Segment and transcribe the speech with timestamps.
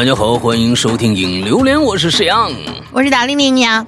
[0.00, 2.50] 大家好，欢迎收听《影榴莲》，我是沈阳，
[2.90, 3.86] 我是大玲玲呀。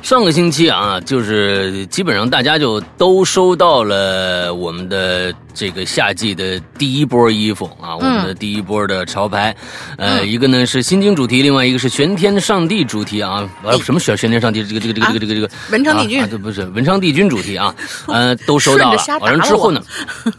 [0.00, 9.54] 上个星期啊，就是基本上大家就都收到了我们的这个夏季的第一波衣服啊，我们的第一波的潮牌，
[9.98, 14.64] 呃，一个呢是心经主题，另外一个是玄天上帝主题啊，呃，什么玄玄天上帝？
[14.64, 17.74] 这个这个这个这个这个这个文昌帝君，这不是文昌帝君主题啊，
[18.08, 19.82] 呃，都收到了，完了之后呢，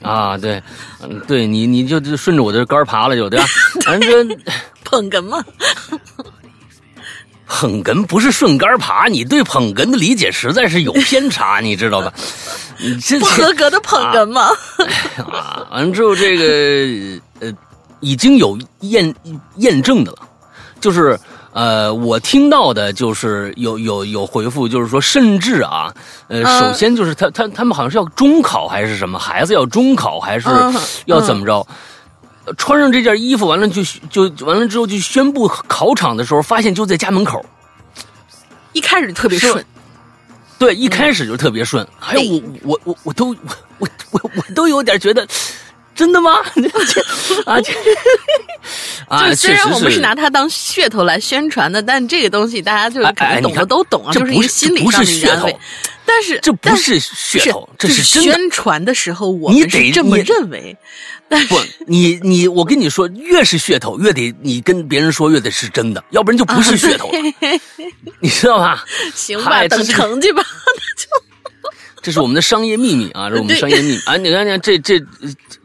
[0.01, 0.61] 啊，对，
[1.01, 3.45] 嗯，对你你就就顺着我的杆爬了就对吧？
[3.85, 4.27] 反正
[4.83, 5.43] 捧哏嘛。
[7.47, 12.11] 捧哏不是顺杆爬，你对捧哏的理解实在是有偏差，你知道吧？
[12.79, 14.49] 你这不合格的捧哏吗？
[15.19, 17.51] 啊，完之后这个呃，
[17.99, 19.13] 已经有验
[19.57, 20.19] 验证的了，
[20.79, 21.19] 就是
[21.51, 25.93] 呃，我听到的就是有有有回复，就是说甚至啊，
[26.27, 30.47] 呃，首先就是他他他们好像是要中考还是什么，孩子要中考还是
[31.05, 31.65] 要怎么着？
[32.57, 37.43] 穿上这件衣服完了就就完了之后就宣布考场的时候，发现就在家门口。
[38.73, 39.65] 一开始特别顺，
[40.59, 41.87] 对，一开始就特别顺。
[41.97, 43.29] 还有我我我我都
[43.79, 45.25] 我我我都有点觉得，
[45.95, 46.31] 真的吗？
[47.45, 47.57] 啊，
[49.07, 55.59] 啊，虽然我们是拿它当噱头来宣传的，但这个东西大家就是懂的都懂啊，就是一个心理上的噱头。
[56.07, 60.77] 但是这不是噱头，这是宣传的时候我们是这么认为。
[61.49, 67.11] 不，你你我跟你说，越是噱头，越得你跟别人说，越得是真的，要不然就不是噱头，
[68.19, 68.85] 你知道吧？
[69.15, 71.24] 行吧，等成绩吧， 那就。
[72.05, 74.15] 这是我们的商业秘密啊，这是我们的商业秘密啊！
[74.15, 75.03] 你看，看这这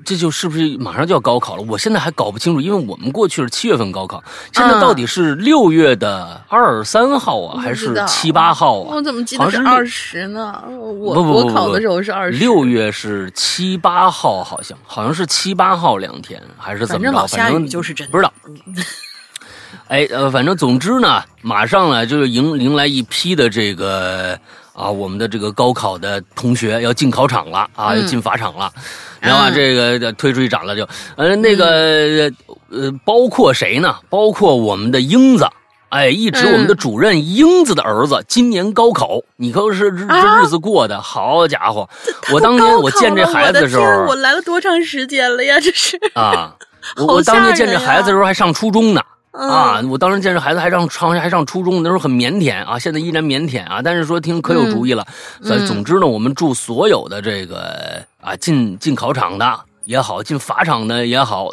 [0.06, 1.62] 这就是不是马上就要高考了？
[1.68, 4.24] 我现在还搞不清楚，因为我们过去是七月份高考，
[4.54, 8.94] 现在到底是六月的二三号啊，还是七八号啊？
[8.94, 10.64] 我怎么记得是二十呢？
[10.70, 17.26] 我我考的时候是二十，六月是七八号，好像好像是七八号两天，还是怎么着？
[17.26, 18.32] 反正就是真不知道。
[19.88, 24.40] 哎呃，反正总之呢，马上呢就是迎迎来一批的这个。
[24.72, 28.72] 啊，我们的这个高考的同学要进考场了啊，要进法场了，
[29.20, 32.30] 然后这个推出去斩了就，呃，那个
[32.70, 33.96] 呃，包括谁呢？
[34.08, 35.46] 包括我们的英子，
[35.90, 40.06] 哎，一直我们的主任英子的儿子，今年高考，你可是这
[40.40, 41.88] 日子过的好家伙！
[42.32, 45.58] 我当年我见这孩子的时候，我来了多长时间了呀？
[45.60, 45.98] 这是。
[46.14, 46.54] 啊，
[46.96, 49.02] 我 当年见这孩子的时候还上初中呢。
[49.32, 49.80] 啊！
[49.88, 53.80] 我当时见着孩子还上上还上初中，那时候很腼腆啊，现在依然腼腆啊。
[53.82, 55.06] 但是说听可有主意了，
[55.42, 61.52] 以总之呢，我们祝所有的这个啊进进考场的也好，进法场的也好，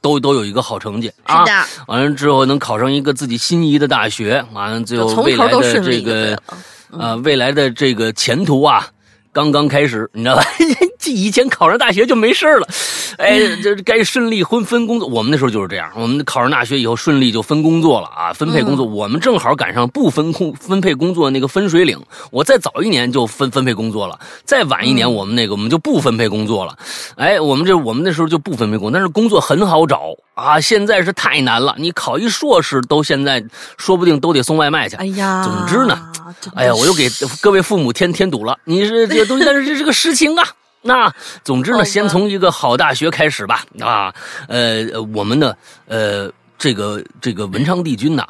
[0.00, 1.44] 都都有一个好成绩啊。
[1.88, 6.40] 完了之后能考上一个自己心仪的大学，完了最后未来的这个
[6.96, 8.88] 啊未来的这个前途啊。
[9.36, 10.42] 刚刚开始，你知道吧？
[11.04, 12.66] 以前考上大学就没事了，
[13.18, 15.06] 哎， 这该顺利分分工作。
[15.06, 18.86] 我们那时候就是这样，我们考上大学以后顺利就分工作了啊，分配工作。
[18.86, 22.00] 我们正好赶上不分工分配工作那个分水岭。
[22.30, 26.74] 我再早一年就分分配工作了，再晚一年我们那个我们就不分配工作了。
[27.16, 30.58] 哎，我们这我们那时候就不分配工，但是工作很好找啊。
[30.58, 33.44] 现在是太难了，你考一硕士都现在
[33.76, 34.96] 说不定都得送外卖去。
[34.96, 36.10] 哎呀，总之呢，
[36.56, 37.08] 哎呀，我又给
[37.40, 38.58] 各位父母添添堵了。
[38.64, 39.25] 你是这。
[39.26, 40.46] 东西，但是这是个实情啊。
[40.82, 43.64] 那总之呢，先从一个好大学开始吧。
[43.80, 44.14] 啊，
[44.48, 45.56] 呃，我们呢
[45.86, 48.24] 呃，这个这个文昌帝君呐，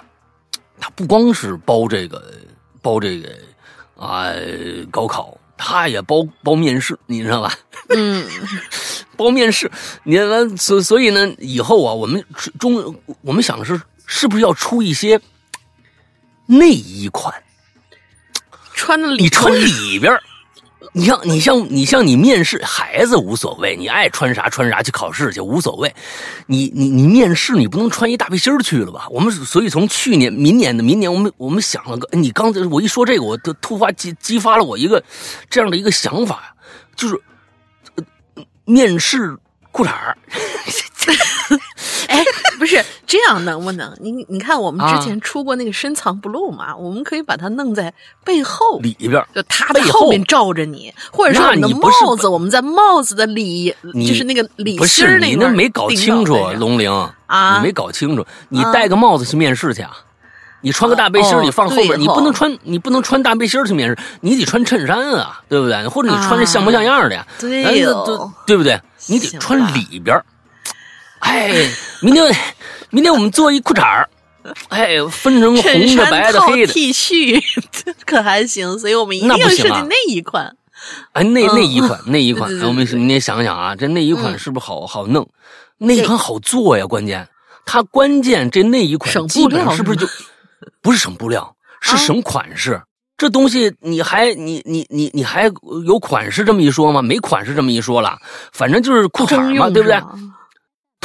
[0.80, 2.32] 他不光是包这个
[2.80, 3.28] 包这个
[3.94, 4.32] 啊
[4.90, 7.52] 高考，他也包包面试，你知道吧？
[7.90, 8.26] 嗯，
[9.18, 9.70] 包面试。
[10.04, 12.24] 你完所所以呢，以后啊，我们
[12.58, 15.20] 中我们想的是，是不是要出一些
[16.46, 17.34] 内衣款，
[18.72, 20.18] 穿的你穿里边。
[20.92, 25.94] 你像你像你像你面试孩子无所谓，你爱穿啥穿啥去考试去无所谓。
[26.46, 29.06] 你你你面试你不能穿一大背心去了吧？
[29.10, 35.02] 我们所以从去年明年的明年我们我们想了个，你刚才我一说这个，我突突发激激发了我一个
[35.50, 36.54] 这样的一个想法，
[36.94, 37.20] 就是
[38.64, 39.36] 面试
[39.72, 39.92] 裤衩
[42.10, 42.22] 哎，
[42.58, 43.92] 不是这样，能不能？
[44.00, 47.92] 你你看，我们之前出过那个深藏不露嘛，我们可以把它弄在
[48.24, 53.74] 背后里边，就它的后面罩着你，或者说你的帽子，我们在帽子的里，
[54.06, 56.90] 就是那个里心那你那没搞清楚，龙玲
[57.26, 59.90] 啊，你没搞清楚，你戴个帽子去面试去啊？
[60.62, 65.86] 你穿个大背心你放后边，你不能穿，你不能穿大背心去面试，你得穿衬衫啊，对不对？
[65.86, 67.24] 或者你穿着像模像样的呀？
[67.38, 67.84] 对，
[68.46, 68.80] 对不对？
[69.06, 70.20] 你得穿里边。
[71.20, 71.52] 哎，
[72.00, 72.36] 明天，
[72.90, 74.08] 明天我们做一裤衩儿，
[74.68, 77.42] 哎，分成红的、白的、黑的 T 恤，
[78.04, 78.78] 可还行？
[78.78, 80.56] 所以我们一定要设计那一款。
[81.12, 85.28] 哎，那那一款，那一款， 我们明天想想啊，这那一款是不是好好弄？
[85.78, 87.26] 那一款好做呀，关键
[87.64, 90.06] 它关键这那一款基本上是不是就
[90.80, 92.80] 不是省布料，是省款式？
[93.18, 95.50] 这东西你还你你你你还
[95.86, 97.00] 有款式这么一说吗？
[97.00, 98.18] 没款式这么一说了，
[98.52, 99.98] 反正就是裤衩嘛，对不对？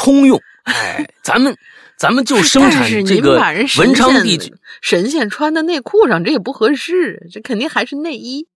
[0.02, 1.56] 通用，哎，咱们
[1.96, 3.40] 咱们就生产这个
[3.78, 4.52] 文昌地区
[4.82, 8.48] 神仙穿的内裤上，这也不合适，这肯定还是内衣，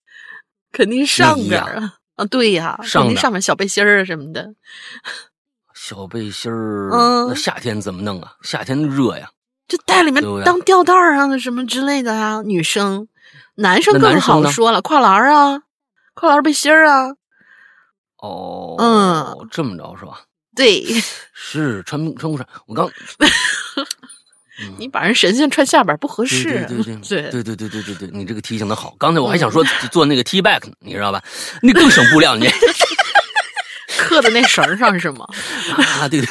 [0.72, 4.56] 肯定上边啊啊，对呀，肯定上面小背心儿啊什么的。
[5.76, 8.34] 小背心儿，嗯，那夏天怎么弄啊？
[8.42, 9.30] 夏天热呀，
[9.68, 12.42] 就带里面当吊带啊，什么之类的啊。
[12.42, 13.08] 女生。
[13.58, 15.62] 男生更好说了，跨栏啊，
[16.14, 17.16] 跨栏背心儿啊。
[18.18, 20.24] 哦，嗯，这么着是吧？
[20.56, 20.84] 对，
[21.34, 22.44] 是穿穿裤衩。
[22.66, 22.90] 我刚，
[24.80, 26.66] 你把人神仙穿下边不合适。
[26.68, 26.96] 对对对
[27.32, 28.96] 对对对对对对，你这个提醒的好。
[28.98, 31.22] 刚才我还想说做那个 T back 呢，你知道吧？
[31.62, 32.48] 那更省布料，你
[33.98, 35.28] 刻的那绳上是吗？
[36.00, 36.28] 啊，对对。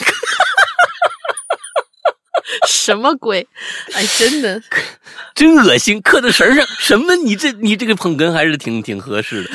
[2.68, 3.46] 什么鬼？
[3.94, 4.60] 哎，真的，
[5.34, 6.00] 真恶心！
[6.02, 7.16] 刻在绳上，什么？
[7.16, 9.50] 你这你这个捧哏还是挺挺合适的。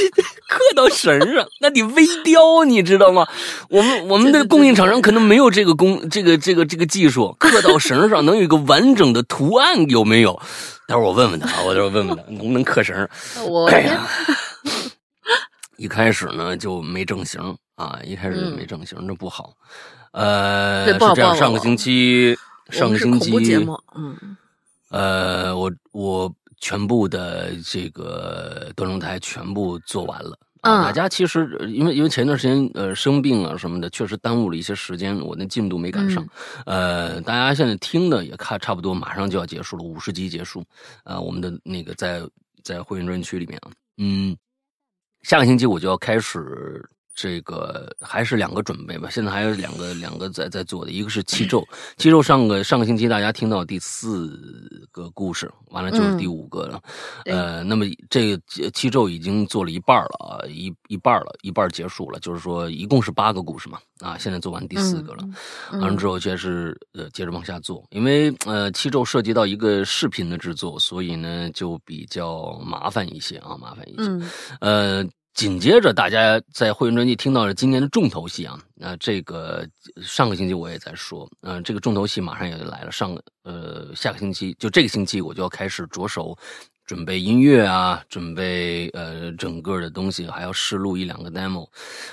[0.16, 3.26] 你刻到绳上，那得微雕，你知道吗？
[3.68, 10.40] 我们我们的供应厂商可能没有这个工这个这个这个技术，刻到绳上能有一个完整的图案，有没有？
[10.86, 13.08] 待会儿我问问他啊，我待会儿问问他能不能刻绳。
[13.46, 13.70] 我
[15.76, 17.40] 一开始呢就没正形
[17.76, 19.52] 啊，一开始就没正形，这不好。
[20.12, 22.36] 呃，是这样，上个星期，
[22.70, 23.32] 上个星期，
[23.94, 24.36] 嗯，
[24.90, 30.38] 呃，我我全部的这个端中台全部做完了。
[30.60, 36.26] 啊，大家其实因为因为前段时间呃生病啊什么的，确实耽误了一些时间，我那进度没赶上。
[36.66, 40.64] 呃，大家现在听的也看差不多，马上就要结束了，五十集结束。
[41.04, 42.20] 啊，我们的那个在
[42.64, 44.36] 在会员专区里面啊，嗯，
[45.22, 46.84] 下个星期我就要开始。
[47.20, 51.66] 这个还是两个准备吧，现在还有两个两个在在做的，一个是七咒，
[51.96, 54.38] 七咒上个上个星期大家听到第四
[54.92, 56.80] 个故事，完了就是第五个了，
[57.24, 65.28] 呃，那么这个七咒已经做了一半了啊，一一半了，一半结束了，就是说一共是八个故事嘛，啊，现在做完第四个了，
[65.72, 74.30] 完了之后就是呃接着往下做，因为呃七咒涉及到一个视频的制作，所以呢就比较麻烦一些啊，麻烦一些，
[74.60, 75.04] 呃。
[75.38, 78.58] 紧接着，大家在会员专辑听到了今年的重头戏啊！
[78.74, 79.64] 那这个
[80.02, 82.90] 上个星期我也在说，嗯，这个重头戏马上也就来了。
[82.90, 86.36] 上呃，下个星期就这个星期，我就要开始着手
[86.84, 91.68] 准备音乐啊，准备呃整个的东西，还要试录一两个 demo。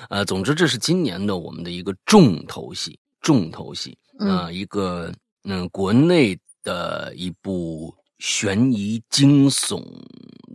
[0.08, 5.12] 呃，总之这是今年的我们的一个重头戏，重头戏啊，一个
[5.42, 7.92] 嗯国内的一部。
[8.18, 9.84] 悬疑惊悚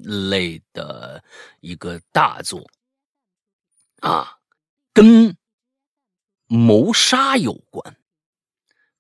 [0.04, 1.24] 类的
[1.60, 2.66] 一个大作。
[4.02, 4.38] 啊，
[4.94, 5.36] 跟
[6.48, 7.96] 谋杀有关，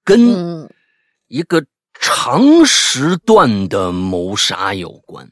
[0.04, 0.70] 跟
[1.28, 5.30] 一个长时段的谋杀有关。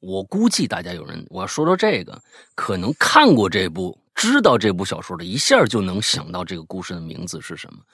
[0.00, 2.22] 我估计大家有人，我要说说这个，
[2.54, 7.80] 可能看过这部、知道这部小说的，一下就能想到这个故事的名字是什么，《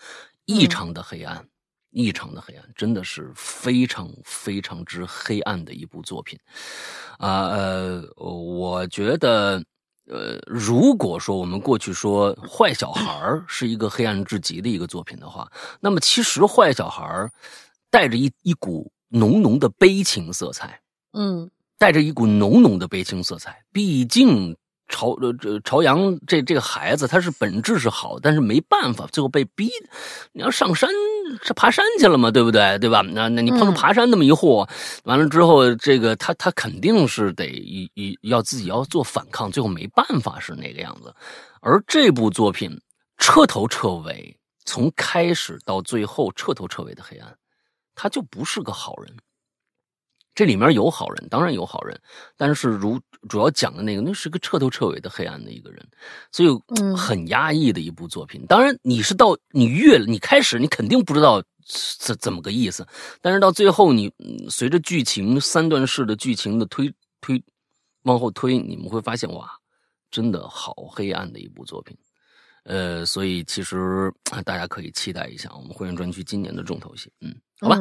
[0.45, 1.37] 异常的黑暗》。
[1.91, 6.39] 异常的黑暗，真的是非常非常之黑暗的一部作品，
[7.19, 9.63] 啊呃，我觉得，
[10.07, 17.31] 呃，如果说我们过去说坏小孩是一个黑暗至极的一个作品的话，那么其实坏小孩
[17.91, 20.81] 带着一一股浓浓的悲情色彩，
[21.13, 24.57] 嗯，带着一股浓浓的悲情色彩，毕竟。
[24.93, 29.71] 朝呃这朝阳这这个孩子他是本质是好，但是没办法，最后被逼，
[30.33, 30.91] 你要上山
[31.43, 32.79] 是爬山去了嘛，对不对？
[32.79, 33.03] 对吧？
[33.03, 34.67] 那那你碰上爬山那么一户，
[35.05, 41.15] 完了之后，这个他他肯定是得一一要自己要做反抗，最后没办法是那个样子。
[41.61, 42.81] 而这部作品
[43.19, 47.37] 彻头彻尾，从开始到最后彻头彻尾的黑暗，
[47.95, 49.15] 他就不是个好人。
[50.35, 52.01] 这里面有好人，当然有好人，
[52.37, 55.87] 但是如主要讲的那个，那是个彻头彻尾的黑暗的一个人，
[56.33, 56.49] 所以
[56.97, 58.47] 很压抑的一部作品。
[58.47, 61.43] 当然，你是到你越你开始，你肯定不知道
[61.99, 62.87] 怎怎么个意思，
[63.21, 64.11] 但是到最后，你
[64.49, 67.43] 随着剧情三段式的剧情的推推
[68.05, 69.51] 往后推，你们会发现哇，
[70.11, 71.95] 真的好黑暗的一部作品。
[72.65, 74.13] 呃，所以其实
[74.45, 77.13] 大家可以期待一下我们会员专区今年的重头戏。
[77.21, 77.77] 嗯，好吧。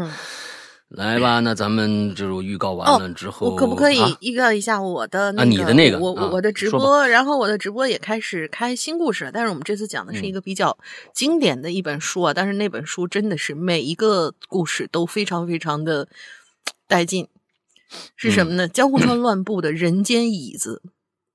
[0.89, 5.49] 来吧， 那咱们就预告完了之后，我可不可以预告一下我的那个？
[5.49, 10.77] 你的那个，我我的直播，然后我的直播也开始开新故事了，但是我们这次讲的是一个比较
[11.13, 16.07] 经典的一本书啊，但是那本书真的是每一个故事都非常非常的
[16.87, 17.27] 带劲，
[18.15, 18.67] 是什么呢？
[18.67, 20.81] 江户川 乱步的人间椅子。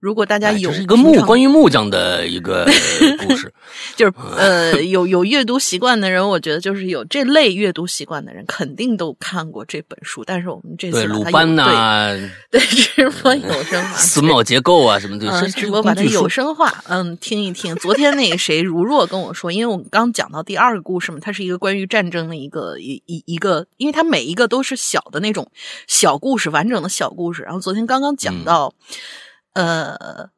[0.04, 2.66] 如果大家有是一个木关于木匠的一个
[3.26, 3.50] 故事，
[3.96, 10.23] 就是呃有 有阅读习惯的人，我觉得就是有这类阅读习惯的人，肯定都看过这本书。
[10.23, 12.14] 但是我们这次对鲁班呐，
[12.50, 17.75] 对直播有声化，榫卯结构啊什么的，直播把它有声化，嗯，听一听。
[17.76, 25.50] 昨天那个谁如若跟我说，因为我们刚讲到第二个故事嘛，它是一个关于战争的一个一一一个，因为它每一个都是小的那种
[25.87, 27.42] 小故事，完整的小故事。
[27.42, 28.75] 然后昨天刚刚讲到。
[29.54, 30.30] 呃，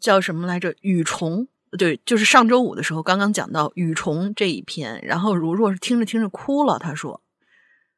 [0.00, 0.74] 叫什么来着？
[0.80, 7.20] 雨虫，对，就是上周五的时候刚刚讲到雨虫这一篇，然后如若是听着听着哭了，他说，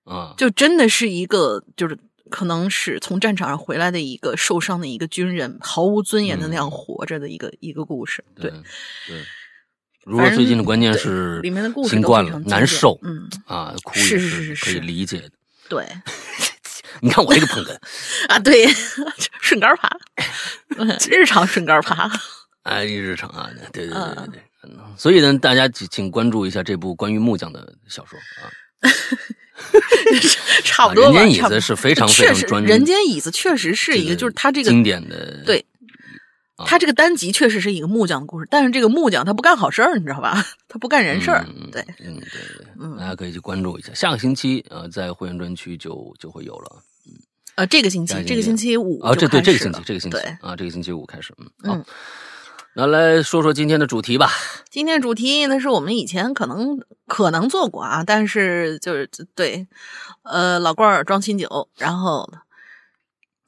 [0.04, 1.99] 啊，就真的是一个，就是
[2.30, 8.50] 可能是从战场上回来的一个受伤的一个军人，毫无尊严的那样活着的一个一个故事，对
[9.06, 9.23] 对。
[10.04, 15.30] 如果最近的关键是里面的故事新冠了，难受，嗯啊，哭是是是可以理解的，
[15.68, 15.87] 对。
[17.00, 17.76] 你看我这个捧哏
[18.28, 18.66] 啊，对，
[19.40, 19.88] 顺杆爬，
[21.11, 22.11] 日常顺杆爬，
[22.64, 24.42] 哎，日常啊，对对对对对，
[24.97, 28.50] 所以呢，大家请请关注一下这部关于木匠的小说啊，
[30.64, 31.20] 差不多吧。
[31.20, 35.64] 人间椅子是非常非常专，人间椅子确实是一个，就是它这个经典的对。
[36.67, 40.45] 他这个单集确实是一个木匠的故事，但是这个木匠他不干好事儿，你知道吧？
[40.69, 41.45] 他不干人事儿。
[41.73, 43.93] 对，嗯，对对，嗯，大家可以去关注一下。
[43.95, 46.83] 下个星期呃，在会员专区就就会有了。
[47.07, 47.12] 嗯，
[47.57, 51.35] 呃，这个星期，这个星期五啊，这对这个星期，这个星期啊，这个星期五开始。
[51.64, 51.85] 嗯，好，
[52.75, 54.31] 那来说说今天的主题吧。
[54.71, 59.67] 今天主题那是我们以前可能可能做过啊，但是就是对，
[60.23, 62.33] 呃，老罐儿装新酒，然后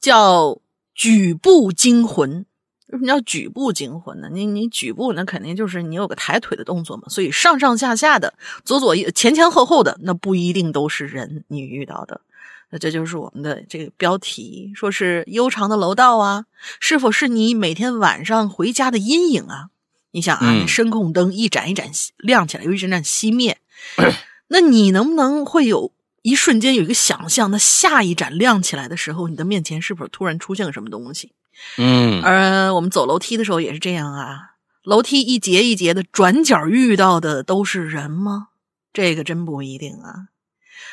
[0.01, 0.59] 叫
[0.93, 2.45] 举步惊魂。
[2.93, 4.29] 为什么叫举步惊魂呢？
[4.31, 7.03] 你你举步，那肯定就是你有个抬腿的动作嘛。
[7.09, 8.31] 所以上上下下的、
[8.63, 11.43] 左左前前后后的，那不一定都是人。
[11.47, 12.21] 你遇到的，
[12.69, 16.45] 那这就是我们的这个标题，说是悠长的楼道啊，
[16.79, 19.69] 是否是你每天晚上回家的阴影啊？
[20.11, 23.57] 你想啊，声控灯一盏一盏亮起来，又一盏盏熄灭，
[24.49, 27.49] 那你能不能会有一瞬间有一个想象？
[27.49, 31.31] 那下一盏亮起来的时候，你的面前是否突然出现了什么东西？
[31.77, 34.39] 嗯，而我们走楼梯的时候也是这样啊，
[34.83, 38.49] 楼梯一节一节的转角遇到的都是人吗？
[38.91, 40.27] 这个真不一定啊。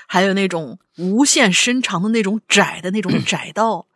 [0.07, 3.87] 还有那种无限伸长的那种窄的那种窄道，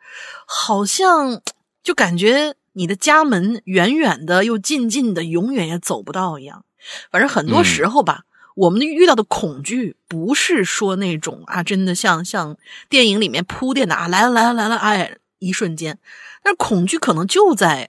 [0.46, 1.42] 好像
[1.82, 6.64] 就感觉你的家门远远的又近近的，永远也走不到一样。
[7.10, 12.56] 反正很多时候吧，我们遇到的恐惧不是说那种啊，真的像像
[12.88, 15.98] 电影里面铺垫的啊，来了来了来了，哎，一瞬间。
[16.44, 17.88] 但恐惧可能就在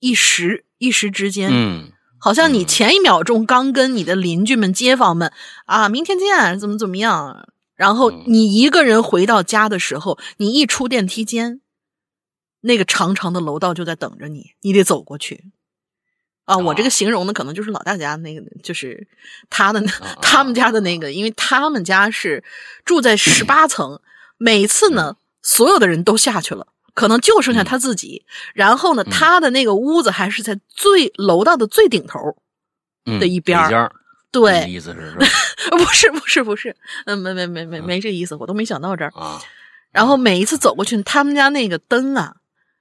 [0.00, 5.30] 一时一时之间，嗯，好像你前一秒钟刚跟你的邻居们、街坊们
[5.66, 11.60] 啊，明天见，怎么怎么样，然后你一个人回到家的时候，你一出电梯间，
[12.62, 15.52] 那个长长的楼道就在等着你，你得走过去。
[16.46, 19.06] 啊，我这个形容呢可能就是老大家那个，就是
[19.50, 19.84] 他的
[20.22, 22.42] 他们家的那个，因为他们家是
[22.86, 24.00] 住在十八层，
[24.38, 26.68] 每次呢，所有的人都下去了。
[26.94, 32.18] 可能就剩下他自己，然后呢，他的那个屋子还是在最楼道的最顶头
[33.20, 33.92] 的一边儿。
[34.30, 35.16] 对，意思是
[35.72, 36.76] 不是不是不是，
[37.06, 39.40] 嗯，没没没没没这意思，我都没想到这儿啊。
[39.90, 42.34] 然后每一次走过去，他们家那个灯啊，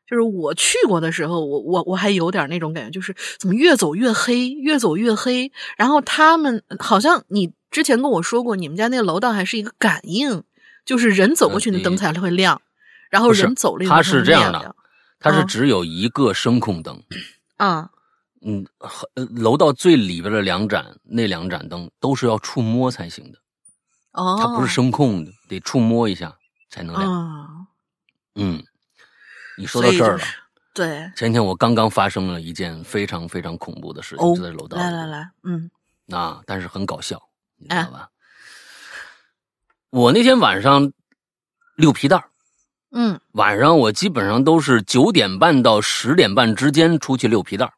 [0.09, 5.49] 就是我去过的时候，我我我还有点那种感觉，就是怎么越走越黑，越走越黑。
[5.77, 10.43] 然后他们好像你之前跟我说过，你们家那个楼道还是一个感应，
[10.85, 12.61] 就是人走过去，那灯才会亮。
[13.09, 14.75] 然后人走了，它是这样的，
[15.19, 17.01] 它是只有一个声控灯，
[17.57, 17.89] 啊，
[18.41, 18.65] 嗯，
[19.35, 23.39] 楼道最里边的两盏，那两盏灯都是要触摸才行的，
[24.11, 26.37] 哦，它不是声控的，得触摸一下
[26.69, 27.67] 才能亮。
[28.35, 28.63] 嗯，
[29.57, 30.23] 你说到这儿了，
[30.73, 35.71] 对，前天我刚刚发生了一件非常非常恐怖的事情，就在楼道，来来来，嗯，
[36.11, 37.19] 啊，但是很搞笑，
[37.57, 38.09] 你知道吧？
[39.89, 40.91] 我那天晚上
[41.77, 42.23] 溜皮带
[42.91, 47.71] 嗯，晚上我基本上都是九点半到十点半之间出去溜皮蛋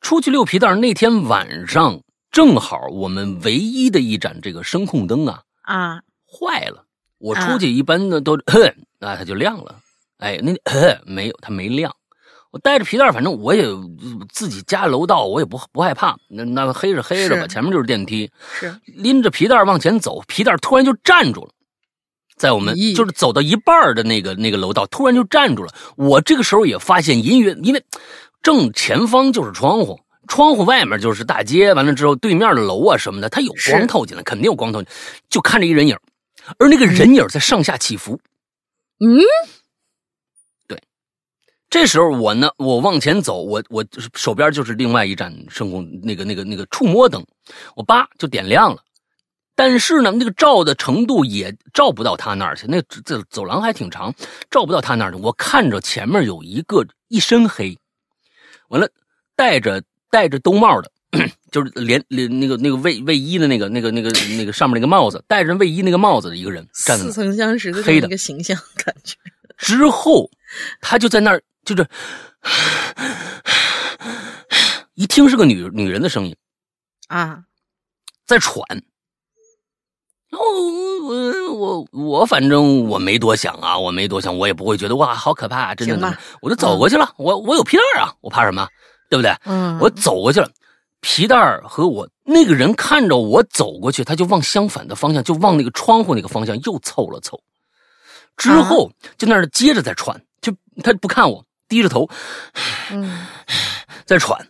[0.00, 6.84] 出去溜皮蛋那天晚上正好我们唯一的一盏这个声控灯啊啊坏了。
[7.18, 8.36] 我出去一般呢都
[9.00, 9.76] 啊 它就亮了，
[10.18, 10.52] 哎那
[11.06, 11.94] 没有它没亮。
[12.50, 13.64] 我带着皮带，反正我也
[14.30, 16.16] 自己家楼道，我也不不害怕。
[16.28, 18.30] 那那黑是黑着吧，前面就是电梯，
[18.60, 21.50] 是拎着皮带往前走，皮带突然就站住了。
[22.36, 25.72] 在我们就是走到一半的那个那个楼道，突然就站住了。
[25.96, 27.84] 我这个时候也发现隐约，因为
[28.42, 34.96] 正前方就是窗户，窗户外面就是大街，完了之后对面的楼啊什么的，它有光透进来，肯定有光透进来。
[35.30, 35.96] 就看着一人影，
[36.58, 38.20] 而那个人影在上下起伏。
[39.00, 39.18] 嗯，
[40.68, 40.80] 对，
[41.70, 47.24] 这时候我呢，我往前走，我我手边就是另外一盏声控那个那个那个触摸灯，
[47.74, 48.83] 我叭就点亮了。
[49.56, 52.66] 但是呢，那个照的程度也照不到他那儿去。
[52.66, 54.12] 那这走廊还挺长，
[54.50, 55.18] 照不到他那儿去。
[55.18, 57.78] 我看着前面有一个一身黑，
[58.68, 58.88] 完了
[59.36, 60.90] 戴着戴着兜帽的，
[61.52, 69.16] 就是连连那个那个卫卫衣的那个那个那个那个上面那个帽子，戴着卫衣那个帽子的一个人，似曾相识的黑的一个形象感觉。
[69.56, 70.28] 之后
[70.80, 71.86] 他就在那儿，就是
[74.94, 76.34] 一听是个女女人的声音
[77.06, 77.44] 啊，
[78.26, 78.64] 在喘。
[80.34, 80.40] 哦，
[81.02, 87.12] 我我我反正我没多想啊，我没多想，我也不会觉得哇好可怕，真的，我就走过去了。
[87.16, 88.68] 我我有皮带啊，我怕什么？
[89.10, 89.34] 对不对？
[89.44, 90.48] 嗯，我走过去了，
[91.00, 97.38] 皮带和我那个人看着我走过去，他就往相反的方向，就往那个窗户那个方向又凑了凑，
[98.36, 102.08] 之后就那儿接着在喘，就他不看我，低着头，
[102.90, 103.26] 嗯，
[104.04, 104.48] 在喘。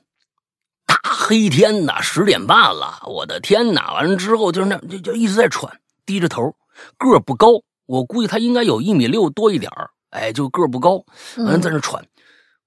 [1.04, 3.92] 大黑天呐，十点半了，我的天呐！
[3.92, 6.56] 完了之后就是那就就一直在喘，低着头，
[6.96, 7.48] 个儿不高，
[7.84, 9.70] 我估计他应该有一米六多一点
[10.08, 11.04] 哎，就个儿不高，
[11.36, 12.02] 完了在那喘。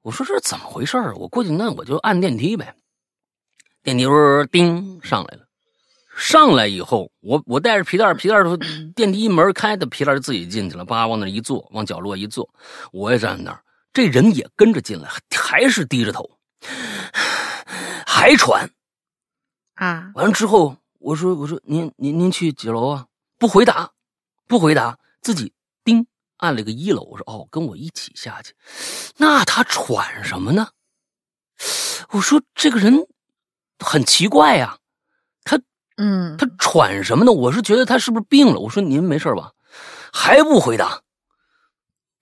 [0.03, 2.75] 我说这怎么回事我过去那我就按电梯呗，
[3.81, 4.05] 电梯
[4.51, 5.47] 叮上来了，
[6.15, 8.35] 上来以后我我带着皮带，皮带
[8.95, 12.47] 电梯门开的，皮带就自己进去了，叭往那一坐，往角落一坐，
[12.91, 16.29] 我也站在那儿，这人也跟着进来，还是低着头。
[18.17, 18.71] 还喘，
[19.75, 20.11] 啊！
[20.15, 23.05] 完了之后，我说：“我说您您您去几楼啊？”
[23.37, 23.91] 不回答，
[24.47, 25.53] 不回答，自己
[25.83, 27.03] 叮按了个一楼。
[27.03, 28.55] 我说：“哦，跟我一起下去。”
[29.17, 30.69] 那他喘什么呢？
[32.09, 33.07] 我说：“这个人
[33.77, 34.79] 很奇怪呀，
[35.43, 35.61] 他
[35.97, 37.31] 嗯，他喘什么呢？
[37.31, 39.51] 我是觉得他是不是病了？”我说：“您没事吧？”
[40.11, 41.03] 还不回答。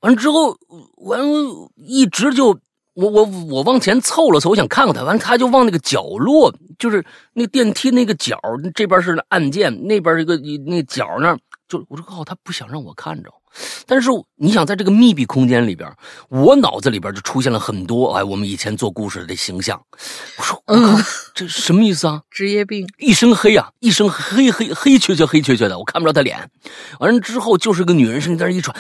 [0.01, 0.57] 完了之后，
[0.97, 2.59] 完了一直就。
[2.95, 8.39] 我我我往前凑了凑，我想看看他，完他就往那个角落，就是那电梯那个角，
[8.73, 13.29] 这边是按键，那边一个那角那儿，就我说靠，他不想让我看着。
[13.85, 15.89] 但是你想在这个密闭空间里边，
[16.29, 19.81] 我脑子里边就出现了很多哎，我们以前做故事的形象。
[20.37, 20.97] 我说我靠，
[21.33, 22.21] 这什么意思啊？
[22.29, 26.49] 职业病，一身黑啊，一身黑黑黑黢黢黑黢黢的，我看不着他脸。
[26.99, 28.75] 完了之后就是个女人声音在那一喘，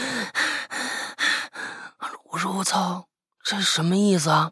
[2.31, 3.07] 我说我操。
[3.45, 4.51] 这什么意思啊？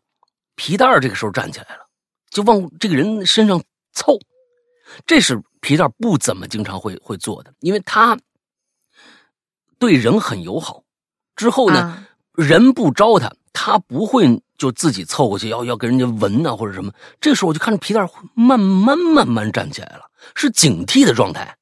[0.55, 1.87] 皮蛋这个时候站起来了，
[2.29, 3.59] 就往这个人身上
[3.91, 4.19] 凑。
[5.07, 8.15] 这是皮蛋不怎么经常会会做的，因为他
[9.79, 10.83] 对人很友好。
[11.35, 16.93] 之后呢，人不招他，他不会就自己凑过去要要跟人家闻啊或者什么。
[17.19, 20.03] 这时候我就看着皮蛋慢慢慢慢站起来了，
[20.35, 21.57] 是警惕的状态，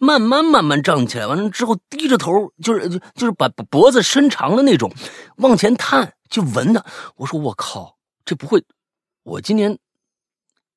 [0.00, 1.28] 慢慢慢慢站起来。
[1.28, 4.92] 完了之后低着头，就是就就是把把脖子伸长的那种，
[5.36, 6.12] 往前探。
[6.30, 6.86] 就闻他，
[7.16, 8.64] 我说我靠，这不会，
[9.24, 9.76] 我今年，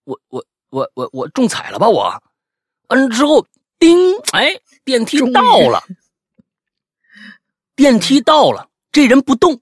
[0.03, 2.23] 我我我我我中彩了吧我，
[2.87, 3.45] 完了之后，
[3.77, 3.95] 叮，
[4.31, 5.83] 哎，电梯到了，
[7.77, 9.61] 电梯到了，这人不动，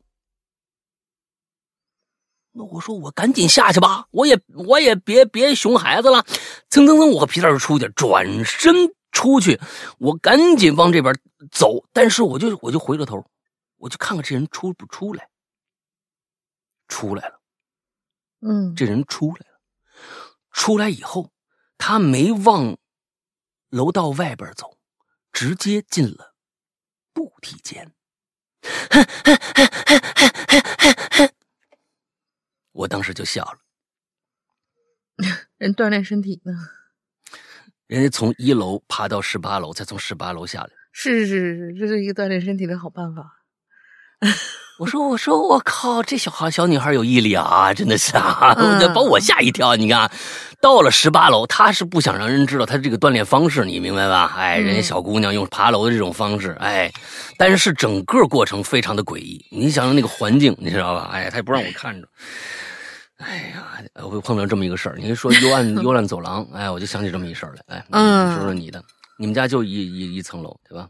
[2.54, 6.26] 那我说我赶紧下去吧，我也我也别别熊孩子了，
[6.70, 9.60] 蹭蹭蹭，我和皮蛋就出去，转身出去，
[9.98, 11.14] 我赶紧往这边
[11.52, 13.26] 走，但是我就我就回了头，
[13.78, 15.30] 我就看看这人出不出来。
[16.88, 17.40] 出来了，
[18.42, 19.62] 嗯，这人出来了，
[20.52, 21.32] 出来以后，
[21.78, 22.78] 他没往
[23.70, 24.78] 楼道外边走，
[25.32, 26.36] 直接进了
[27.14, 27.94] 步梯间。
[32.74, 33.60] 我当时就笑了。
[35.56, 36.52] 人锻炼身体呢，
[37.92, 40.70] 人家从一楼爬到十八楼，再从十八楼下来。
[40.94, 43.22] 是是是是，这是一个锻炼身体的好办法。
[44.80, 48.56] 我说我说我靠，这小孩小女孩有毅力啊，真的是啊，
[48.96, 49.76] 把我吓一跳。
[49.76, 50.10] 你看，
[50.62, 54.36] 到了十八楼，她是不想让人知道她这个锻炼方式，你明白吧？
[54.38, 56.90] 哎，人家小姑娘用爬楼的这种方式，哎，
[57.38, 59.46] 但是整个过程非常的诡异。
[59.52, 61.10] 你想想那个环境，你知道吧？
[61.12, 62.08] 哎，她也不让我看着。
[62.08, 62.71] 哎
[63.28, 64.96] 呀，我会碰到这么一个事儿。
[64.98, 67.78] 你说幽暗 幽暗走廊，哎，我就想起这么一事儿来。
[67.78, 68.84] 哎，嗯，说说你的，
[69.18, 70.88] 你们家就一一一层楼，对吧？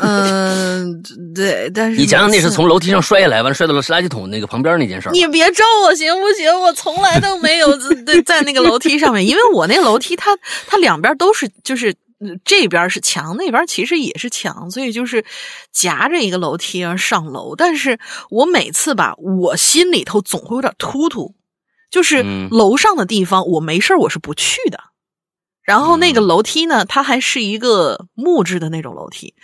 [0.00, 1.02] 嗯，
[1.34, 6.52] 对，但是你想想，那是从楼梯上摔下来，完摔到了垃圾桶那个旁边那件事儿你别咒我行不行？
[6.60, 11.94] 我从来都没有在 在那个楼梯上面，因为我那楼梯它它两边都是，就是
[12.44, 15.24] 这边是墙，那边其实也是墙，所以就是
[15.72, 17.54] 夹着一个楼梯上楼。
[17.56, 17.98] 但是
[18.30, 21.34] 我每次吧，我心里头总会有点突突，
[21.90, 24.80] 就是楼上的地方，我没事我是不去的。
[25.68, 29.34] 然后那个楼梯呢，它还是一个木质的那种楼梯。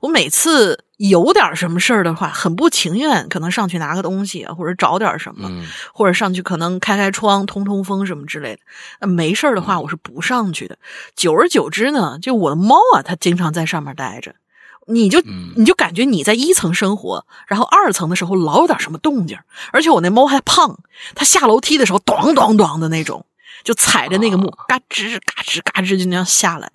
[0.00, 5.46] 我每次有点什么事儿的话，很不情愿，可能上去拿个东西，或者找点什么，
[5.92, 8.58] 或者上去可能开开窗、通通风什么之类
[8.98, 9.06] 的。
[9.06, 10.78] 没事儿的话，我是不上去的。
[11.14, 14.34] 久而久之呢，就我的猫啊，它经常在上面待着，
[14.86, 15.20] 你就
[15.54, 19.36] 你就感觉你在一层生活，然后二层的时候老有点什么动静，
[19.70, 20.78] 而且我那猫还胖，
[21.14, 23.26] 它下楼梯的时候咚咚咚的那种。
[23.62, 26.70] 就踩着那个木，嘎吱嘎吱嘎吱就那样下来，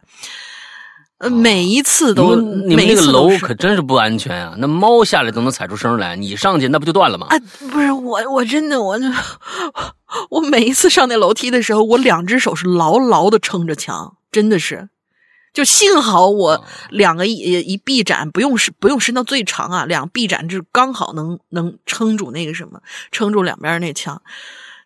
[1.20, 4.56] 呃，每一次都，你们那个楼可真是不安全啊！
[4.58, 7.28] 那猫下来都能踩出声来，你上去那不就断了吗？
[7.30, 7.38] 啊，
[7.72, 8.98] 不是我，我真的我，
[10.30, 14.88] 我每一次上那楼梯的时候，我两只手是牢牢的撑着墙，真的是，
[15.54, 22.80] 就幸好我两个一一臂展不用伸不用伸到最长啊，两臂展就刚好能能撑住那个什么，
[23.12, 24.22] 撑住两边那墙。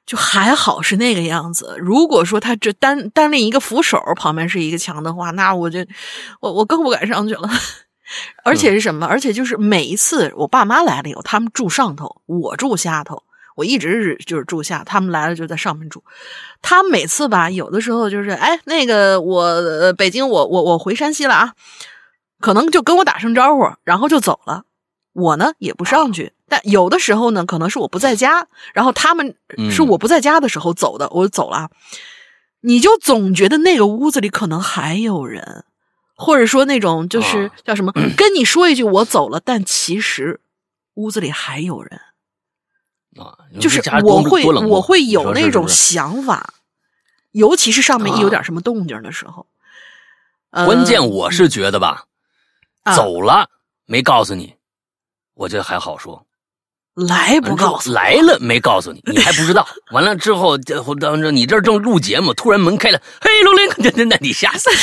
[0.05, 1.75] 就还好是那个样子。
[1.79, 5.79] 如果说他这单单另一个扶手旁边是一个墙的话，那我就
[6.41, 7.49] 我我更不敢上去了。
[8.43, 9.07] 而且是什么？
[9.07, 13.23] 而且就是每一次我爸妈来了以后，他们住上头，我住下头。
[13.55, 16.03] 我一直是就是住下，他们来了就在上面住。
[16.61, 21.53] 他每次吧，有的时候就是哎，那个我北京，我我我回山西了啊，
[22.39, 24.63] 可能就跟我打声招呼，然后就走了。
[25.13, 26.33] 我呢也不上去。
[26.53, 29.35] 但有的时候呢，可能是我不在家，然后他们
[29.71, 31.71] 是我不在家的时候走的，我走了，
[32.61, 35.65] 你就总觉得那个屋子里可能还有人，
[36.15, 40.41] 或者说那种就是叫什么， 跟你说一句我走了，但其实
[40.93, 41.99] 屋子里还有人
[43.17, 46.53] 啊，就是我会我会有那种想法，
[47.31, 49.47] 尤其是上面一有点什么动静的时候，
[50.51, 52.05] 关键我是觉得吧，
[52.95, 53.49] 走了
[53.87, 54.53] 没告诉你，
[55.33, 56.27] 我觉得还好说。
[56.95, 59.67] 来不告诉来了没告诉你，你还不知道。
[59.91, 60.57] 完了之后，
[60.99, 64.69] 当着你这正录节目，突然门开了，嘿，龙林，那那你吓死！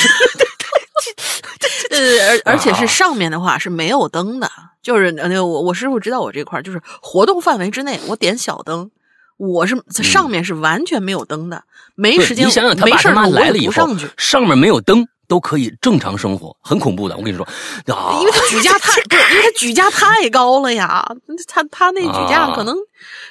[1.91, 4.51] 呃，而而且是上面的话是没有灯的，
[4.83, 8.91] 就是那个我我师傅知道我这块就是活动范围之内，我点小灯，
[9.37, 11.63] 我是上面是完全没有灯的，
[11.95, 12.47] 没时间。
[12.47, 15.07] 你想想，他爸他妈来了以后，上面没有灯。
[15.31, 17.15] 都可以正常生活，很恐怖的。
[17.17, 17.47] 我跟你说，
[17.95, 21.07] 啊，因为他举架太， 对，因为他举架太高了呀。
[21.47, 22.75] 他他那举架可能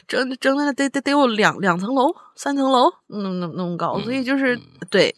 [0.07, 4.57] 整整的得得得有两两层楼、三层楼那那那么高，所以就是
[4.89, 5.13] 对，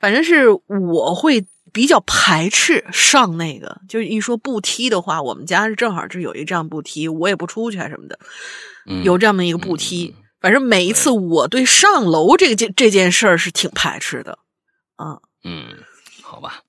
[0.00, 3.80] 反正是我会比较排斥上那个。
[3.88, 8.18] 就是一说步梯的话，我们家是正好是有一这样步梯，我也不出去啊什么的，
[9.04, 10.12] 有这么一个步梯。
[10.40, 14.40] 反正每一次我对上楼这个件这件事儿是挺排斥的，
[14.96, 15.12] 啊。
[15.12, 15.20] 嗯，
[16.22, 16.62] 好吧，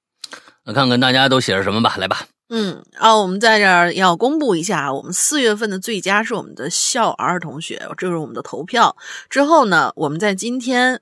[0.64, 2.28] 那看看大家都写着什么吧，来吧。
[2.50, 8.96] 嗯，啊，我们在这儿要公布一下，我们四月份的最佳是我们的笑儿同学，这是我们的投票。
[9.30, 11.02] 之后呢，我们在今天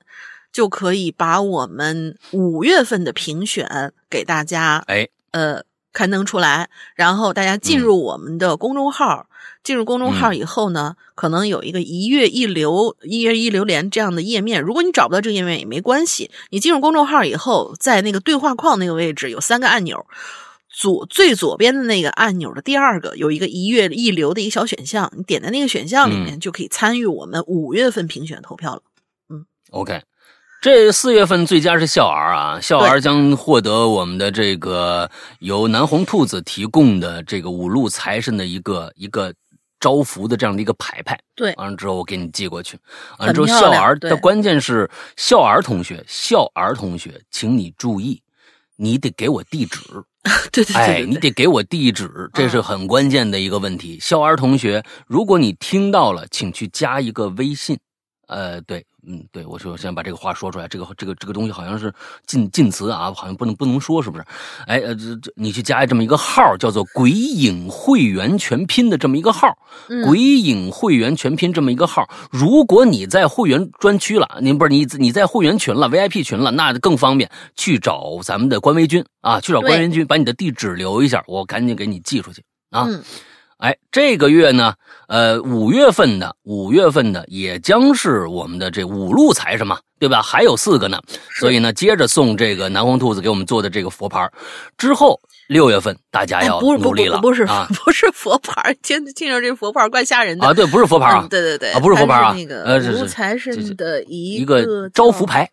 [0.52, 9.26] 就可以把我们五月份的评选给大家，哎，呃，刊登出来，然后大家进入我们的公众号。
[9.64, 14.60] 进入公众号以后呢，可能有一个一月一流、一月一流连这样的页面。
[14.60, 20.06] 如果你找不到这个页面也没关系，你进入公众号以后，在那个对话框那个位置有三个按钮，
[20.68, 28.82] 左最左边的那个按钮的第二个有一个一月一流的一个小选项，你点在那个选项里面就可以参与我们五月份评选投票了。
[29.30, 30.02] 嗯，OK。
[30.60, 39.32] 这四月份最佳是笑儿啊，笑儿将获得我们的这个由南红兔子提供的这个五路财神的一个一个。
[39.84, 42.78] 招福的这样的一个牌牌，对，完了之后我给你寄过去。
[43.18, 48.22] 完了之后，笑儿的关键是笑儿同学，笑儿同学，请你注意，
[48.76, 49.80] 你得给我地址。
[50.50, 53.98] 对对对，哎，你得给我地址，这是很关键的一个问题。
[54.00, 57.78] 笑儿同学，如果你听到了，请去加一个微信。
[58.28, 58.86] 呃，对。
[59.06, 61.92] 嗯，对，我说先把这个话说出来，这个这个这个东西好像是
[62.26, 64.24] 禁禁词啊，好像不能不能说，是不是？
[64.66, 69.48] 哎，呃，这这你去加这么一个号，叫做“鬼影会员全拼”的这么一个号
[70.04, 72.08] ，“鬼影会员全拼”这么一个号。
[72.30, 82.88] 如果你在会员专区了，您不是你你在会员群了，VIP 群了，那更方便去找咱们的官微君啊，去找官微君，把你的地址留一下，我赶紧给你寄出去啊。
[83.64, 84.74] 哎，这个月呢，
[85.08, 90.20] 呃，五月份的五月份的也将是我们的这五路财神嘛，对吧？
[90.20, 91.00] 还有四个呢，
[91.40, 94.30] 所以呢，接着送这个南红兔子给我们做的这个佛牌。
[94.76, 97.46] 之后六月份大家要努力了，不是
[97.82, 100.52] 不是佛牌，听听着这佛牌怪吓人的啊！
[100.52, 105.48] 对，不是佛牌啊，对对对，啊，不是佛牌啊，那个呃，五财神的一个招福牌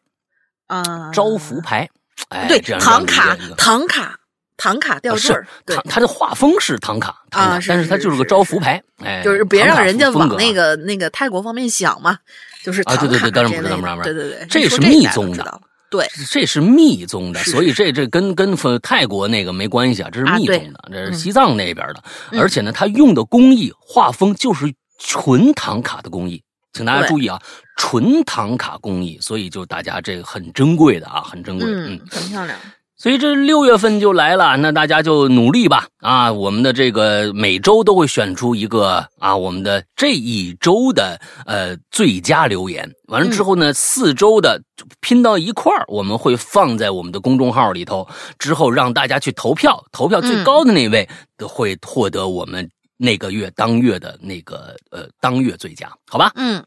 [0.68, 1.90] 啊，招福牌，
[2.28, 4.18] 哎，对，唐卡，唐卡。
[4.62, 12.16] 唐卡吊坠儿，它它的画风是唐卡啊，但是它就是个招福牌，哎，就是别让人家往那个那个泰国方面想嘛，
[12.64, 22.40] 就是啊，对对对，当然不是，当然不是，对对对，这是密宗的，对，这是密宗的，所以这这跟跟泰国那个没关系啊，这是密宗的，这是西藏那边的，嗯。
[22.40, 27.42] 而且呢，它用的工艺画风就是纯唐卡的工艺，请大家注意啊，
[27.78, 32.56] 纯唐卡工艺，所以就大家这个很珍贵的啊，很珍贵，嗯嗯，很漂亮。
[33.02, 36.32] 所以这六月份就来了，那大家就努力吧啊！
[36.32, 42.88] 我们的这个每周都会选出一个啊，我们的这一周的呃最佳留言。
[43.08, 44.62] 完了之后呢，四周的
[45.00, 51.10] 拼到一块儿，我们会放在我们的公众号里头，之后让大家去投票，投票最高的那位
[51.40, 56.32] 都会获得我们那个月当月的那个呃当月最佳，好吧？
[56.36, 56.64] 嗯，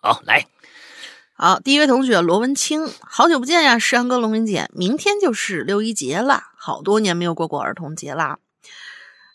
[0.00, 0.42] 好，来，
[1.36, 8.38] 好，第一位同学罗文清，好久不见呀，诗阳哥、龙明姐，明天就是六一节啦，好多年没有过过儿童节啦。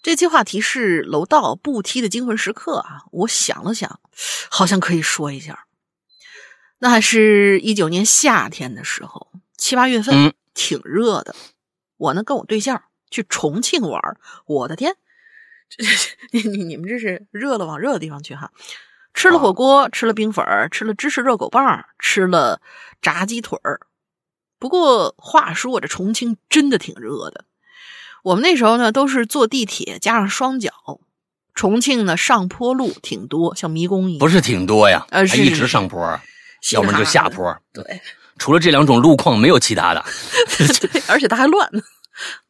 [0.01, 3.99] 这期话题是楼道步梯的惊魂时刻啊，我想了想，
[4.49, 5.65] 好像可以说一下。
[6.77, 11.35] 那还是一九年夏天的时候，七八月份，嗯挺热的。
[11.97, 12.81] 我呢跟我对象
[13.12, 14.01] 去重庆玩，
[14.45, 14.95] 我的天，
[15.69, 15.83] 这
[16.31, 18.53] 你你你们这是热了往热的地方去哈。
[19.13, 22.62] 吃了火锅，吃了冰粉儿，吃了芝士热狗棒，吃了
[23.02, 23.82] 炸鸡腿儿。
[24.58, 27.45] 不过话说，我这重庆真的挺热的。
[28.24, 30.72] 我们那时候呢，都是坐地铁加上双脚。
[31.54, 34.19] 重庆呢，上坡路挺多，像迷宫一样。
[34.19, 36.19] 不是挺多呀，呃是还一直上坡
[36.72, 37.58] 要么就下坡。
[37.74, 38.02] 对
[38.38, 40.06] 除了这两种路况，没有其他的
[40.58, 41.69] 对，而且它还乱。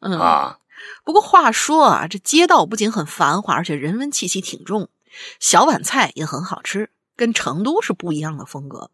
[0.00, 0.58] 嗯啊。
[1.04, 4.88] 不过话说啊，这街道不仅很繁华，而且人文气息挺重，
[5.38, 8.90] 小碗菜也很好吃，跟成都是不一样的风格。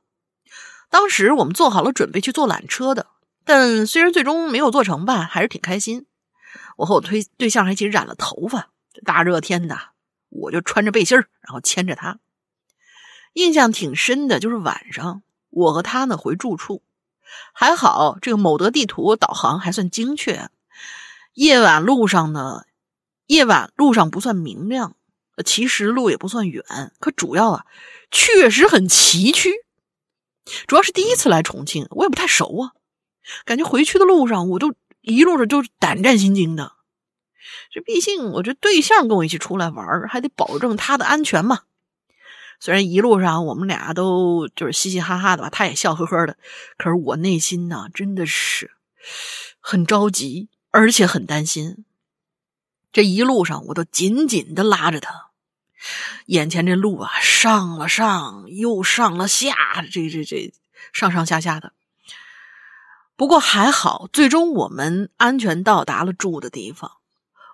[0.88, 3.06] 当时我们做好了准备去坐缆车的，
[3.44, 6.06] 但虽然最终没有做成吧，还是挺开心。
[6.76, 8.70] 我和我推对象还一起染了头发，
[9.04, 9.78] 大热天的，
[10.28, 12.18] 我就穿着背心儿，然后牵着他。
[13.32, 16.82] 印象挺深的，就是晚上我和他呢回住处，
[17.52, 20.48] 还好这个某德地图导航还算精确。
[21.34, 22.64] 夜晚路上呢，
[23.26, 24.96] 夜晚路上不算明亮，
[25.44, 26.64] 其实路也不算远，
[26.98, 27.66] 可主要啊，
[28.10, 29.50] 确实很崎岖。
[30.66, 32.72] 主要是第一次来重庆，我也不太熟啊，
[33.44, 36.72] 感觉回去的路上我都一路上就胆战心惊的。
[37.70, 41.62] 这毕竟我这对象跟我一起出来玩，还得保证他的安全嘛。
[42.58, 46.38] 虽然一路上我们俩都就是嘻嘻哈哈的吧，他也笑呵呵的，
[46.78, 48.70] 可是我内心呢真的是
[49.60, 51.84] 很着急，而且很担心。
[52.92, 55.25] 这一路上我都紧紧的拉着他，
[56.26, 59.54] 眼前这路啊，上了上，又上了下，
[59.90, 60.52] 这这这
[60.92, 61.72] 上上下下的。
[63.16, 66.92] 不过还好，最终我们安全到达了住的地方。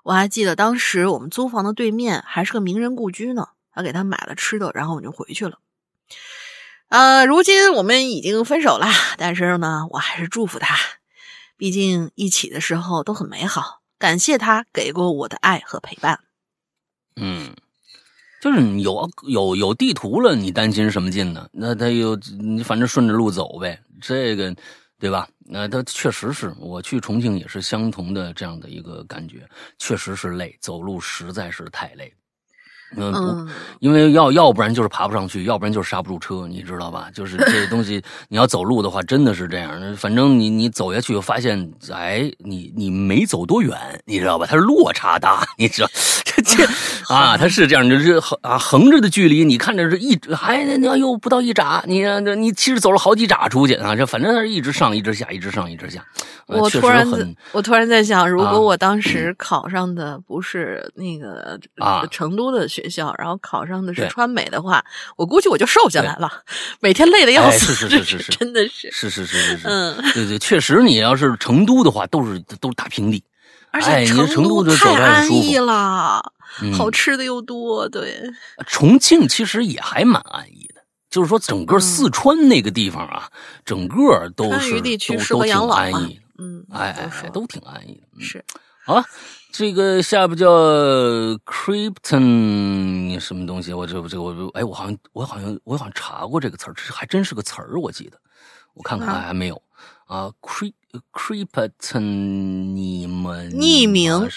[0.03, 5.59] 我还记得当时我们租房的对面还是个名人故居呢，还给他买了吃的，然后我就回去了。
[6.89, 10.77] 呃，如今我们已经分手了，但是呢，我还是祝福他，
[11.57, 13.81] 毕竟一起的时候都很美好。
[13.99, 16.19] 感谢他给过我的爱和陪伴。
[17.15, 17.55] 嗯，
[18.43, 21.49] 就是你有有有地图了，你担心什么劲呢？
[21.53, 24.53] 那他有你反正顺着路走呗，这个
[24.99, 25.29] 对吧？
[25.47, 32.13] 那他确实是我去重庆也是相同的这样的一个感觉，确实是累，走路实在是太累。
[32.97, 37.09] 嗯，不，嗯，因为要要不然就是爬不上去，要不然就是刹不住车，你知道吧？
[37.15, 39.97] 就是这东西， 你要走路的话，真的是这样。
[39.97, 44.45] 反正你你走下去，发现哎，你你没走多远，你知道吧？
[44.51, 45.89] 它是落差大，你知道
[47.09, 52.03] 啊，它是这样，就是横啊横着的距离，你看着是一还那那又不到一拃，你
[52.41, 56.05] 你其实走了好几拃出去啊，这反正它是一直上一直下，一直上一直下。
[56.49, 57.07] 呃我突然
[57.53, 62.05] 我突然在想，如啊果我当时考上的不是那个啊。
[62.11, 64.85] 成都的学校，然后考上的是川美的话，
[65.17, 66.31] 我估计我就瘦下来了，
[66.81, 68.33] 每天累的要哎死，是是是是 是。
[68.33, 73.23] 真的是，是是是是是，嗯，对对，确实，你要是成都的话，都是都是大平地。
[73.73, 76.23] 而哎且你成都太安逸了，
[76.63, 78.23] 嗯好吃的又多，对，
[78.67, 83.29] 重庆其实也还蛮安逸的，就是说整个四川那个地方啊，
[83.65, 88.07] 整个都是地区都都挺安逸的，嗯，哎都都挺安逸的。
[88.19, 88.45] 嗯是
[88.85, 89.05] 好了，
[89.53, 90.49] 这个下边叫
[91.47, 93.73] Krypton 什么东西？
[93.73, 98.19] 我这这个我哎，我好像我好像我好像查过这个词儿，这还真是个词儿，我记得，
[98.75, 99.63] 我看看啊还还没有
[100.07, 100.33] 啊。
[100.43, 100.73] Cry
[101.13, 102.01] Krypton
[102.75, 104.29] 你们匿名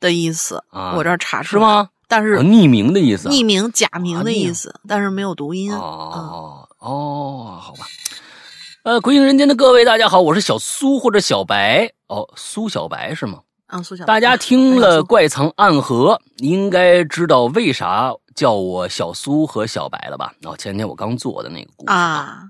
[0.00, 0.94] 的意思，啊？
[0.96, 1.58] 我这儿查出是？
[1.58, 1.88] 吗？
[2.06, 3.32] 但是哦匿名的意思啊？
[3.32, 5.72] 匿名、假名的意思，但是没有读音。
[5.72, 7.86] 嗯，哦哦，好吧。
[8.84, 13.40] 呃，鬼影人间的各位，大家好，我是小苏或者小白哦，苏小白是吗？
[13.66, 20.34] 啊，苏小，大家听了《怪藏暗河》，应该知道为啥叫我小苏和小白了吧？
[20.42, 22.42] 哦，前天我刚做的那个故事，啊，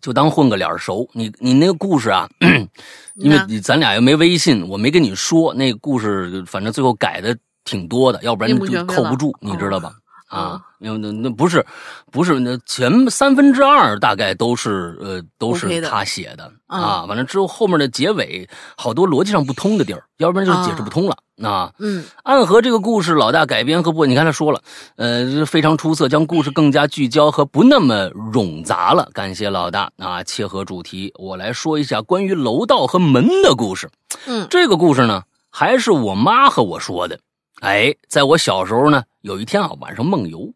[0.00, 1.08] 就当混个脸熟。
[1.12, 2.28] 你你那个故事啊，
[3.16, 9.94] 因为咱俩又没微信，我没跟你说那个故事，反正最后改的挺多的，要不然就扣不住，你知道吧？
[10.32, 11.64] 啊，那那那不是，
[12.10, 21.16] 不是那前三分之二大概都是呃都是他写的啊，完了之后后面的结尾好多逻辑上不通的地儿，要不然就是解释不通了
[21.46, 21.70] 啊。
[21.78, 24.62] 嗯，暗河这个故事老大改编和不，你看他说了，
[24.96, 29.10] 呃非常出色，将故事更加聚焦和不那么冗杂了。
[29.12, 33.90] 感谢老大啊，切合主题，我来说一下关于楼道和门的故事。
[34.26, 37.20] 嗯，这个故事呢还是我妈和我说的。
[37.62, 40.52] 哎，在我小时候呢，有一天啊，晚上梦游，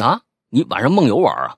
[0.00, 1.56] 啊，你晚上梦游玩啊？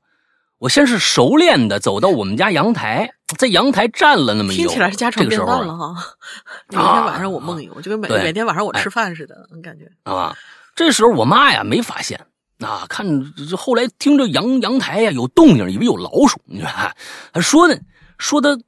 [0.57, 5.95] 我先是熟练的走到我们家阳台，在阳台站了那么一听起来是家常便饭了哈。
[6.71, 10.35] 每天晚上我梦游，就跟每每天晚上我吃饭似的，感觉啊。
[10.75, 12.19] 这时候我妈呀没发现
[12.61, 13.07] 啊，看
[13.55, 16.41] 后来听着阳阳台呀有动静，以为有老鼠。
[16.47, 16.97] 你看，
[17.35, 17.77] 她说呢，
[18.17, 18.59] 说的，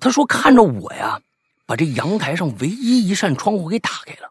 [0.00, 1.18] 她说看着我呀，
[1.64, 4.29] 把这阳台上唯一一扇窗户给打开了。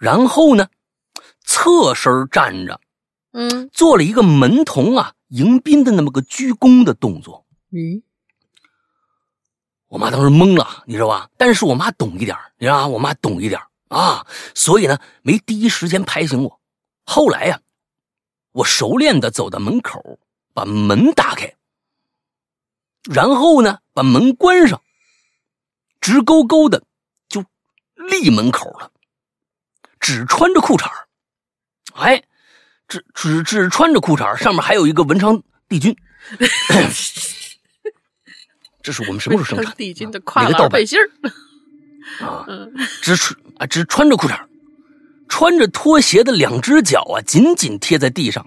[0.00, 0.68] 然后呢，
[1.44, 2.80] 侧身站着，
[3.32, 7.44] 嗯，做了一个门童啊迎宾的那么个鞠躬的动作。
[7.70, 8.02] 嗯，
[9.88, 11.28] 我妈当时懵了，你知道吧？
[11.36, 12.88] 但是我妈懂一点，你知道吗？
[12.88, 16.60] 我妈懂一点啊，所以呢，没第一时间拍醒我。
[17.04, 17.60] 后来呀，
[18.52, 20.18] 我熟练的走到门口，
[20.54, 21.54] 把门打开，
[23.02, 24.80] 然后呢，把门关上，
[26.00, 26.82] 直勾勾的
[27.28, 27.44] 就
[28.08, 28.89] 立门口了。
[30.00, 30.90] 只穿着裤衩
[31.94, 32.22] 哎，
[32.88, 35.94] 只只只穿着裤衩上面还有一个文昌帝君。
[38.82, 39.74] 这是我们什么时候生产？
[39.76, 40.98] 帝君的跨栏背心
[42.20, 42.46] 啊，
[43.02, 44.40] 只穿啊只穿着裤衩
[45.28, 48.46] 穿着拖鞋的两只脚啊紧紧贴在地上。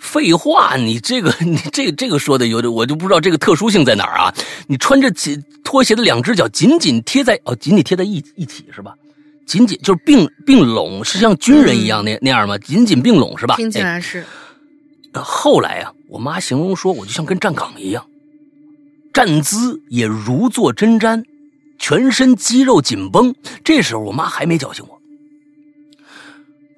[0.00, 4.34] 废话，你这个你这这个说的有点，我就不知道这个特殊性在哪儿啊？
[4.66, 8.94] 你穿着紧拖鞋的两只脚紧紧贴在哦，紧紧贴在一一起是吧？
[9.46, 12.56] 紧紧就是并并拢，是像军人一样那那样吗？
[12.58, 13.56] 紧紧并拢是吧？
[13.56, 14.24] 听起来是。
[15.12, 18.04] 后来啊，我妈形容说，我就像跟站岗一样，
[19.12, 21.22] 站姿也如坐针毡，
[21.78, 23.34] 全身肌肉紧绷。
[23.62, 25.00] 这时候我妈还没叫醒我，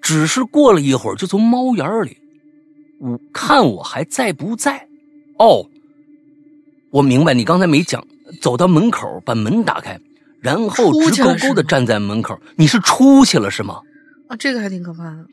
[0.02, 2.18] 只是过了一会儿，就从猫眼里，
[3.00, 4.86] 我看我还在不在。
[5.38, 5.66] 哦，
[6.90, 8.06] 我明白，你刚才没讲，
[8.40, 9.98] 走到门口把门打开。
[10.46, 13.80] 然后直勾勾的站在门口，你是出去了是吗？
[14.28, 15.26] 啊，这个还挺可怕的。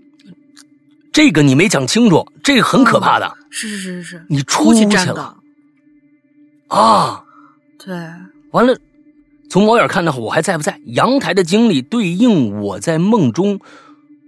[1.12, 3.38] 这个你没讲清楚，这个很可怕的。
[3.52, 5.38] 是是是是是，你出去了
[6.68, 7.24] 啊？
[7.78, 7.96] 对。
[8.50, 8.76] 完了，
[9.52, 10.82] 从猫眼看的话，我还在不在？
[10.86, 13.60] 阳台的经历对应我在梦中，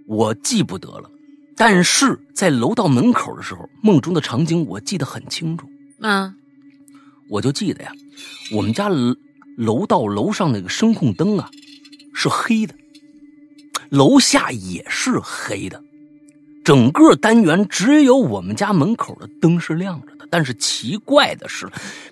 [0.05, 1.09] 我记不得了。
[1.57, 5.67] 但是在楼道门口的时候，梦中的场景我记得很清楚。
[6.01, 6.35] 嗯，
[7.27, 7.91] 我就记得呀，
[8.51, 8.87] 我们家。
[9.55, 11.49] 楼道楼上那个声控灯啊，
[12.13, 12.73] 是黑的，
[13.89, 15.81] 楼下也是黑的，
[16.63, 20.27] 整个单元只有我们家门口的灯是亮着的。
[20.31, 21.69] 但是奇怪的是，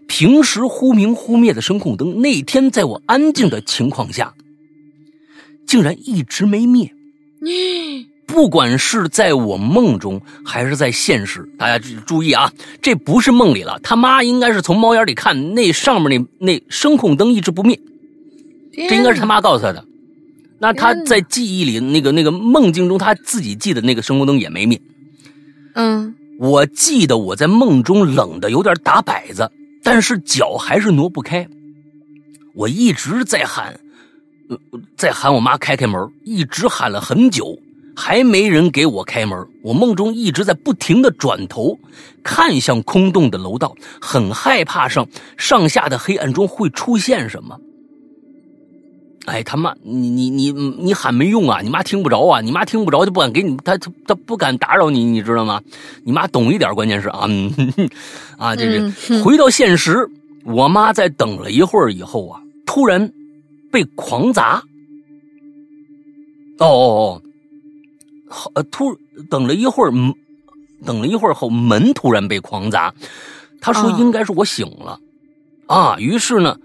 [0.07, 4.33] 平时忽明忽灭的声控灯，那天在我安静的情况下，
[5.65, 6.93] 竟然一直没灭。
[8.25, 13.79] 不管是在我梦中还是在现实，大家注意啊，这不是梦里了。
[13.83, 17.79] 他妈应该是从猫眼里看那上面那那声控灯一直不灭，
[18.73, 19.85] 这应该是他妈告诉他的。
[20.59, 24.81] 那他在记忆里那个那个梦境中，他自己记得那个声控灯也没灭。
[25.75, 29.51] 嗯，我记得我在梦中冷的有点打摆子，
[29.83, 31.47] 但是脚还是挪不开。
[32.55, 33.77] 我一直在喊，
[34.95, 37.59] 在喊我妈开开门，一直喊了很久。
[37.95, 41.77] 还没人给我开门，我梦中一直在不停的转头
[42.23, 47.59] 看向空洞的楼道，很害怕上上下的黑暗中会出现什么。
[49.25, 51.61] 哎，他妈，你你你你喊没用啊！
[51.61, 52.41] 你妈听不着啊！
[52.41, 55.61] 你妈听不着就不敢给你，他他他不敢打扰你，你知道吗？
[56.03, 57.25] 你妈懂一点，关键是啊，
[58.37, 60.09] 啊，这是回到现实，
[60.43, 63.09] 我妈在等了一会儿以后啊，突然
[63.71, 64.61] 被狂砸。
[66.59, 67.21] 哦哦哦。
[68.55, 68.97] 呃，突
[69.29, 69.91] 等了一会儿，
[70.85, 72.93] 等了一会儿后，门突然被狂砸。
[73.61, 74.99] 他说：“应该是我醒了。”
[75.67, 76.57] 啊，于是呢，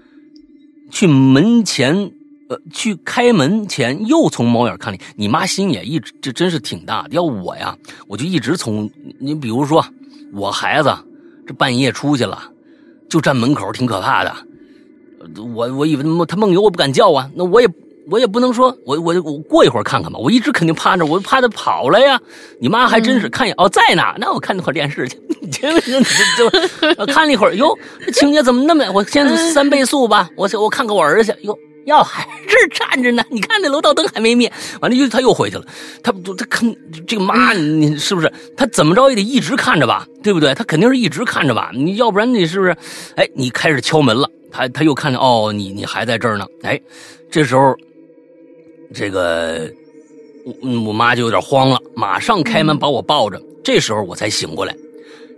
[0.91, 2.11] 去门前，
[2.49, 5.01] 呃，去开门前又从猫眼看你。
[5.17, 7.11] 你妈心也一直这真是挺大的。
[7.11, 7.77] 要我呀，
[8.09, 8.91] 我就一直从
[9.21, 9.85] 你比如说，
[10.33, 10.93] 我孩子
[11.47, 12.51] 这半夜出去了，
[13.09, 14.35] 就站门口，挺可怕的。
[15.37, 17.31] 我我以为他梦游，我不敢叫啊。
[17.35, 17.69] 那我也
[18.11, 22.21] 我也不能说我我我过一会儿看看吧，我一直肯定趴着，我怕他跑了呀。
[22.61, 25.17] 你妈还真是看一眼哦，在呢，那我看那会儿电视去，
[25.51, 25.69] 就
[26.99, 28.85] 就看了一会儿，哟，这情节怎么那么……
[28.93, 31.59] 我先三倍速吧，我我看看我儿子去，哟。
[31.87, 33.25] 哟，还是站着呢！
[33.31, 34.53] 你看那楼道灯还没灭，
[34.83, 35.65] 完了又他又回去了。
[36.03, 38.31] 他他看这个妈，你是不是？
[38.55, 40.55] 他怎么着也得一直看着吧，对不对？
[40.55, 42.77] 他肯定是一直看着吧，你要不然你是不是？
[43.17, 46.45] 哎，你开始敲门了，他他又看见哦，你你还在这儿呢。
[46.63, 46.79] 哎，
[47.31, 47.75] 这时候
[48.93, 49.71] 这个
[50.63, 53.41] 我我妈就有点慌了，马上开门把我抱着。
[53.63, 54.75] 这时候我才醒过来，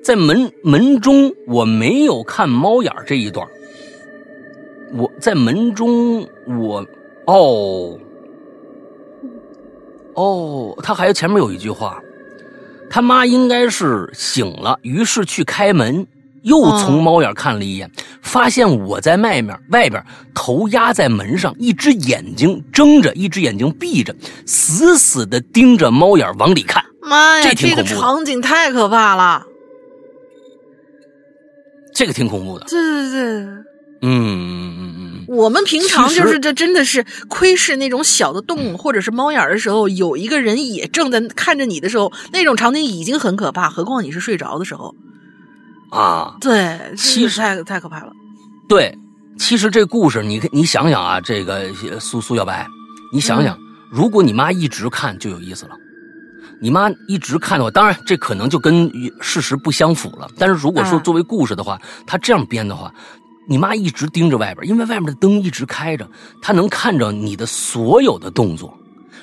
[0.04, 3.46] 在门门中我没有看猫眼这一段。
[4.92, 6.86] 我在门中，我
[7.26, 7.98] 哦
[10.14, 12.02] 哦，他还有前面有一句话，
[12.88, 16.06] 他妈应该是醒了，于是去开门，
[16.42, 17.90] 又从猫眼看了一眼，
[18.22, 20.02] 发现我在外面，外边
[20.34, 24.14] 头压在门上，一只眼睛睁着，一只眼睛闭着，
[24.46, 26.84] 死死的盯着猫眼往里看。
[27.02, 29.44] 妈呀，这个场景太可怕了，
[31.94, 32.66] 这个挺恐怖的。
[32.66, 33.20] 对对对。
[34.02, 44.94] 嗯嗯嗯嗯，我们平常就是这真的是窥视那种小的动物或者是猫眼的时候，有一个人也正在看着你的时候，那种场景已经很可怕，何况你是睡着的时候
[45.90, 46.36] 啊？
[46.40, 48.12] 对，其实太太可怕了。
[48.68, 48.96] 对，
[49.38, 52.66] 其实这故事，你你想想啊，这个苏苏小白，
[53.12, 53.58] 你想想，
[53.90, 55.72] 如果你妈一直看就有意思了。
[56.62, 60.28] 你妈一直看的话，当然这可能就跟事实不相符了。
[60.38, 62.92] 但是如果说作为故事的话，他这样编的话。
[63.48, 66.08] 你妈一直盯着外边，因为外面的灯一直开着，
[66.40, 68.72] 她能看着你的所有的动作。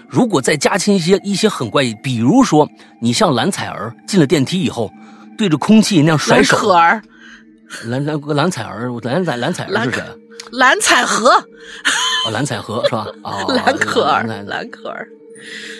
[0.09, 2.67] 如果再加进一些一些很怪异，比如说
[3.01, 4.91] 你像蓝采儿进了电梯以后，
[5.37, 6.55] 对着空气那样甩手。
[6.57, 7.01] 蓝可儿，
[7.85, 10.01] 蓝蓝蓝采儿，蓝蓝蓝彩儿是谁？
[10.51, 11.29] 蓝采和。
[11.29, 13.07] 哦，蓝采和是吧？
[13.23, 15.07] 哦，蓝可儿，蓝可儿。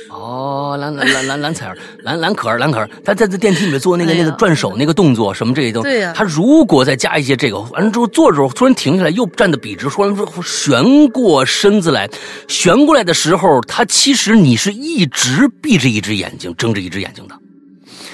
[0.10, 6.14] 哦，蓝蓝蓝蓝蓝彩儿，蓝蓝可儿，蓝可儿，他在在电梯里面做那个那个转手那个动作，什么这些都，对呀。
[6.16, 12.10] 他如果再加一些这个，完了之后坐着时候突然停下来，又站得笔直，突然说旋过身子来，
[12.48, 17.36] 旋过来的时候，他其实你是一直闭着一只眼睛，睁着一只眼睛的，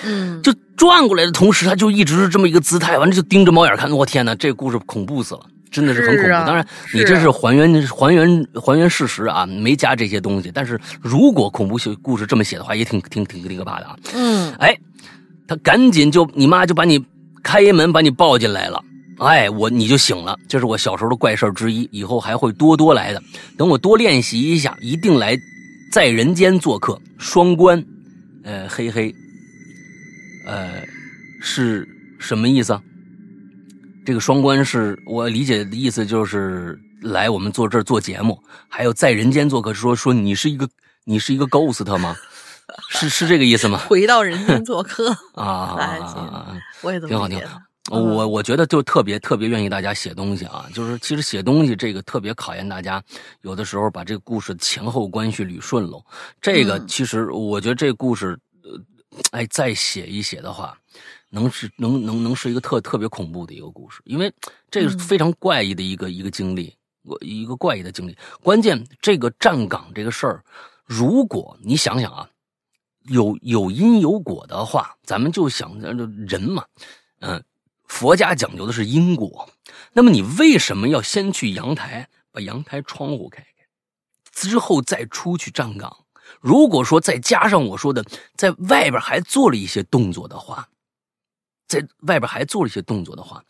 [0.06, 5.42] 嗯，就转过来的同时，他就一直是这么一个姿态，完了就盯着猫眼看，我天哪，这个故事恐怖死了。
[5.72, 6.30] 真的是很恐怖。
[6.30, 6.64] 当然，
[6.94, 10.52] 你这是还原还原还原事实啊，没加这些东西。
[10.54, 13.96] 但是如果恐怖故事这么写的话，也挺挺挺挺可怕的啊。
[14.14, 14.78] 嗯，哎，
[15.48, 17.04] 他赶紧就你妈就把你
[17.44, 18.80] 开门把你抱进来了。
[19.18, 20.38] 哎，我你就醒了。
[20.48, 23.20] 这是我小时候的怪事之一，以后还会多多来的。
[23.58, 25.36] 等我多练习一下，一定来
[25.92, 27.02] 在人间做客。
[27.18, 27.84] 双关，
[28.44, 29.16] 呃，嘿嘿，
[30.46, 30.84] 呃，
[31.42, 31.88] 是
[32.20, 32.80] 什么意思？
[34.06, 40.68] 这个双关是我理解的意思，就是来我们做这儿做节目，还有在人间做客，说说你是一个
[41.06, 42.16] 你是一个 ghost 吗？
[42.90, 43.78] 是是这个意思吗？
[43.90, 45.78] 回到人间做客 啊，
[46.82, 47.60] 我也挺好挺好。
[47.92, 53.04] 我我觉得就特别特别愿意大家写东西啊，就是其实写东西这个特别考验大家，
[53.42, 56.02] 有的时候把这个故事前后关系捋顺喽。
[56.42, 58.53] 这个其实我觉得这个故事，呃，
[59.32, 60.78] 哎，再写一写的话。
[61.36, 64.32] 能是能能能是一个特特别恐怖的一个故事，因为
[64.70, 68.16] 这个是非常怪异的一个一个经历，我一个怪异的经历。
[68.44, 70.44] 关键这个站岗这个事儿，
[70.86, 72.30] 如果你想想啊，
[73.06, 75.92] 有有因有果的话，咱们就想着
[76.28, 76.64] 人嘛，
[77.22, 77.44] 嗯，
[77.88, 79.50] 佛家讲究的是因果。
[79.92, 83.66] 那么你为什么要先去阳台把阳台窗户开开，
[84.32, 86.03] 之后再出去站岗？
[86.44, 90.68] 如果说再加上我说的，在外边还做了一些动作的话。
[91.66, 93.44] 在外边还做了一些动作的话，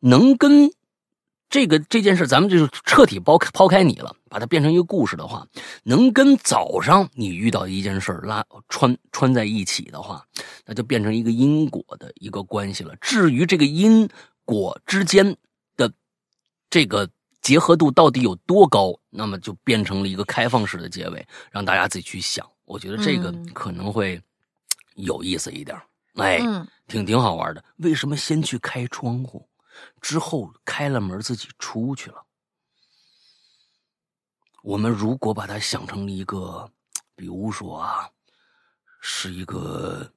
[0.00, 0.70] 能跟
[1.48, 5.46] 这个这件事，咱们就是彻底抛开抛开你了，把它变成一个故事的话，
[5.84, 10.26] 能跟早上你遇到一件事拉穿穿在一起的话，
[10.66, 12.94] 那就变成一个因果的一个关系了。
[12.96, 14.06] 至于这个因
[14.44, 15.36] 果之间
[15.76, 15.90] 的
[16.68, 17.08] 这个
[17.42, 22.48] 结合度到底有多高，那么就变成了一个开放式的结尾，让大家自己去想。
[22.64, 24.22] 我觉得这个可能会
[24.94, 25.76] 有意思一点。
[26.14, 26.38] 哎，
[26.86, 27.64] 挺挺好玩的。
[27.78, 29.48] 为什么先去开窗户，
[30.00, 32.24] 之后开了门自己出去了？
[34.62, 36.70] 我们如果把它想成一个，
[37.16, 38.08] 比如说啊，
[39.00, 40.08] 是一个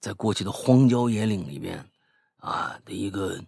[0.00, 1.84] 在过去的荒郊野岭里边
[2.36, 3.42] 啊的一个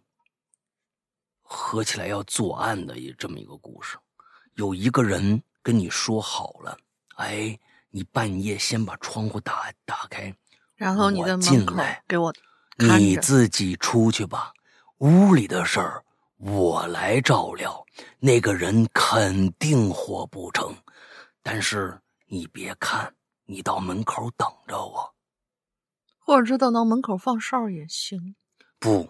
[1.56, 3.96] 合起来要作案的一这么一个故事，
[4.54, 6.76] 有一个人跟你说好了，
[7.16, 7.58] 哎，
[7.90, 10.32] 你半夜先把窗户打打开。
[10.74, 11.74] 然后你在门口
[12.06, 12.30] 给我，
[12.76, 14.52] 你自己出去吧。
[14.98, 16.04] 屋里的事儿
[16.36, 17.84] 我来照料。
[18.18, 20.76] 那个人肯定活不成。
[21.42, 23.14] 但是你别看，
[23.46, 25.14] 你到门口等着我，
[26.18, 28.36] 或者等到门口放哨也行。
[28.78, 29.08] 不，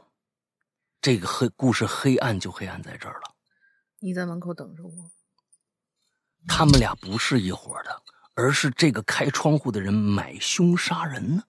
[1.07, 3.33] 这个黑故事黑暗就黑暗在这儿了。
[4.01, 5.13] 你在门口等着我。
[6.49, 8.03] 他们俩不是一伙的，
[8.35, 11.45] 而是这个开窗户的人买凶杀人呢。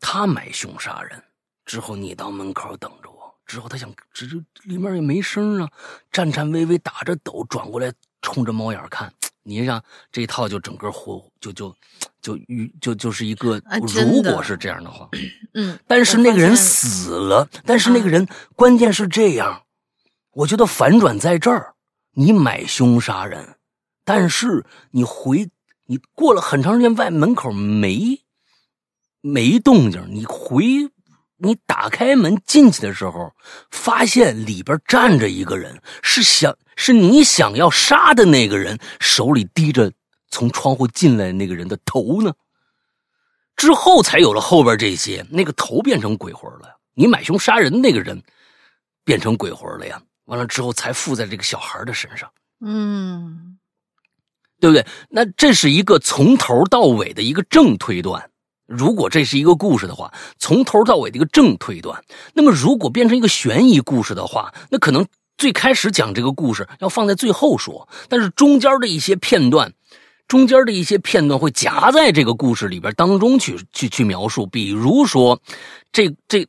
[0.00, 1.22] 他买凶杀人
[1.64, 3.32] 之后，你到门口等着我。
[3.46, 5.70] 之后他想，这这里面也没声啊，
[6.10, 9.14] 颤颤巍巍打着抖转过来，冲着猫眼看。
[9.42, 11.74] 你让这一套就整个活就就
[12.20, 13.60] 就遇就就是一个，
[13.94, 15.08] 如果是这样的话，
[15.54, 19.62] 嗯，但是那个人死了，但是那个人关键是这样，
[20.32, 21.74] 我觉得反转在这儿。
[22.14, 23.56] 你买凶杀人，
[24.04, 25.48] 但是你回
[25.86, 28.20] 你过了很长时间，外门口没
[29.22, 30.06] 没动静。
[30.10, 30.90] 你回
[31.44, 33.32] 你打开门进去的时候，
[33.72, 39.92] 发现里边站着一个人，是想是你想要杀的那个人，手里提着
[40.30, 42.32] 从窗户进来那个人的头呢。
[43.56, 46.78] 之后才有了后边这些，那个头变成鬼魂了。
[46.94, 48.22] 你买凶杀人那个人
[49.04, 50.00] 变成鬼魂了呀。
[50.26, 52.30] 完了之后才附在这个小孩的身上，
[52.60, 53.58] 嗯，
[54.60, 54.86] 对不对？
[55.10, 58.30] 那这是一个从头到尾的一个正推断。
[58.66, 62.02] 如果这是一个故事的话，从头到尾的一个正推断。
[62.34, 65.06] 那么如果变成一个悬疑故事的话，那可能
[65.36, 69.72] 最开始讲这个故事要放在最后说，但是中间的一些片段，
[70.28, 74.46] 中间的一些片段会夹在这个故事里边当中去去去描述。
[74.46, 75.40] 比如说，
[75.92, 76.46] 这这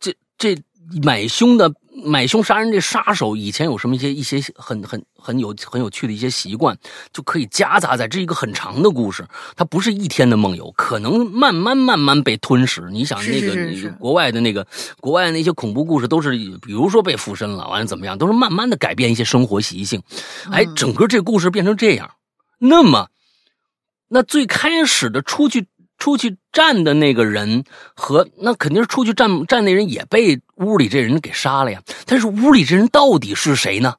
[0.00, 0.56] 这这
[1.02, 1.72] 买凶的。
[2.04, 6.76] 买凶杀人这杀手以前有什么一些一些很很很有很有趣的一些习惯，
[7.12, 9.26] 就可以夹杂在这一个很长的故事。
[9.56, 12.88] 它不是一天的梦游，可能慢慢慢慢被吞噬。
[12.90, 14.66] 你想那个国外的那个
[15.00, 16.30] 国外那些恐怖故事，都是
[16.60, 20.02] 比如说被附身了，完了怎么样，都是慢慢的改变一些生活习性。
[20.50, 22.10] 哎，整个这故事变成这样，
[22.58, 23.08] 那么
[24.08, 25.66] 那最开始的出去。
[26.02, 27.62] 出去站的那个人
[27.94, 31.80] 和那肯定是出去站站那人也被屋里这人给杀了呀。
[32.06, 33.94] 但是屋里这人到底是谁呢？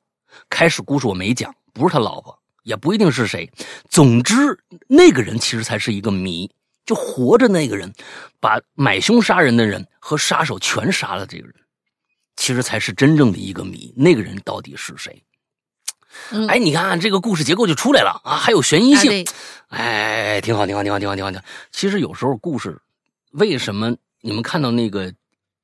[0.49, 3.49] 开始故事我没讲，不是他老婆，也不一定是谁。
[3.89, 4.35] 总之，
[4.89, 6.51] 那个人其实才是一个谜。
[6.85, 7.89] 就活着那个人，
[8.41, 11.55] 把买凶杀人的人和杀手全杀了，这个人
[12.35, 13.93] 其实才是真正的一个谜。
[13.95, 15.23] 那个人到底是谁？
[16.47, 19.25] 哎，你看这个故事结构就出来了啊，还有悬疑性，
[19.67, 21.45] 哎，挺好，挺好，挺好，挺好，挺好。
[21.71, 22.79] 其实有时候故事，
[23.31, 25.13] 为什么你们看到那个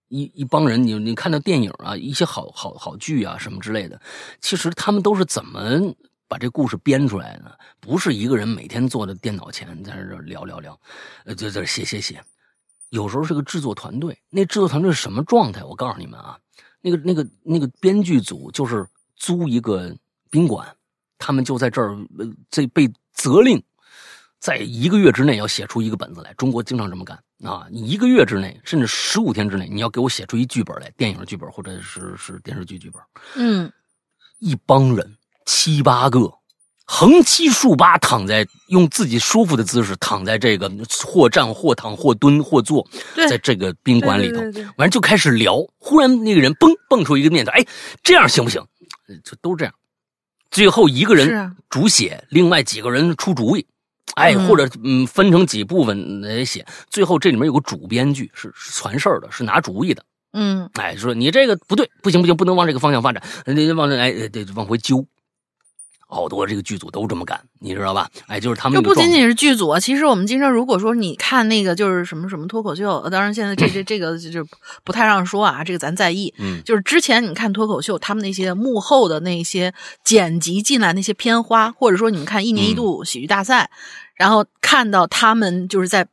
[0.08, 4.00] 一一帮人，你你看到电影啊，一些好好好剧啊什么之类的，
[4.42, 5.94] 其实他们都是怎么
[6.28, 7.58] 把这故事编出来的？
[7.80, 10.80] 不是一个人每天坐在电脑前在这聊聊聊，
[11.26, 12.22] 呃，在这写写写。
[12.90, 15.64] 有时候是个制作团队，那制作团队是什么状态？
[15.64, 16.38] 我告诉你们啊，
[16.82, 18.86] 那个那个那个编剧组就是
[19.16, 19.96] 租一个。
[20.30, 20.68] 宾馆，
[21.18, 21.98] 他们就在这儿，
[22.50, 23.62] 这被责令
[24.40, 26.34] 在一个月之内要写出一个本子来。
[26.36, 27.68] 中国经常这么干啊！
[27.72, 33.02] 你一个月之内，甚至十五天之内，你要给我写出一剧本来，电影剧本或者是是电视剧剧本。
[33.36, 33.72] 嗯，
[34.40, 36.32] 一帮人七八个，
[36.86, 40.72] 横七竖八躺在用自己舒服的姿势躺在这个
[41.06, 44.42] 或站或躺或蹲或坐，在这个宾馆里头，
[44.78, 45.58] 完就开始聊。
[45.78, 47.66] 忽然那个人嘣蹦出一个念头，哎，
[48.04, 48.66] 这样行不行？
[49.24, 49.74] 就都这样。
[50.52, 53.66] 最后一个人主写，另外几个人出主意，
[54.16, 56.66] 哎，或者嗯分成几部分来写。
[56.90, 60.04] 最后这里面有个主编剧是传事儿的，是拿主意的。
[60.34, 65.06] 嗯，哎，说你这个不对，不行不行，不能往这个方向发展，得往这哎得往回揪。
[66.12, 68.10] 好多这个剧组都这么干，你知道吧？
[68.26, 68.76] 哎，就是他们。
[68.76, 74.44] 就不仅仅是剧组啊，其实我们经常如果说你看那个就是什么什么脱口秀，当然现在这 这这个就
[74.84, 76.34] 不太让说啊，这个咱在意。
[76.40, 79.72] 嗯，就是之前你看脱口秀，他们那些幕后的那些
[80.04, 83.70] 剪辑进来那些片花，或者说你们看一年一度喜剧大赛，
[84.16, 86.08] 然后看到他们就是在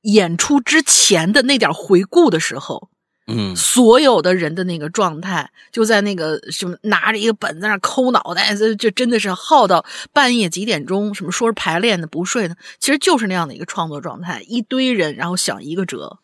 [0.00, 2.88] 演出之前的那点回顾的时候。
[3.34, 12.54] 嗯，所有的人的那个状态，就在那个什么拿着一个本在那抠脑袋，这这真的是耗到半夜几点钟，什么说是排练的不睡呢？
[12.78, 16.18] 其实就是那样的一个创作状态，一堆人然后想一个辙，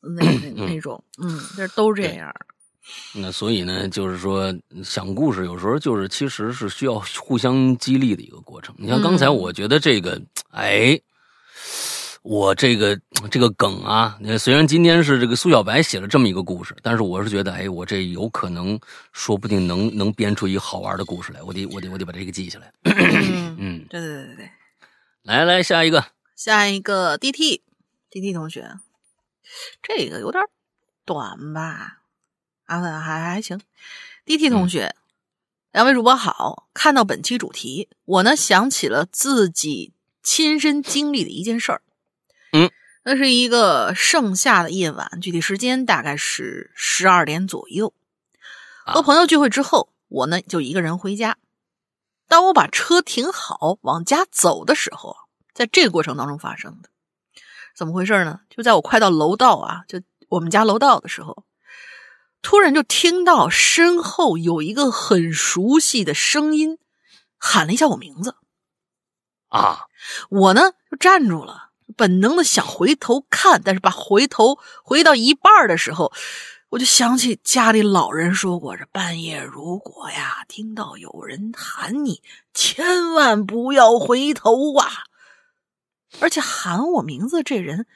[0.00, 2.34] 那那那种，嗯，这都这样。
[3.14, 8.74] 那所以呢，就是说想故事有时候就是其实是需要互相激励的一个过程。
[8.78, 10.98] 你像刚才，我觉得这个，哎。
[12.26, 13.00] 我这个
[13.30, 18.76] 这个梗啊，虽然今天是这个苏小白写了这么一个故事，但是我是觉得，哎，我这有可能，
[19.12, 21.40] 说不定能能编出一个好玩的故事来。
[21.40, 22.72] 我得我得我得把这个记下来。
[22.82, 24.50] 嗯， 对对对对对。
[25.22, 26.04] 来来，下一个，
[26.34, 27.62] 下一个 D T
[28.10, 28.72] D T 同学，
[29.80, 30.42] 这个有点
[31.04, 32.00] 短吧？
[32.64, 33.60] 啊，还还行。
[34.24, 34.96] D T 同学，
[35.70, 39.92] 两位主播好，看到本期主题，我呢想起了自己
[40.24, 41.82] 亲身经历的一件事儿。
[42.56, 42.70] 嗯，
[43.04, 47.92] 那是一个盛夏的夜晚，具体时间大概是十二点左右。
[48.86, 51.36] 和朋友聚会之后，我呢就一个人回家。
[52.28, 55.16] 当我把车停好往家走的时候，
[55.52, 56.88] 在这个过程当中发生的，
[57.76, 58.40] 怎么回事呢？
[58.48, 61.44] 就在我快到楼道啊，就我们家楼道的时候。
[62.42, 66.78] 突然就听到身后有一个很熟悉的声音，
[67.36, 68.36] 喊了一下我名字。
[69.48, 69.86] 啊！
[70.28, 71.65] 我呢就站住了，
[71.96, 76.12] 本能的想回头看，但是把回头回到一半的时候，
[76.68, 82.22] 我就想起家里老人说过：这半夜如果呀听到有人喊你，
[82.52, 84.88] 千万不要回头啊！
[86.20, 87.86] 而且喊我名字这人，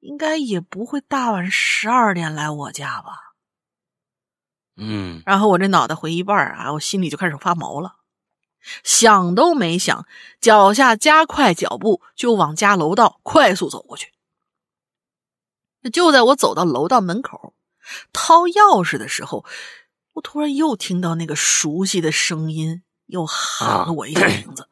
[0.00, 3.34] 应该也不会大晚十二点来我家吧？
[4.76, 7.96] 嗯，然后我这脑袋回一半啊，我心里就开始发毛了，
[8.82, 10.06] 想都没想，
[10.40, 14.12] 脚下加快脚步就往家楼道快速走过去。
[15.92, 17.54] 就在我走到楼道门口，
[18.12, 19.44] 掏钥匙的时候，
[20.14, 24.68] 我突然又听到那个熟悉的声音，又喊了我一下名字。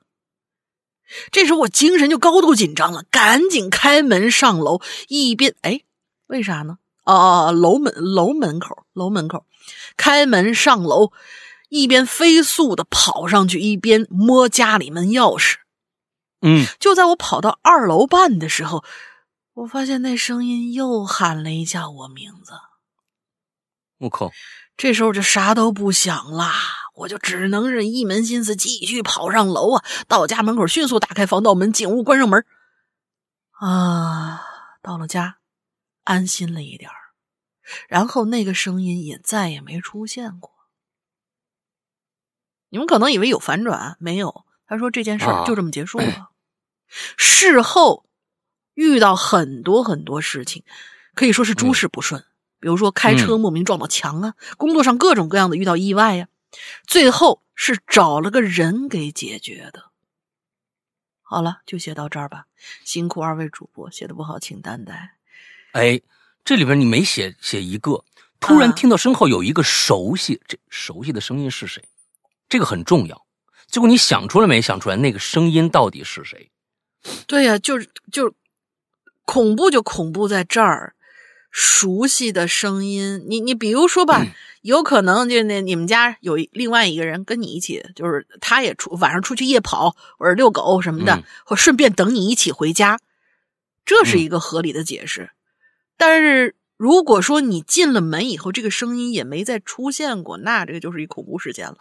[1.30, 5.82] 这时候我精神就高度紧张了，赶紧开门上楼，一边哎，
[6.28, 6.78] 为啥呢？
[7.04, 9.44] 哦，楼门楼门口，楼门口。
[9.98, 11.12] 开门上楼，
[11.72, 15.54] 一边飞速的跑上去，一边摸家里门钥匙。
[16.42, 18.84] 嗯，就在我跑到二楼半的时候，
[19.54, 22.52] 我发现那声音又喊了一下我名字。
[24.00, 24.30] 我靠！
[24.76, 26.52] 这时候就啥都不想啦，
[26.94, 29.84] 我就只能是一门心思继续跑上楼啊！
[30.06, 32.44] 到家门口，迅速打开防盗门，进屋，关上门。
[33.52, 34.42] 啊，
[34.82, 35.38] 到了家，
[36.04, 36.90] 安心了一点
[37.88, 40.51] 然后那个声音也再也没出现过。
[42.72, 44.46] 你们可能以为有反转，没有。
[44.66, 46.30] 他说这件事就这么结束了。
[46.88, 48.06] 事后
[48.72, 50.64] 遇到很多很多事情，
[51.14, 52.24] 可以说是诸事不顺。
[52.58, 56.28] 比如说开车莫名撞到墙啊，工作上各种各样的遇到意外呀，
[56.86, 59.90] 最后是找了个人给解决的。
[61.20, 62.46] 好了，就写到这儿吧。
[62.84, 65.16] 辛苦二位主播，写的不好请担待。
[65.72, 66.00] 哎。
[66.44, 68.04] 这里边你没写写一个，
[68.40, 71.84] 突然听到身后有一个熟悉，这熟悉的声音是谁？
[72.52, 73.24] 这个很重要。
[73.66, 74.60] 结果你想出来没？
[74.60, 76.50] 想出来那个声音到底是谁？
[77.26, 78.34] 对呀，就是就是
[79.24, 80.94] 恐怖就恐怖在这儿，
[81.50, 83.24] 熟悉的声音。
[83.26, 84.26] 你你比如说吧，
[84.60, 93.00] 有可能就那你们家有另外一个人跟你一起，就是他也出晚上出去夜跑或者遛狗什么的，或顺便等你一起回家，
[93.86, 95.30] 这是一个合理的解释。
[95.96, 101.78] 但是如果说你进了门以后，这个声音也没再出现过，那这个就是一恐怖事件了。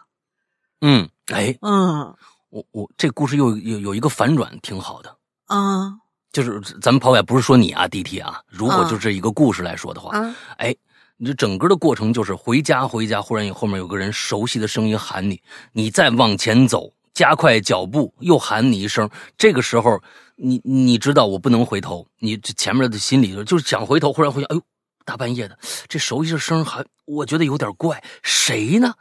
[0.81, 2.13] 嗯，哎，嗯，
[2.49, 5.15] 我我这故事又有有一个反转，挺好的。
[5.47, 5.99] 嗯，
[6.31, 10.11] 就是咱们抛开不是说你啊，弟弟啊，如果就这一个故事来说的话，
[10.57, 10.75] 哎，
[11.17, 20.01] 你这整个的过程就是回家回家，忽然有后面有个人熟悉的声音喊你，你再往前走，加快脚步，又喊你一声，这个时候。
[20.43, 24.61] 你你知道我不能回头，你这前面的心里就是想回头，忽然回想，哎呦，
[25.05, 25.55] 大半夜的，
[25.87, 28.91] 这熟悉的声还我觉得有点怪，谁呢？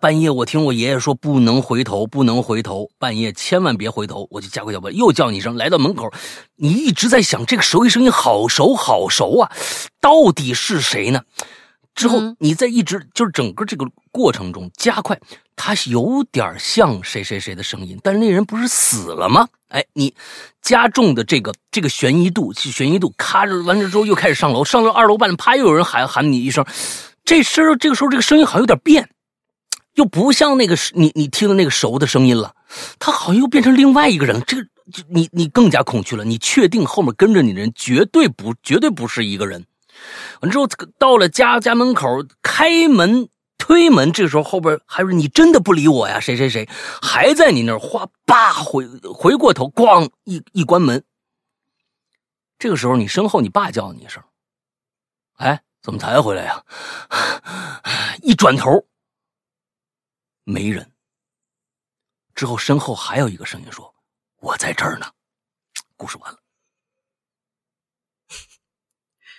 [0.00, 6.12] 半夜我听我爷爷说不能回头，不能回头，半夜千万别回头，我就加快脚步，又叫你一声，来到门口，
[6.56, 9.52] 你一直在想这个熟悉声音好熟好熟啊，
[10.00, 11.22] 到底是谁呢？
[11.94, 15.18] 之后你在一直就是整个这个过程中加快。
[15.58, 19.48] 他有点像谁谁谁的声音，但是那人不是死了吗？
[19.68, 20.14] 哎，你
[20.60, 26.62] 加重的这个这个悬疑度，悬疑度，咔着完了之后又开始上楼，上到二楼半，啪又有人喊喊你一声，
[27.24, 29.08] 这声这个时候这个声音好像有点变，
[29.96, 32.54] 又不像那个你你听的那个熟的声音了，
[32.98, 34.66] 他好像又变成另外一个人，这个
[35.08, 39.66] 你你更加恐惧了，你确定后面跟着你的人绝对不绝对不是一个人，
[40.40, 40.66] 完之后
[40.98, 42.06] 到了家家门口
[42.40, 43.28] 开门。
[43.58, 46.20] 推门，这个时候后边还是你真的不理我呀？
[46.20, 46.68] 谁谁谁
[47.02, 47.78] 还在你那儿？
[47.78, 51.02] 哗，叭回回过头，咣一一关门。
[52.58, 54.22] 这个时候你身后你爸叫你一声
[55.38, 56.62] ：“哎，怎么才回来呀？”
[58.22, 58.84] 一转头，
[60.46, 60.92] 没人。
[62.34, 63.92] 之后身后还有一个声音说
[64.40, 65.06] ：“我在这儿呢。”
[65.98, 66.38] 故事完了。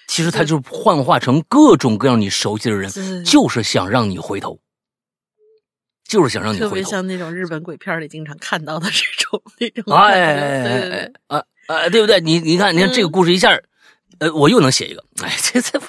[0.08, 2.92] 其实他就幻化成各种各样你熟悉的人，
[3.24, 4.60] 就是想让你回头，
[6.04, 6.70] 就是想让你回头。
[6.70, 9.96] 特别像那种日本鬼片里经常看到的这种那种。
[9.96, 11.90] 哎哎哎啊啊！
[11.90, 12.20] 对不对？
[12.20, 13.58] 你你看，你看这个故事一下，
[14.20, 15.88] 呃，我又能写一个，哎，这这我，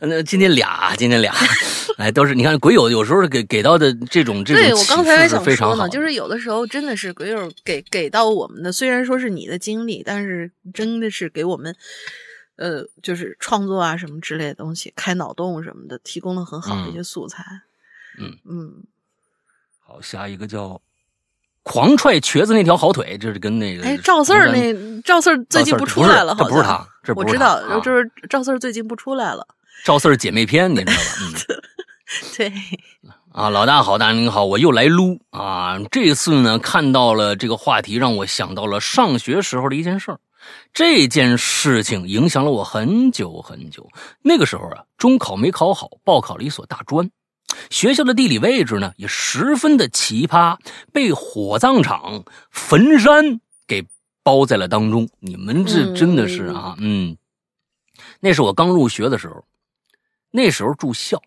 [0.00, 1.34] 那今天俩，今天俩，
[1.96, 11.74] 哎，都是你看鬼友有时候给给到的这种这种对我刚才还想说呢，就是有的时候真的是鬼友给给到我们的，虽然说是你的经历，但是真的是给我们，
[12.56, 17.44] 呃，就是创作啊什么之类的东西，开脑洞什么的，提供了很好的一些素材。
[18.18, 18.84] 嗯嗯，
[19.80, 20.80] 好，下一个叫。
[21.68, 29.44] 狂踹瘸子那条好腿，这是跟那个哎赵四儿那赵四儿最近不出来了，这不是他，这我知道，就是 赵四儿最近不出来了。
[29.84, 30.98] 赵四儿姐妹篇，你知道吧？
[31.22, 31.34] 嗯，
[32.36, 32.52] 对
[33.32, 35.76] 啊，老大好，大您好，我又来撸啊！
[35.90, 40.20] 这次呢，看到了这个话题，让我想到了上学时候的一件事儿。
[40.72, 43.88] 这件事情影响了我很久很久。
[44.22, 47.10] 那个时候啊，中考没考好，报考了一所大专。
[47.70, 50.58] 学校的地理位置呢，也十分的奇葩，
[50.92, 53.86] 被火葬场、坟山给
[54.22, 55.08] 包在了当中。
[55.20, 57.16] 你们这真的是啊，嗯，
[58.20, 59.44] 那是我刚入学的时候，
[60.30, 61.22] 那时候住校，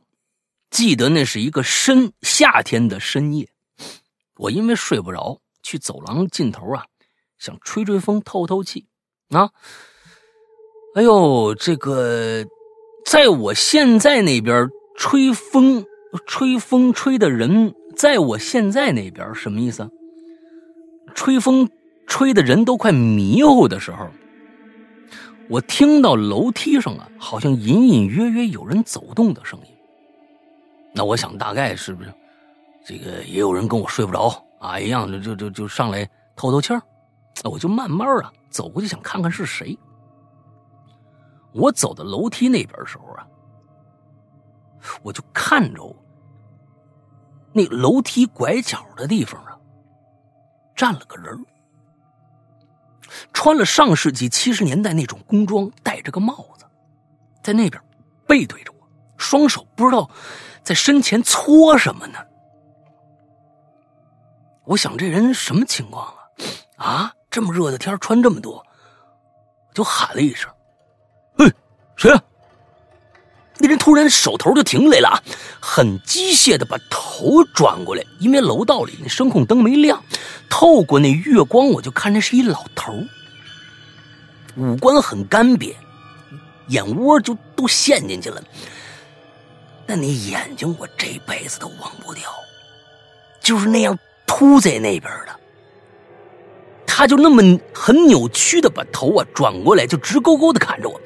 [0.70, 3.49] 记得那是一个深夏天的深夜，
[4.36, 6.86] 我因为睡不着，去走廊尽头啊，
[7.38, 8.86] 想吹吹风、透透气
[9.30, 9.51] 啊。
[10.95, 12.45] 哎呦，这个，
[13.05, 15.86] 在我现在那边吹风。
[16.26, 19.89] 吹风吹的人在我现在那边什么意思？
[21.14, 21.70] 吹风
[22.07, 24.07] 吹的人都快迷糊的时候，
[25.49, 29.66] 我听到楼梯上啊，好像隐隐约约有人走动的声音。
[30.93, 32.12] 那我想大概是不是
[32.86, 36.82] 这个也有人跟我睡不着啊一样的，就就就上来透透气儿。
[37.43, 39.78] 我就慢慢啊走过去想看看是谁。
[41.51, 43.28] 我走到楼梯那边的时候啊。
[45.01, 45.95] 我就看着
[47.51, 49.57] 那楼梯拐角的地方啊，
[50.75, 51.45] 站了个人
[53.34, 56.65] 穿了上世纪七十年代那种工装，戴着个帽子，
[57.41, 57.82] 在那边
[58.27, 60.09] 背对着我，双手不知道
[60.63, 62.19] 在身前搓什么呢。
[64.65, 66.05] 我想这人什么情况
[66.77, 66.86] 啊？
[66.86, 68.63] 啊，这么热的天穿这么多，
[69.73, 70.49] 就喊了一声
[71.36, 71.51] ：“嘿，
[71.95, 72.23] 谁啊？”
[73.62, 75.24] 那人突然手头就停下来了啊，
[75.60, 80.01] 很机械的把头转过来，因为楼道里那声控灯没亮，
[80.49, 82.93] 透过那月光，我就看那是一老头，
[84.55, 85.76] 五官很干瘪，
[86.70, 88.41] 眼窝就都陷进去了。
[89.86, 92.24] 那你眼睛我这辈子都忘不掉，
[93.41, 95.36] 就是那样凸在那边的，
[96.86, 97.41] 他就那么
[97.74, 101.01] 很扭曲的把头啊转过来，就直勾勾的看着我。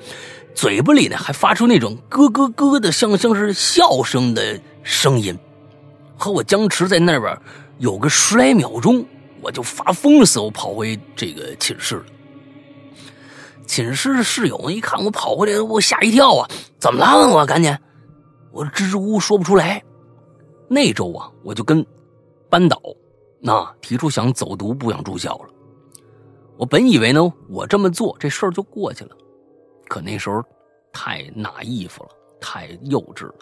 [0.55, 5.37] 嘴巴里呢还发出那种咯咯咯的，像像是笑声的声音，
[6.17, 7.37] 和我僵持在那边
[7.79, 9.05] 有个十来秒钟，
[9.41, 12.05] 我就发疯似的跑回这个寝室了。
[13.65, 16.49] 寝室室友一看我跑回来，我吓一跳啊！
[16.79, 17.27] 怎么了？
[17.27, 17.75] 我赶紧，
[18.51, 19.81] 我支支吾吾说不出来。
[20.67, 21.83] 那周啊，我就跟
[22.49, 22.79] 班导
[23.39, 25.49] 那提出想走读，不想住校了。
[26.57, 29.11] 我本以为呢，我这么做这事儿就过去了。
[29.93, 30.43] 可那时候
[30.91, 32.09] 太拿衣服了，
[32.41, 33.35] 太幼稚了。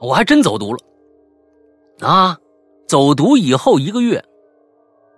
[0.00, 0.78] 我还真走读了
[2.06, 2.38] 啊！
[2.86, 4.22] 走读以后一个月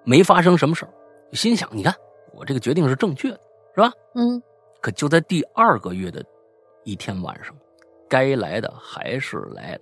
[0.04, 0.92] 没发生什么事儿，
[1.32, 1.92] 心想：你看
[2.32, 3.40] 我这个决定是正确的，
[3.74, 3.92] 是吧？
[4.14, 4.40] 嗯。
[4.80, 6.24] 可就在第二个月的
[6.84, 7.52] 一天晚上，
[8.08, 9.80] 该来的还是来了。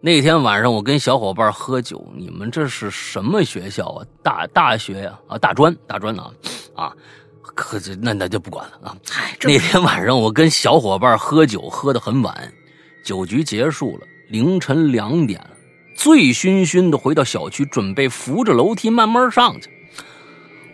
[0.00, 4.04] 那天晚上我跟小伙伴喝酒，你们这是什么学校啊？
[4.24, 5.20] 大大学呀？
[5.28, 6.34] 啊，大专，大专啊，
[6.74, 6.96] 啊。
[7.58, 8.96] 可这那那就不管了啊！
[9.42, 12.52] 那天晚上我跟小伙伴喝酒，喝得很晚，
[13.02, 15.50] 酒局结束了，凌晨两点了，
[15.96, 19.68] 醉醺醺的回到小区，准备扶着楼梯慢慢上去。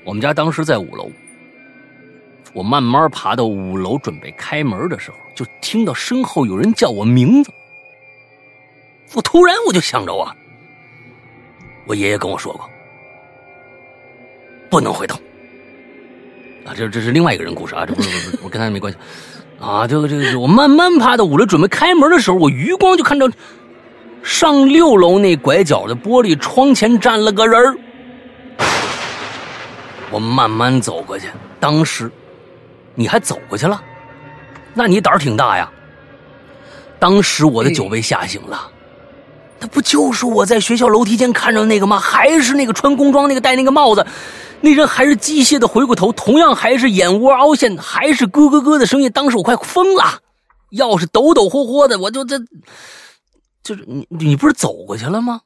[0.05, 1.11] 我们家当时在五楼，
[2.53, 7.51] 我慢慢爬到五楼准备开门的时候，就听到身后有人叫我名字。
[9.14, 10.37] 我突然我就想着啊，
[11.87, 12.68] 我爷爷跟我说过，
[14.68, 15.18] 不能回头。
[16.64, 18.98] 啊，这这是另外一个人故事啊，这不是不是，我跟他没关系
[19.60, 19.86] 啊。
[19.86, 23.28] 这个这个，我慢慢爬到五楼准备开门的时候，我余光就看到
[24.22, 27.76] 上六楼那拐角的玻璃窗前站了个人儿。
[30.10, 31.28] 我慢慢走过去，
[31.60, 32.10] 当时
[32.94, 33.82] 你还走过去了，
[34.72, 35.70] 那你胆儿挺大呀。
[36.98, 38.70] 当时我的酒被吓醒了，
[39.66, 41.98] 不就是我在学校楼梯间看着那个吗？
[41.98, 44.06] 还是那个穿工装那个戴那个帽子。
[44.60, 49.12] 那人还是机械的回过头，同样还是眼窝凹陷，还是咯咯咯的声音。
[49.12, 50.20] 当时我快疯了，
[50.70, 52.38] 要是抖抖霍霍的，我就这，
[53.62, 55.42] 就是你你不是走过去了吗？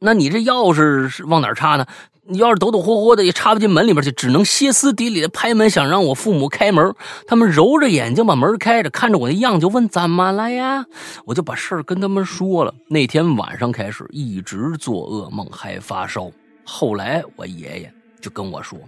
[0.00, 1.86] 那你这钥匙是往哪插呢？
[2.30, 6.94] 你要是抖抖霍霍的也插不进门里边去，只能歇斯底里的拍门，想让我父母开门。
[7.26, 10.84] 他们揉着眼睛把门开着，看着我那样就问怎么了呀？
[11.24, 12.74] 我就把事儿跟他们说了。
[12.88, 16.30] 那天晚上开始一直做噩梦，还发烧。
[16.64, 17.90] 后来我爷爷
[18.20, 18.78] 就跟我说。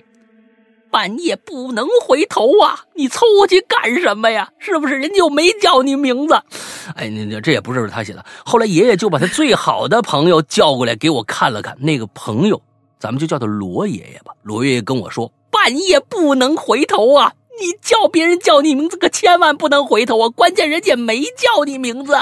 [0.91, 2.81] 半夜不能回头啊！
[2.95, 4.51] 你凑过去干什么呀？
[4.59, 6.35] 是不是人家又没叫你名字？
[6.97, 8.25] 哎，那这也不是他写的。
[8.45, 11.77] 后来爷爷就把他最好的朋友叫过来给我看了看。
[11.81, 12.61] 那个朋友，
[12.99, 14.33] 咱们就叫他罗爷爷吧。
[14.43, 17.33] 罗爷爷跟我说，半夜不能回头啊！
[17.61, 20.29] 你叫别人叫你名字可千万不能回头啊！
[20.31, 22.17] 关键人家没叫你名字。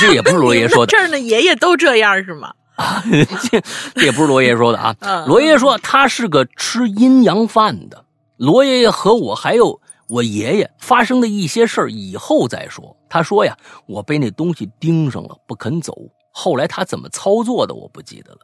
[0.00, 0.90] 这也不是罗爷爷说的。
[0.92, 2.52] 这儿的爷爷都这样是吗？
[2.76, 3.02] 啊，
[3.50, 3.60] 这
[3.94, 4.96] 这也不是罗爷爷说的啊。
[5.26, 8.04] 罗爷爷说他是个吃阴阳饭的。
[8.36, 12.96] 罗爷爷和我还有我爷爷发生的一些事儿以后再说。
[13.08, 13.56] 他说呀，
[13.86, 15.94] 我被那东西盯上了，不肯走。
[16.32, 18.38] 后来他怎么操作的我不记得了。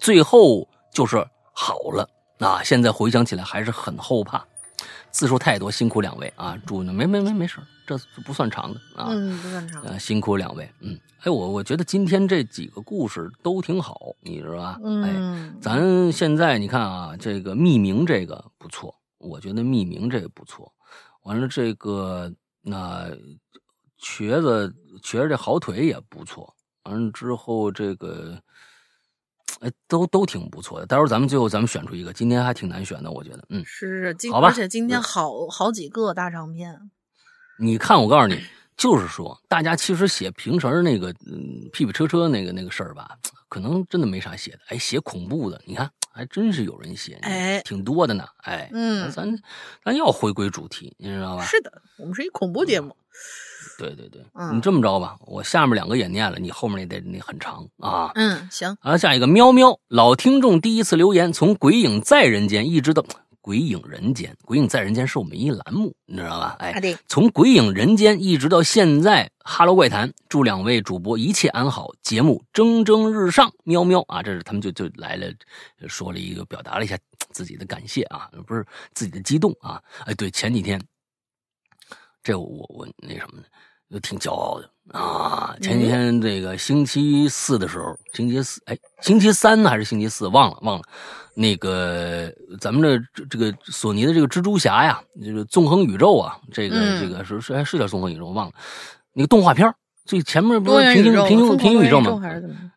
[0.00, 2.08] 最后就是好了。
[2.40, 4.44] 啊，现在回想起来还是很后怕。
[5.10, 6.58] 字数太多，辛苦两位啊！
[6.66, 9.82] 祝呢，没没没没事，这不算长的啊，嗯，不算长。
[9.82, 14.80] 呃，辛苦两位，嗯，哎，我我觉得今天这几个故事都挺好，你知道吧？
[14.82, 20.72] 嗯，哎，咱现在你看啊，这个匿名这个不错，我觉得匿名这个不错。
[21.22, 22.32] 完了，这个
[22.62, 23.08] 那
[23.98, 26.54] 瘸子瘸着这好腿也不错。
[26.82, 28.38] 完了之后，这个。
[29.60, 30.84] 哎，都都挺不错的。
[30.84, 33.42] 待会儿咱们最后咱们选出一个，今天还挺难选的，我觉得。
[33.48, 34.48] 嗯，是，好吧。
[34.48, 36.90] 而且今天好好几个大长篇。
[37.58, 38.40] 你看，我告诉你，
[38.76, 43.16] 就是说，大家其实写平时那个嗯屁屁车车那个那个事儿吧，
[43.48, 44.58] 可能真的没啥写的。
[44.68, 48.24] 哎，写恐怖的，你看还真是有人写，哎，挺多的呢。
[48.42, 49.38] 哎，嗯，咱
[49.84, 51.44] 咱要回归主题，你知道吧？
[51.44, 52.94] 是的，我们是一恐怖节目。
[53.78, 54.22] 对对对，
[54.54, 58.10] 你这么着吧，我下面两个也念了，你后面那得那很长啊。
[58.14, 58.74] 嗯，行。
[58.80, 63.02] 啊，下一个喵喵老听众第一次留言，从鬼影在人间一直到
[63.46, 66.56] 鬼影人间，鬼影在人间是我们一栏目，你知道吧？
[66.58, 73.52] 哎，从鬼影人间一直到现在，哈喽怪谈，祝两位主播一切安好，节目蒸蒸日上。
[73.62, 75.32] 喵喵啊，这是他们就就来了，
[75.86, 76.98] 说了一个表达了一下
[77.30, 79.80] 自己的感谢啊，不是自己的激动啊。
[80.06, 80.82] 哎，对，前几天。
[82.24, 83.44] 这我我那什么呢，
[83.88, 85.54] 就挺骄傲的啊！
[85.60, 90.84] 前几天这个星期四的时候，星期四哎，星期三还是星期四，忘了忘了。
[91.34, 92.82] 那个咱们
[93.12, 98.52] 这这个索尼的这个蜘蛛侠呀，这个纵横宇宙啊，这个这个是是是叫纵横宇宙，忘了。
[99.12, 99.70] 那个动画片
[100.04, 102.22] 最前面不是平行平行平行宇宙吗？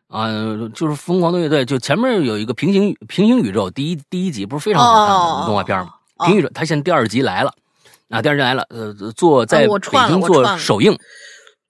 [0.08, 0.28] 啊，
[0.74, 5.92] 就是疯狂的乐队，就前面有一个平行平行宇宙，第一第一集不是非常好看的动画片吗？
[6.24, 7.54] 平行宇宙，它现在第二集来了。
[8.10, 10.98] 啊，第二集来了，呃，做在北京做首映，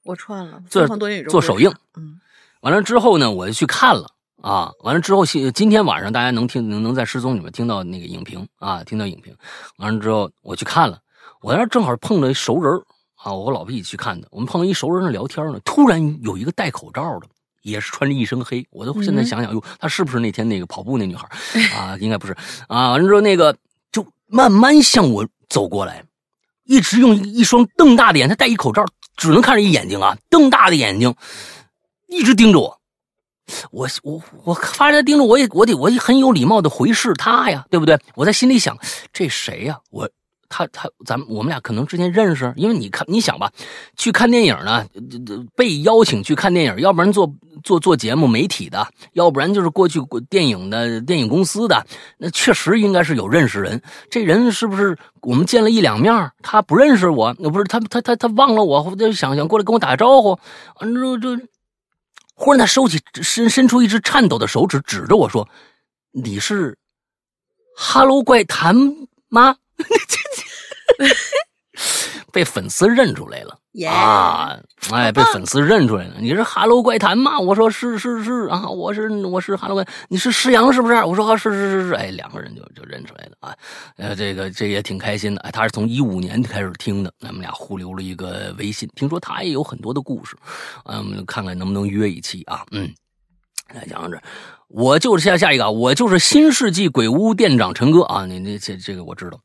[0.02, 0.86] 我串了，做
[1.28, 2.20] 做首映，嗯，
[2.60, 4.06] 完了之后呢，我就去看了
[4.40, 9.34] 啊，完了之后，今今天晚上大家能听能能在失踪里面听到那个影评啊，听到影评，
[9.76, 10.98] 完了之后我去看了，
[11.42, 12.72] 我那正好碰到一熟人
[13.16, 17.26] 啊，我和老婆一起去看的，我们碰到一熟人那聊天呢，突然有一个戴口罩的，
[17.62, 21.28] 也是穿着一身黑，我都现在想想，哟，她是不是那天那个跑步那女孩
[21.76, 21.96] 啊？
[22.00, 22.34] 应该不是。
[22.68, 23.54] 啊，完了之后那个
[23.92, 26.02] 就慢慢向我走过来。
[26.64, 28.84] 一直用一双瞪大的眼，他戴一口罩，
[29.20, 31.14] 只能看着一眼睛啊，瞪大的眼睛，
[32.08, 32.80] 一直盯着我。
[33.70, 38.00] 我我我发现盯着我，也我得我也很有礼貌的回视他呀，对不对？
[38.14, 38.78] 我在心里想，
[39.12, 39.78] 这谁呀？
[39.90, 40.08] 我。
[40.50, 43.50] 他他，咱们我们俩可能之前认识，因为你看，你想吧，
[43.96, 44.84] 去看电影呢，
[45.54, 47.32] 被邀请去看电影，要不然做
[47.62, 51.86] 做做节目媒体的，要不然就是过去电影的电影公司的，
[52.18, 53.80] 那确实应该是有认识人。
[54.10, 57.34] 这人是不是我们见了一两面，他不认识我？
[57.38, 60.36] 那不是他他他他忘了我，就想想过来跟我打个招呼。
[60.80, 61.38] 完之后就
[62.34, 65.48] 忽然他收起伸伸出一只颤抖的手指，指着我说
[66.10, 66.76] ：“你是
[67.76, 68.74] 哈喽怪谈
[69.28, 69.54] 吗？”
[72.32, 74.56] 被粉丝认出来了啊！
[74.92, 76.14] 哎，被粉丝认出来了。
[76.20, 77.38] 你是哈喽怪谈吗？
[77.40, 79.84] 我说是是是啊，我是我是哈喽怪。
[80.08, 80.94] 你是石阳是不是？
[81.02, 81.94] 我说啊，是是是是。
[81.94, 83.56] 哎，两个人就就认出来了啊。
[83.96, 85.40] 呃，这个这也挺开心的。
[85.40, 88.88] 哎，他是从一五年开始听的，咱们俩互留了一个微信。
[88.94, 90.36] 听说他也有很多的故事，
[90.84, 92.64] 嗯，看看能不能约一期啊。
[92.70, 92.88] 嗯，
[93.74, 94.22] 来讲着，
[94.68, 98.24] 我就是下下一个，我就是新世纪鬼屋店长陈哥啊。
[98.24, 99.38] 你那这这个我知道。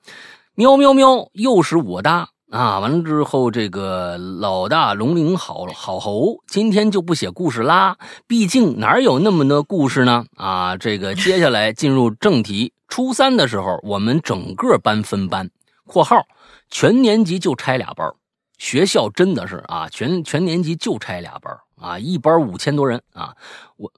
[0.58, 2.80] 喵喵喵，又是我的啊！
[2.80, 10.26] 完了之后，这个老大龙鳞好好猴，今天就不写故事啦，毕竟哪有那么多故事呢？
[10.38, 12.72] 啊，这个接下来进入正题。
[12.88, 15.52] 初三的时候，我们整个班分班
[15.86, 16.26] （括号
[16.70, 18.10] 全年级就拆俩班
[18.58, 23.36] 学校真的是啊，全全年级就拆俩班啊，一班五千多人啊，
[23.76, 23.92] 我。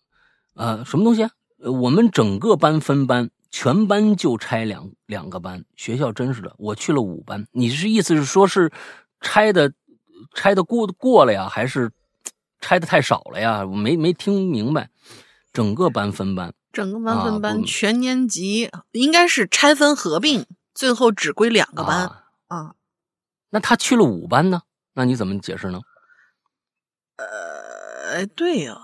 [0.55, 1.29] 呃，什么东西啊？
[1.59, 5.63] 我们整个班分班，全班就拆两两个班。
[5.75, 7.47] 学校真是的，我去了五班。
[7.51, 8.71] 你是意思是说是
[9.21, 9.73] 拆的
[10.33, 11.91] 拆的过过了呀，还是
[12.59, 13.65] 拆的太少了呀？
[13.65, 14.89] 我没没听明白。
[15.53, 20.45] 整个班分班，整个班分班，全年级应该是拆分合并，
[20.75, 22.11] 最后只归两个班
[22.47, 22.75] 啊。
[23.49, 24.61] 那他去了五班呢？
[24.93, 25.81] 那你怎么解释呢？
[27.15, 28.77] 呃，对呀。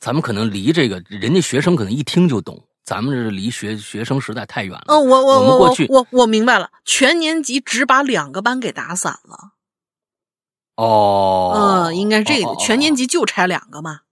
[0.00, 4.84] 咱们可能离这个人家学生可能一听就懂，咱们这离学学生时代太远了。
[4.86, 9.54] 嗯，我我我过去我我明白了，全年级只把两个班给打散了。
[10.76, 11.52] 哦，
[11.88, 14.02] 嗯，应该是这个全年级就拆两个嘛。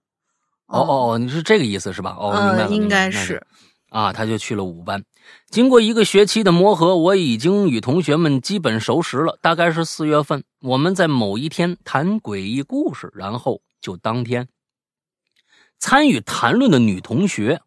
[0.67, 2.17] 哦哦哦，你是这个意思是吧？
[2.19, 3.47] 哦，明白了，应该是。
[3.91, 5.05] 啊，他就去了五班。
[5.49, 9.39] 经过一个学期的磨合，我已经与同学们基本熟识了。
[9.41, 14.49] 大概是四月份，我们在某一天谈诡异故事，然后就当天。
[15.79, 17.61] 参与谈论的女同学，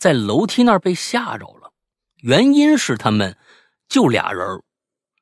[0.00, 1.72] 在楼梯那儿被吓着了。
[2.16, 3.38] 原因是他们
[3.88, 4.62] 就俩人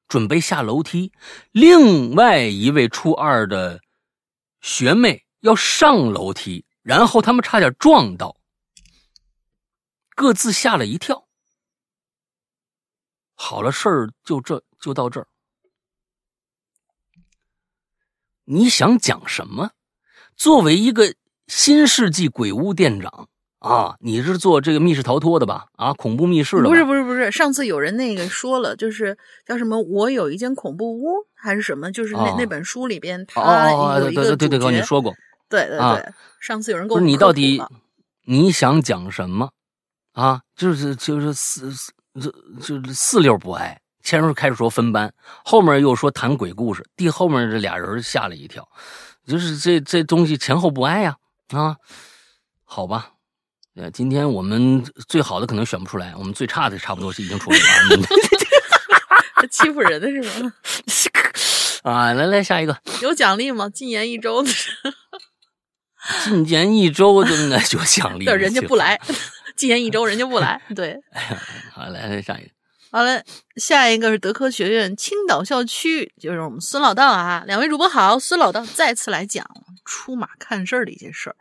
[0.07, 1.13] 准备下楼梯，
[1.51, 3.81] 另外一位初二的
[4.61, 8.37] 学妹要上楼梯，然后他们差点撞到，
[10.15, 11.29] 各自吓了一跳。
[13.35, 15.29] 好了，事儿就这就到这儿。
[18.45, 19.73] 你想讲什么？
[20.37, 21.15] 作为一个。
[21.51, 23.28] 新世纪鬼屋店长
[23.59, 25.67] 啊，你是做这个密室逃脱的吧？
[25.77, 26.69] 啊，恐怖密室的？
[26.69, 29.81] 不是不是不是，上次有人那个说了，就是叫什么？
[29.81, 31.91] 我有一间恐怖屋还是什么？
[31.91, 35.13] 就是那那本书里边他有一个对对对，你说过，
[35.49, 37.61] 对对对，上次有人跟我你到底
[38.27, 39.51] 你想讲什么
[40.13, 40.41] 啊？
[40.55, 42.31] 就是就是四四就
[42.61, 45.13] 就是四六不挨，前面开始说分班，
[45.45, 48.69] 后面又说谈鬼故事，第后面这俩人吓了一跳，
[49.27, 51.17] 就是这这东西前后不挨呀。
[51.49, 51.77] 啊，
[52.65, 53.11] 好吧，
[53.79, 57.65] 呃，今天我们最好的可能选不出来，我们最差的差不多是已经出来了。
[59.53, 60.53] 欺负人的是吗？
[61.85, 63.69] 啊，来来，下一个有奖励吗？
[63.69, 64.51] 禁言一周的，
[66.27, 69.01] 禁言一周的那有奖励，人家不来，
[69.55, 70.99] 禁言一周人家不来，对。
[71.73, 72.51] 好，来来下一个。
[72.91, 73.23] 好了，
[73.57, 79.47] 下一个是德科学院青岛校区，就是我们孙老道啊，两位主播好，孙老道再次来讲。
[79.85, 81.37] 出马看事儿的一些事儿，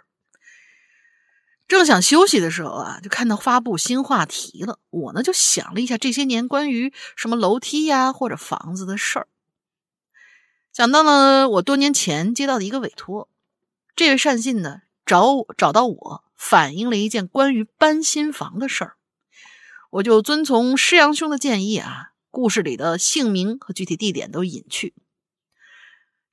[1.67, 4.79] 正想休息的时候啊，就看到发布新话题了。
[4.89, 9.27] 我呢就想了一下这些年关于什么楼梯呀或者房子的事儿，
[10.71, 13.29] 想到了我多年前接到的一个委托。
[13.95, 18.95] 这位善信呢找找到我，反映了一件关于搬新房的事儿，
[19.89, 24.93] 我就遵从师阳兄的建议啊，故事里的姓名和具体地点都隐去。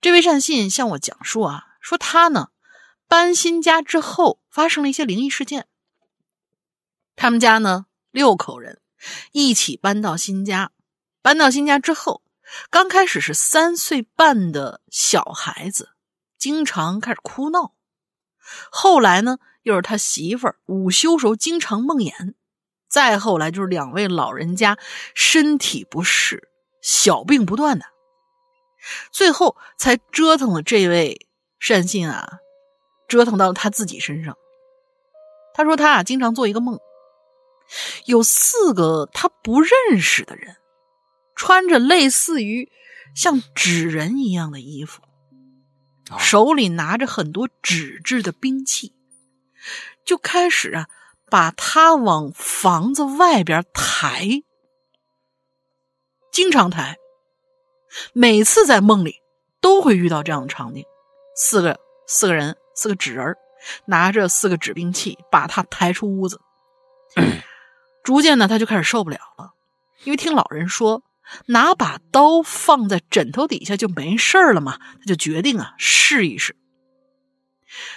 [0.00, 1.64] 这位善信向我讲述啊。
[1.80, 2.48] 说他呢，
[3.08, 5.66] 搬新家之后发生了一些灵异事件。
[7.16, 8.80] 他们家呢六口人
[9.32, 10.72] 一起搬到新家，
[11.22, 12.22] 搬到新家之后，
[12.70, 15.90] 刚开始是三岁半的小孩子，
[16.38, 17.74] 经常开始哭闹。
[18.70, 22.34] 后来呢，又是他媳妇儿午休时候经常梦魇。
[22.88, 24.78] 再后来就是两位老人家
[25.14, 26.48] 身体不适，
[26.80, 27.86] 小病不断的，
[29.10, 31.26] 最后才折腾了这位。
[31.58, 32.40] 善信啊，
[33.14, 34.36] 折腾到了他自己身上。
[35.54, 36.80] 他说他啊，经常做一个梦，
[38.06, 40.56] 有四个他不认识的人，
[41.36, 42.72] 穿着类似于
[43.14, 45.00] 像纸人一样的衣服，
[46.18, 48.92] 手里拿着很多纸质的兵器，
[50.04, 50.88] 就开始啊，
[51.30, 54.42] 把他往房子外边抬，
[56.32, 56.96] 经常抬。
[58.12, 59.22] 每次在梦里
[59.60, 60.84] 都会遇到这样的场景。
[61.36, 63.36] 四个四个人，四个纸人
[63.86, 66.40] 拿着四个纸兵器，把他抬出屋子。
[68.02, 69.52] 逐渐呢，他就开始受不了了，
[70.04, 71.02] 因为听老人说，
[71.46, 76.56] 拿把刀放在枕头底下就没事了嘛，他就决定啊试一试。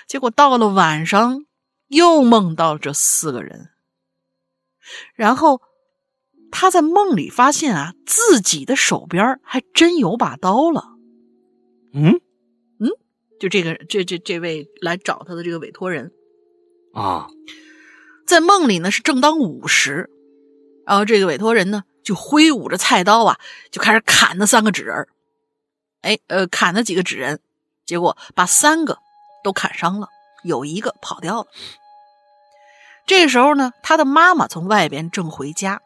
[0.08, 1.46] 结果到了晚上，
[1.88, 3.70] 又梦到这四个人，
[5.16, 5.62] 然后
[6.52, 10.96] 他在梦里发现啊，自己的手边还真有把刀了。
[11.94, 12.22] 嗯。
[13.40, 16.12] 就这个，这这这位来找他的这个委托人，
[16.94, 17.28] 啊，
[18.26, 20.10] 在梦里呢是正当午时，
[20.86, 23.40] 然后这个委托人呢就挥舞着菜刀啊，
[23.72, 25.08] 就开始砍那三个纸人
[26.02, 27.40] 哎，呃，砍了几个纸人，
[27.86, 28.98] 结果把三个
[29.44, 30.08] 都砍伤了，
[30.44, 31.48] 有一个跑掉了。
[33.06, 35.82] 这时候呢，他的妈妈从外边正回家，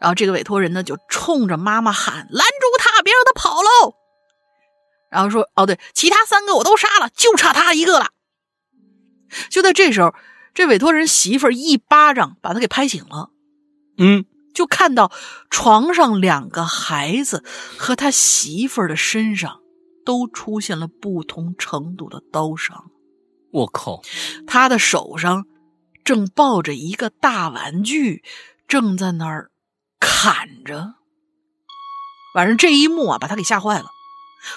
[0.00, 3.94] 然后这个委托人呢就冲着妈妈喊：“拦住他，别让他跑喽！”
[5.16, 8.10] 然后说：“哦，对，其他三个我都杀了，就差他一个了。”
[9.50, 10.14] 就在这时候，
[10.52, 13.30] 这委托人媳妇儿一巴掌把他给拍醒了。
[13.96, 15.10] 嗯，就看到
[15.48, 17.42] 床上两个孩子
[17.78, 19.60] 和他媳妇儿的身上
[20.04, 22.90] 都出现了不同程度的刀伤。
[23.52, 24.02] 我靠！
[24.46, 25.46] 他的手上
[26.04, 28.22] 正抱着一个大玩具，
[28.68, 29.50] 正在那儿
[29.98, 30.94] 砍着。
[32.34, 33.86] 反正这一幕啊，把他给吓坏了。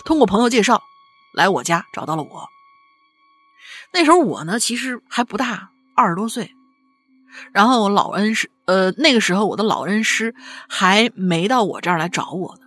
[0.03, 0.83] 通过朋友介绍，
[1.33, 2.49] 来我家找到了我。
[3.91, 6.51] 那时候我呢，其实还不大，二十多岁。
[7.51, 10.33] 然后我老恩师，呃，那个时候我的老恩师
[10.67, 12.61] 还没到我这儿来找我呢。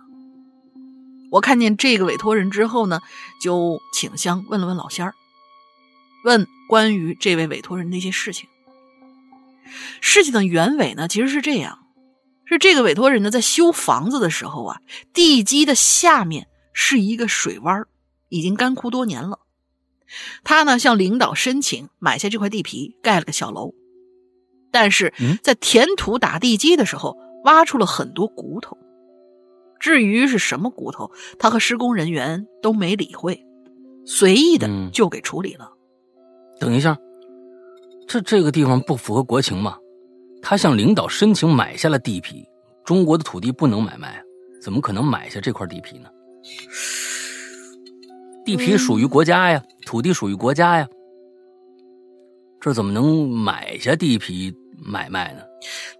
[1.31, 3.01] 我看见这个委托人之后呢，
[3.41, 5.13] 就请香问了问老仙儿，
[6.23, 8.47] 问关于这位委托人的一些事情。
[9.99, 11.79] 事情的原委呢，其实是这样：
[12.45, 14.79] 是这个委托人呢，在修房子的时候啊，
[15.13, 17.85] 地基的下面是一个水洼，
[18.29, 19.39] 已经干枯多年了。
[20.43, 23.73] 他呢，向领导申请买下这块地皮，盖了个小楼。
[24.71, 28.77] 但是在填土打地基的时候，挖出了很多骨头。
[29.79, 33.45] 至于是什么骨头，他和施工人员都没理会，
[34.05, 35.71] 随意的就给处理了。
[36.59, 36.97] 等一下，
[38.07, 39.77] 这这个地方不符合国情吗？
[40.41, 42.45] 他向领导申请买下了地皮，
[42.83, 44.21] 中国的土地不能买卖，
[44.61, 46.09] 怎么可能买下这块地皮呢？
[48.45, 50.87] 地皮属于国家呀，土地属于国家呀，
[52.59, 54.53] 这怎么能买下地皮？
[54.85, 55.39] 买卖呢，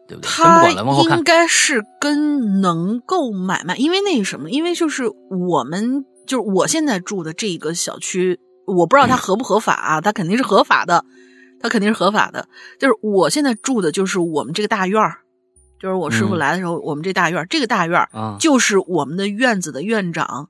[0.10, 0.28] 对不对？
[0.28, 11.06] 他应该是跟能够买卖，因为那什么，因为就是我们就是我现在住的这个小区，我不知道它合不合法啊，它肯定是合法的，
[11.62, 12.50] 它肯定是合法的。
[12.78, 15.20] 就是我现在住的就是我们这个大院儿，
[15.84, 20.50] 就是我师傅来的时候，我们这大院儿，这个大院儿就是我们的院子的院长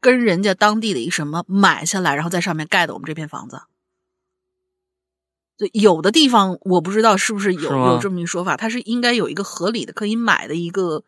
[0.00, 3.62] 跟人家当地的一什么买下来，然后在上面盖的我们这片房子。
[5.72, 11.04] 有的地方我不知道是不是有有这么一说法，它是应该有一个合理的可以买的一个，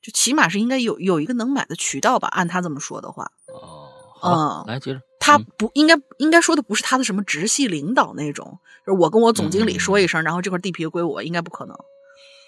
[0.00, 2.28] 就起码是应该有有一个能买的渠道吧。
[2.28, 11.76] 按他这么说的话，哦，嗯来接着，他不应该应该说的不是他的什么直系领导那种，就是我跟我总经理说一声，然后这块地皮归我，应该不可能。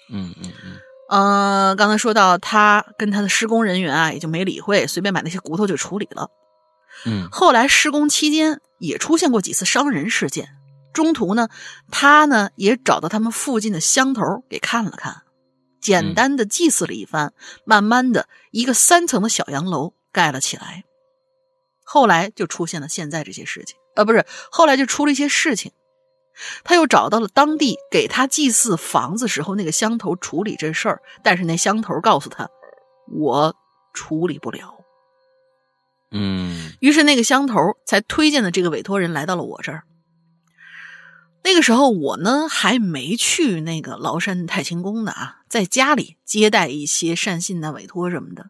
[0.09, 0.77] 嗯嗯嗯。
[1.09, 6.29] 呃，刚才说到他跟他的施工人员啊，也就没理会，随便把那些骨头就处理了。
[7.05, 10.49] 嗯，后来施工期间也出现过几次伤人事件。
[10.93, 11.49] 中途呢，
[11.91, 15.23] 他呢也找到他们附近的乡头给看了看，
[15.81, 17.33] 简单的祭祀了一番，
[17.63, 20.83] 慢慢的一个三层的小洋楼盖了起来。
[21.83, 25.71] 后来就出现了现在这些事情，呃，不是，后来就出了一些事情。
[26.63, 32.49] 他又找到了当地给他祭祀房子时候那个乡头处理这事儿，但是那乡头告诉他，
[33.11, 33.55] 我
[33.93, 34.75] 处理不了。
[36.11, 39.83] 嗯，于是那个乡头才推荐的这个委托人来到了我这儿。
[41.43, 48.49] 那个时候我呢还没去那个崂山太清宫呢啊，在家里接待一些善信的委托什么的。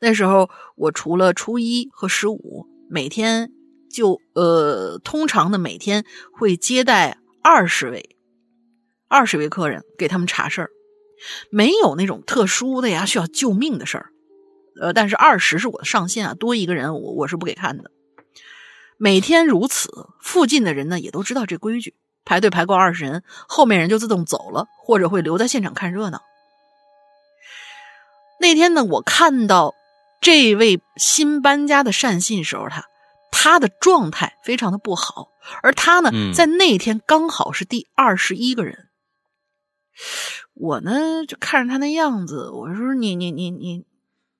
[0.00, 3.50] 那时候我除了初一和十五，每天
[3.92, 8.16] 就呃通常的每天会接待二十位，
[9.08, 10.70] 二十位客人给他们查事儿，
[11.50, 14.06] 没有那种特殊的呀需要救命的事儿。
[14.80, 17.90] 呃，但是二十是我的上限啊，多一个人我我是不给看的。
[18.96, 21.94] 每天如此，附近的人呢也都知道这规矩，
[22.24, 26.22] 排队排够二十人，后面人就自动走了，或者会留在现场看热闹。
[28.40, 29.74] 那天呢，我看到
[30.20, 32.86] 这位新搬家的善信时候，他
[33.32, 35.32] 他的状态非常的不好，
[35.64, 38.90] 而他呢，在那天刚好是第二十一个人。
[40.54, 43.84] 我呢就看着他那样子，我说你你你你，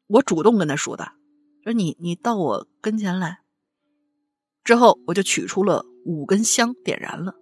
[0.06, 1.12] 我主动跟他说的，
[1.64, 3.40] 说你你到我跟前来。
[4.62, 7.35] 之后，我就取出了五根香，点燃了，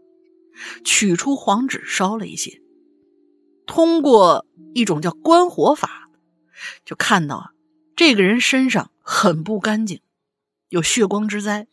[0.85, 2.63] 取出黄纸烧了一些。
[3.67, 6.09] 通过一种叫观火法，
[6.85, 7.51] 就看到啊，
[7.95, 10.01] 这个人身上很不干净，
[10.71, 11.67] 有血光之灾。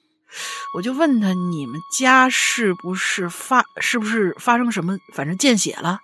[0.76, 4.98] 我就问他：“你们家是不是发是不是发生什么？
[5.14, 6.00] 反正见血了，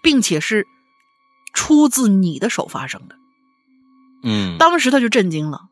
[0.00, 0.64] 并且是
[1.52, 3.16] 出自你的手发生的。”
[4.22, 5.62] 嗯，当时他就震惊了。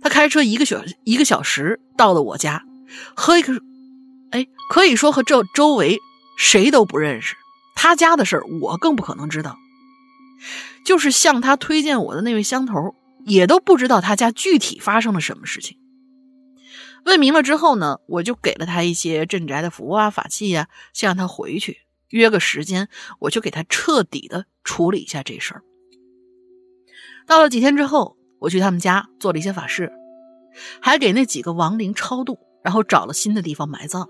[0.00, 2.64] 他开车一个小一个小时到了我家，
[3.14, 3.52] 和一个，
[4.30, 5.98] 哎，可以说和这周围
[6.38, 7.34] 谁都不认识。
[7.74, 9.56] 他家的事儿我更不可能知道，
[10.84, 12.94] 就是向他推荐我的那位乡头，
[13.28, 15.78] 也都不知道他家具体发生了什么事情。
[17.04, 21.78] 问明了之后呢，我就给了他一些镇宅的符啊、法器呀，先让他回去
[22.08, 22.88] 约个时间，
[23.20, 25.62] 我就给他彻底的处理一下这事儿。
[27.26, 28.16] 到了几天之后。
[28.40, 29.90] 我去他们家做了一些法事，
[30.80, 34.08] 还给那几个亡灵超度，然后找了新的地方埋葬。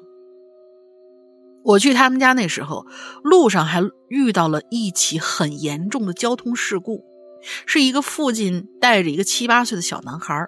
[1.64, 2.84] 我去他们家那时候，
[3.24, 3.80] 路上还
[4.10, 7.06] 遇到了一起很严重的交通事故，
[7.66, 10.46] 是一个父亲带着一个七八岁的小男孩，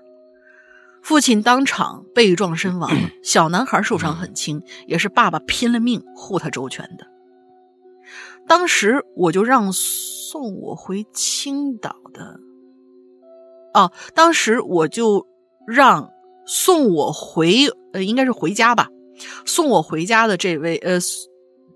[1.03, 2.91] 父亲当场被撞身亡，
[3.23, 7.07] 小男孩受伤很轻，也是爸爸拼了命护他周全的。
[8.47, 12.41] 当时我就让送我回青岛的，
[13.75, 15.27] 哦，当时我就
[15.67, 16.11] 让
[16.47, 18.89] 送我回，呃，应该是回家吧。
[19.45, 20.99] 送我回家的这位呃，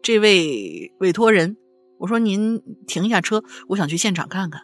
[0.03, 1.57] 这位委托人，
[1.99, 4.63] 我说您停一下车，我想去现场看看。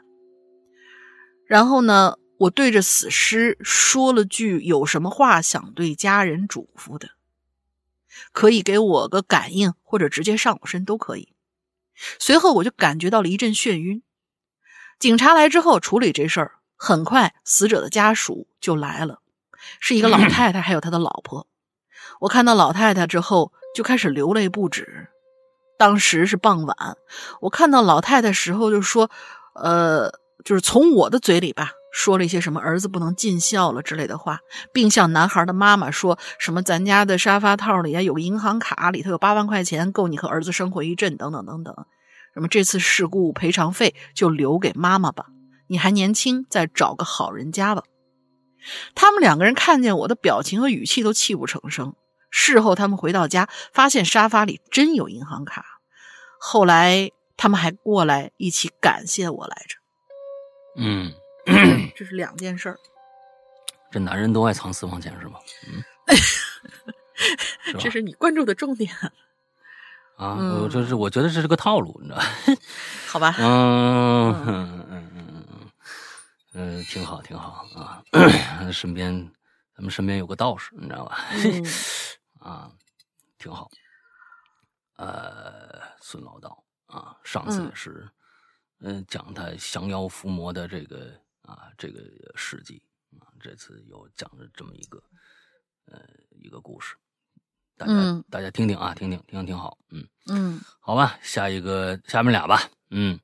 [1.50, 7.08] 然后呢，我对着死尸说了句：“有什么话想对家人嘱咐的，
[8.30, 11.34] 可以给我个感应，或者直接上我身都可以。”
[12.20, 14.04] 随后我就感觉到了一阵眩晕。
[15.00, 19.18] 警察来之后处理这事儿，很快死者的家属就来了，
[19.80, 21.48] 是一个老 太太，还有他的老婆。
[22.20, 25.08] 我看到老太太之后，就开始流泪不止。
[25.76, 26.96] 当时是傍晚，
[27.40, 29.10] 我看到老太太时候就说
[29.56, 34.40] ：“呃，就是从我的嘴里吧，说了一些什么儿子不能尽孝了之类的话，
[34.72, 41.74] 并向男孩的妈妈说什么咱家的沙发套里啊有个银行卡，里头有八万块钱，够你和儿子生活一阵，等等等等。
[42.34, 45.26] 什么这次事故赔偿费就留给妈妈吧，
[45.68, 47.82] 你还年轻，再找个好人家吧。”
[48.94, 51.94] 他们两个人看见我的表情和语气都泣不成声。
[52.30, 55.64] 事后，他们回到家，发现沙发里真有银行卡。
[56.38, 59.79] 后来，他们还过来一起感谢我来着。
[60.76, 61.12] 嗯，
[61.96, 62.78] 这是两件事儿。
[63.90, 65.40] 这男人都爱藏私房钱是吧？
[65.68, 65.82] 嗯，
[67.80, 68.92] 这是你关注的重点
[70.16, 70.36] 啊！
[70.62, 72.26] 我这是我觉得这是个套路，你知道 吧？
[73.08, 73.34] 好吧。
[73.38, 75.70] 嗯嗯嗯嗯嗯
[76.52, 78.02] 嗯，挺好挺好啊！
[78.72, 79.12] 身边
[79.74, 81.18] 咱们身边有个道士，你知道吧？
[82.40, 82.70] 啊，
[83.38, 83.68] 挺好。
[84.96, 88.10] 呃，孙老道啊，上次也是，嗯，
[89.06, 91.12] 讲他降妖伏魔的这个
[91.42, 92.00] 啊这个
[92.34, 92.82] 事迹
[93.18, 95.02] 啊，这次又讲了这么一个
[95.86, 96.00] 呃
[96.30, 96.96] 一个故事，
[97.76, 103.18] 大家大家听听啊，听听听听挺好，嗯嗯，好吧，下一个下面俩吧，嗯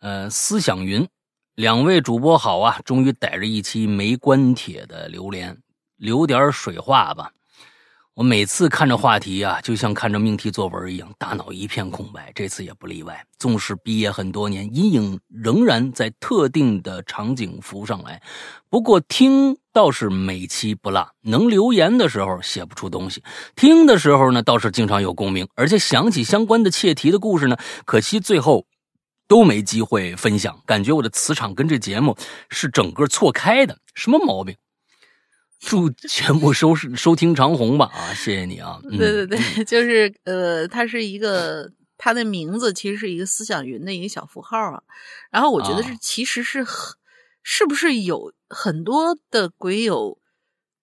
[0.00, 1.08] 呃，思想云，
[1.54, 5.62] 两位主播好啊，终于逮着一期没关帖的榴莲，
[5.96, 7.32] 留点水话吧。
[8.20, 12.30] 我每次看着话题啊，就像看着命题作文一样，大脑一片空白。
[12.34, 13.24] 这次也不例外。
[13.38, 18.20] 纵使毕业很多年，阴影仍然在特定的场景浮上来。
[18.68, 23.22] 不过听倒是每期不落，能留言的时候写不出东西，
[23.56, 27.56] 听的时候呢倒是经常有共鸣，而且想起相关的切题的故事呢，
[27.86, 28.66] 可惜最后
[29.28, 30.60] 都没机会分享。
[30.66, 32.14] 感觉我的磁场跟这节目
[32.50, 34.54] 是整个错开的，什么毛病？
[35.60, 38.14] 祝全部收视收听长虹吧啊！
[38.14, 38.80] 谢谢你啊！
[38.82, 44.82] 对对对， 就是呃，它是一个，它的名字其实是一个思想云的一个小符号啊。
[45.30, 46.96] 然后我觉得是其实是很，
[47.42, 50.18] 是不是有很多的鬼友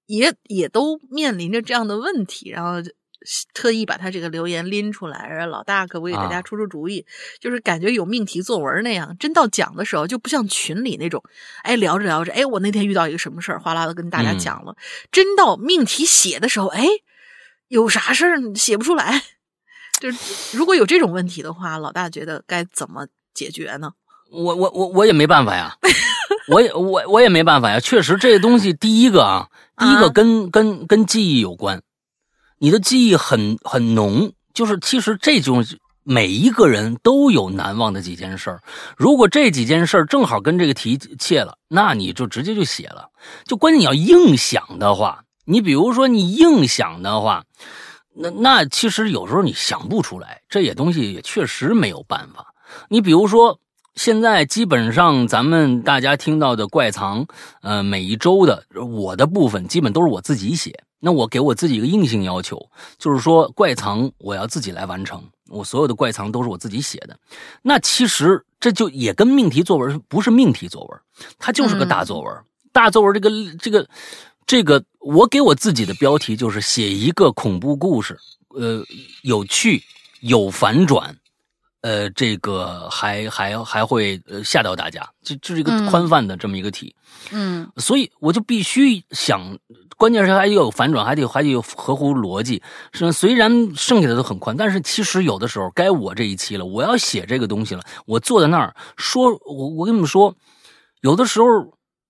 [0.06, 2.88] 也也都面临着这样的问题，然后。
[3.54, 7.06] 特意把他这个留言拎出来，让老大可不可以给大家出出主意？
[7.40, 11.24] 就是感觉有命题作文那样，真到讲的时候就不像群里那种，
[11.64, 14.76] 哎，聊着聊着，哎，我那天遇到一个什么事儿，哗啦的跟大家讲了。
[15.12, 16.86] 真到命题写的时候，哎，
[17.68, 19.24] 有啥事儿写不出来？
[20.00, 23.94] 就是如果有这种问题的话，老大觉得该怎么解决呢？
[24.32, 25.76] 我我我我也没办法呀，
[26.50, 27.80] 我也我我也没办法呀。
[27.80, 29.48] 确实，这个东西第一个啊，
[29.78, 31.82] 第一个跟跟跟记忆有关。
[32.60, 35.66] 你的记忆很很浓，就是其实这种
[36.04, 38.62] 每一个人都有难忘的几件事儿。
[38.96, 43.10] 如果这几件事儿正好跟这个题切了，那你就直接就写了。
[43.46, 47.44] 就关键你要硬想的话，你比如说你硬想的话，
[48.16, 52.54] 那那其实有时候你想不出来，这些东西也确实没有办法。
[52.90, 53.60] 你比如说
[53.98, 57.26] 现在基本上咱们大家听到的怪藏，
[57.64, 60.84] 呃，每一周的我的部分基本都是我自己写。
[61.00, 62.70] 那我给我自己一个硬性要求，
[63.00, 67.18] 就是说怪藏我要自己来完成，我所有的怪藏都是我自己写的。
[67.64, 71.00] 那其实这就也跟命题作文不是命题作文，
[71.40, 72.32] 它就是个大作文。
[72.72, 73.90] 大作文这个这个
[74.46, 78.16] 这个，我给我自己的标题就是写一个恐怖故事，
[78.50, 78.84] 呃，
[79.24, 79.82] 有趣
[80.22, 81.18] 有反转。
[81.82, 86.94] 呃，这个还还还会呃吓到大家，这这是一个宽泛的这么一个题，
[87.32, 89.58] 嗯，所以我就必须想，
[89.96, 92.62] 关键是还得有反转，还得还得有合乎逻辑。
[92.92, 100.36] 是虽然剩下的都很宽，但是其实有的时候该我这一期了，我要写这个东西了，我坐在那儿说，我我跟你们说，
[101.02, 101.46] 有的时候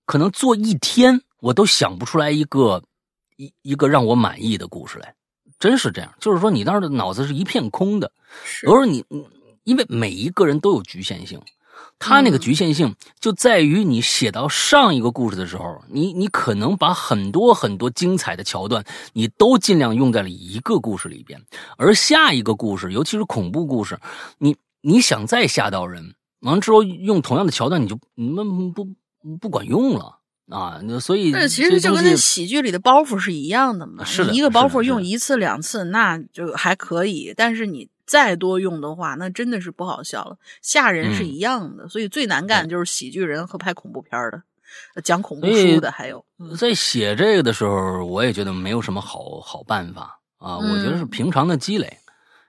[0.06, 2.82] 可能坐一天，我都想不出来一个
[3.36, 5.14] 一一个让我满意的故事来。
[5.58, 8.10] 真是这样，就是说你当时的脑子是一片空的。
[8.44, 9.04] 是有时候你，
[9.68, 11.38] 因为每一个人都有局限性，
[11.98, 18.82] 他那个局限性就在于你写到上一个故事的时候，你你可能把很多很多精彩的桥段，
[19.12, 21.38] 你都尽量用在了一个故事里边，
[21.76, 24.00] 而下一个故事，尤其是恐怖故事，
[24.38, 28.88] 你你想再吓到人，完了之后用同样的桥段，你就你们不
[29.38, 30.14] 不管用了。
[30.50, 34.02] 啊，那所以，但其实就跟那喜剧里的包袱是一样的嘛。
[34.02, 37.34] 是的，一个包袱用一次两次，那就还可以。
[37.36, 40.38] 但是你再多用的话，那真的是不好笑了。
[40.62, 46.24] 吓人是一样的，所以最难干就是喜剧人和拍恐怖片的，讲恐怖书的还有。
[46.58, 50.56] 在写这个的时候，我也觉得没有什么好好办法啊。
[50.56, 51.98] 我觉得是平常的积累。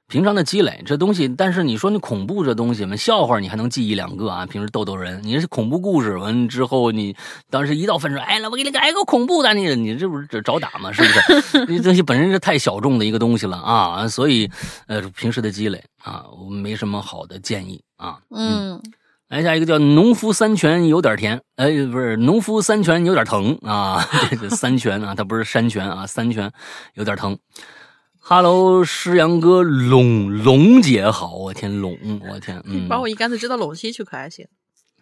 [0.09, 5.21] 平常的积累这东西，但是你说你恐怖这东西嘛，笑话你还能记一两个啊，平时逗逗人。
[5.23, 7.15] 你是恐怖故事完之后，你
[7.51, 10.91] 当时一到分手，哎，我给你来个恐怖的，你你这不是找打吗？
[10.91, 11.65] 是不是？
[11.77, 14.49] 这东西本身是太小众的一个东西了啊，所以
[14.87, 18.17] 呃，平时的积累啊，我没什么好的建议啊。
[18.31, 18.81] 嗯，
[19.27, 26.51] 来下一个叫农夫三泉有点甜，哎，不是农夫三泉有点疼啊，这是山泉啊，它不是山泉啊，三泉
[26.95, 27.37] 有点疼。
[28.29, 31.97] 哈喽，诗阳哥，龙龙姐好，我天，龙，
[32.29, 34.45] 我天， 嗯，把我一竿子支到陇西去可还行？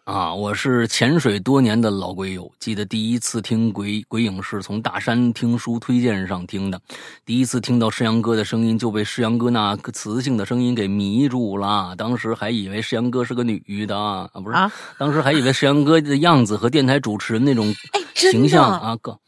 [0.06, 6.80] 啊，我是潜水多年的老鬼友，记得第一次听鬼鬼影是从大山听书推荐上听的，
[7.26, 17.76] 第一次听到诗阳哥的声音就被诗阳哥那磁性的声音给迷住了，当时还以为诗阳哥是个女的啊，不是，啊当时还以为诗阳哥的样子和电台主持人那种
[18.16, 19.20] 形象啊，哥。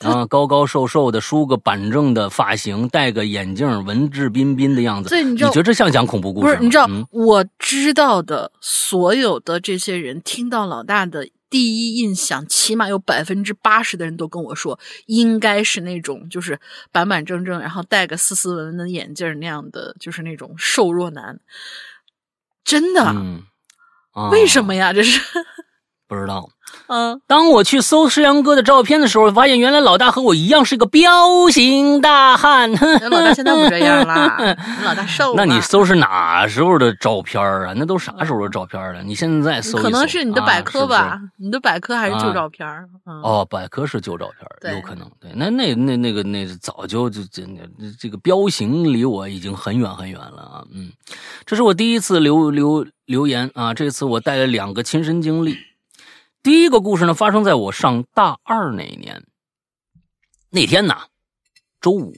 [0.00, 5.08] 啊， 高高瘦瘦的，梳个板正的发型，戴个眼镜，文质彬彬的样子。
[5.08, 5.48] 对，你知道？
[5.48, 6.46] 你觉得这像讲恐怖故事？
[6.46, 16.58] 不是，你知道，我知道的所有的这些人，听到老大的第一印象，起码有百分之八十的人都跟我说，应该是那种就是
[16.90, 21.38] 板板正正，然后戴个斯斯文文的眼镜那样的，就是那种瘦弱男。
[22.64, 23.04] 真的？
[23.14, 23.42] 嗯，
[24.32, 24.92] 为什么呀？
[24.92, 25.20] 这是
[26.06, 26.48] 不知道。
[26.88, 32.72] 嗯，当我去搜石阳哥的照片的时候，发现原来老大和我一样是个彪形大汉。
[32.72, 35.36] 老大现在不这样了， 老大瘦了。
[35.36, 37.72] 那你搜是哪时候的照片啊？
[37.76, 39.02] 那都啥时候的照片了？
[39.02, 41.20] 你现在搜可能是你的百科吧？
[41.38, 42.66] 你的百科还是旧照片？
[43.22, 44.28] 哦，百科是旧照
[44.60, 45.08] 片，有可能。
[45.20, 47.46] 对，那那那那个那早就就这
[48.00, 50.64] 这个彪形离我已经很远很远了啊。
[50.72, 50.90] 嗯，
[51.46, 53.72] 这是我第一次留留留言啊。
[53.72, 55.56] 这次我带了两个亲身经历。
[56.44, 59.26] 第一个故事呢，发生在我上大二那年。
[60.50, 60.94] 那天呢，
[61.80, 62.12] 周五，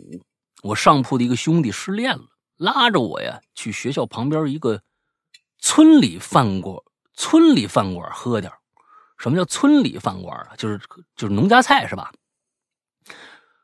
[0.65, 2.25] 我上铺的一个兄弟失恋了，
[2.57, 4.83] 拉着我呀去学校旁边一个
[5.61, 6.77] 村里饭馆，
[7.15, 8.53] 村里饭馆喝点
[9.17, 10.57] 什么叫村里饭馆啊？
[10.59, 10.81] 就是
[11.15, 12.13] 就是农家菜是吧？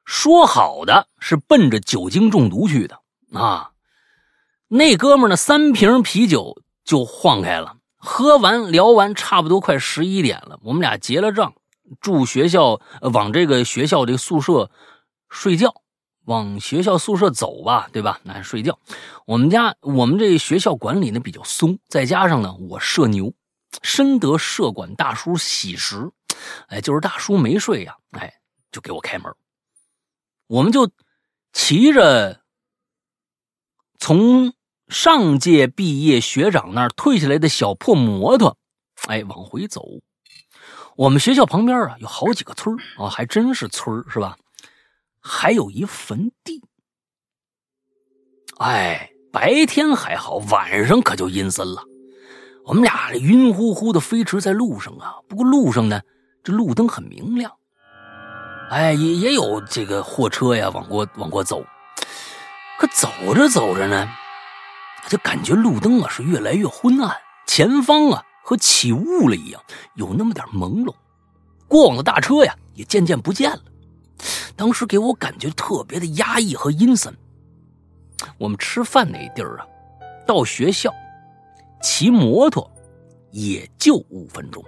[0.04, 3.00] 说好的是奔着酒精中毒去的
[3.32, 3.72] 啊。
[4.68, 7.78] 那哥们呢，三瓶啤酒就晃开了。
[8.04, 10.58] 喝完聊完，差不多快十一点了。
[10.64, 11.54] 我们俩结了账，
[12.00, 14.68] 住学校，往这个学校这个宿舍
[15.28, 15.72] 睡觉，
[16.24, 18.20] 往学校宿舍走吧，对吧？
[18.24, 18.76] 那睡觉。
[19.24, 23.32] 我们家我们这学校管理呢比较松，再加上呢我社牛，
[23.82, 26.10] 深得社管大叔喜食。
[26.66, 28.34] 哎，就是大叔没睡呀，哎，
[28.72, 29.32] 就给我开门。
[30.48, 30.90] 我们就
[31.52, 32.40] 骑着
[34.00, 34.52] 从。
[34.92, 38.58] 上届毕业学长那儿退下来的小破摩托，
[39.08, 39.82] 哎，往回走。
[40.96, 44.36] 我们学校旁边啊，有好几个村啊，还真是村是吧？
[45.18, 46.62] 还有一坟地。
[48.58, 51.82] 哎，白天还好，晚上可就阴森了。
[52.66, 56.02] 我们俩晕乎乎的飞驰在路上啊，不过路上呢，
[56.44, 57.50] 这路灯很明亮。
[58.68, 61.64] 哎，也也有这个货车呀，往过往过走。
[62.78, 64.06] 可走着走着呢。
[65.08, 67.14] 就感觉路灯啊是越来越昏暗，
[67.46, 69.62] 前方啊和起雾了一样，
[69.94, 70.94] 有那么点朦胧。
[71.68, 73.62] 过往的大车呀也渐渐不见了。
[74.56, 77.14] 当时给我感觉特别的压抑和阴森。
[78.38, 79.66] 我们吃饭那地儿啊，
[80.26, 80.92] 到学校
[81.82, 82.70] 骑摩托
[83.30, 84.62] 也就五分钟。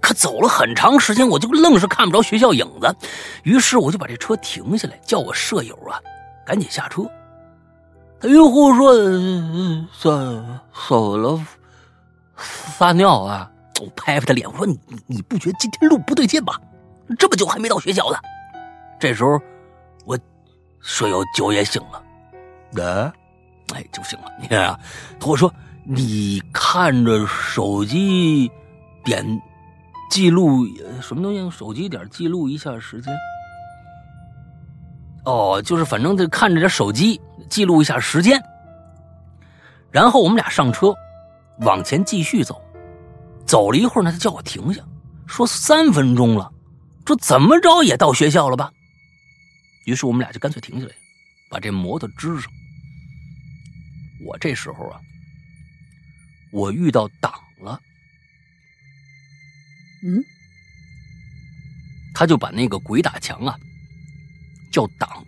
[0.00, 2.96] 可走了很长时间，我就愣是看不着学校影子。
[3.42, 6.00] 于是我就把这车停下来，叫我舍友啊
[6.46, 7.02] 赶紧下车。
[8.20, 8.94] 他晕乎说
[9.98, 11.40] ：“怎走了？
[12.36, 16.58] 撒尿啊！”我拍拍他脸，我说：“你你你不觉得今天路不对劲吧？
[17.18, 18.16] 这么久还没到学校呢。”
[18.98, 19.38] 这时候，
[20.06, 20.18] 我
[20.80, 23.12] 舍友酒也醒了，啊，
[23.74, 24.32] 哎，就醒了。
[24.40, 24.80] 你看啊，
[25.26, 25.52] 我说
[25.84, 28.50] 你看着手机
[29.04, 29.22] 点
[30.10, 30.66] 记录
[31.02, 31.50] 什么东西？
[31.50, 33.14] 手机点记录一下时间。
[35.26, 38.42] 哦，就是反正得看着点手机记录一下时间。
[39.90, 40.94] 然后我们俩上车，
[41.60, 42.62] 往前继续走。
[43.46, 44.82] 走了一会儿呢，他叫我停下，
[45.26, 46.52] 说三分钟了，
[47.04, 48.72] 这怎么着也到学校了吧？
[49.86, 50.92] 于是我们俩就干脆停下来，
[51.48, 52.50] 把这摩托支上。
[54.26, 55.00] 我这时候啊，
[56.52, 57.80] 我遇到党了。
[60.02, 60.20] 嗯，
[62.12, 63.56] 他就把那个鬼打墙啊
[64.72, 65.24] 叫党，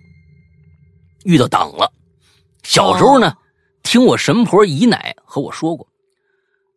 [1.25, 1.91] 遇到党了。
[2.69, 3.33] 小时候呢，
[3.83, 5.89] 听我神婆姨奶和我说过，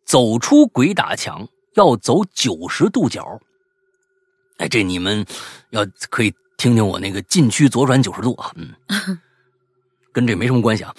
[0.06, 3.38] 走出鬼打墙要走九十度角。
[4.56, 5.22] 哎，这你们
[5.68, 8.74] 要可以听听我那个禁区左转九十度啊，嗯，
[10.14, 10.94] 跟这没什么关系啊。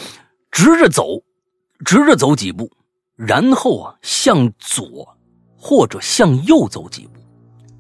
[0.52, 1.20] 直着走，
[1.84, 2.70] 直着走几步，
[3.16, 5.18] 然后啊向左
[5.58, 7.20] 或者向右走几步，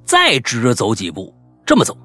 [0.03, 1.31] 再直着走几步，
[1.63, 1.95] 这么走。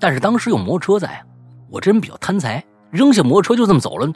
[0.00, 1.26] 但是当时有摩托车在啊，
[1.68, 4.12] 我这人比较贪财，扔下摩托车就这么走了，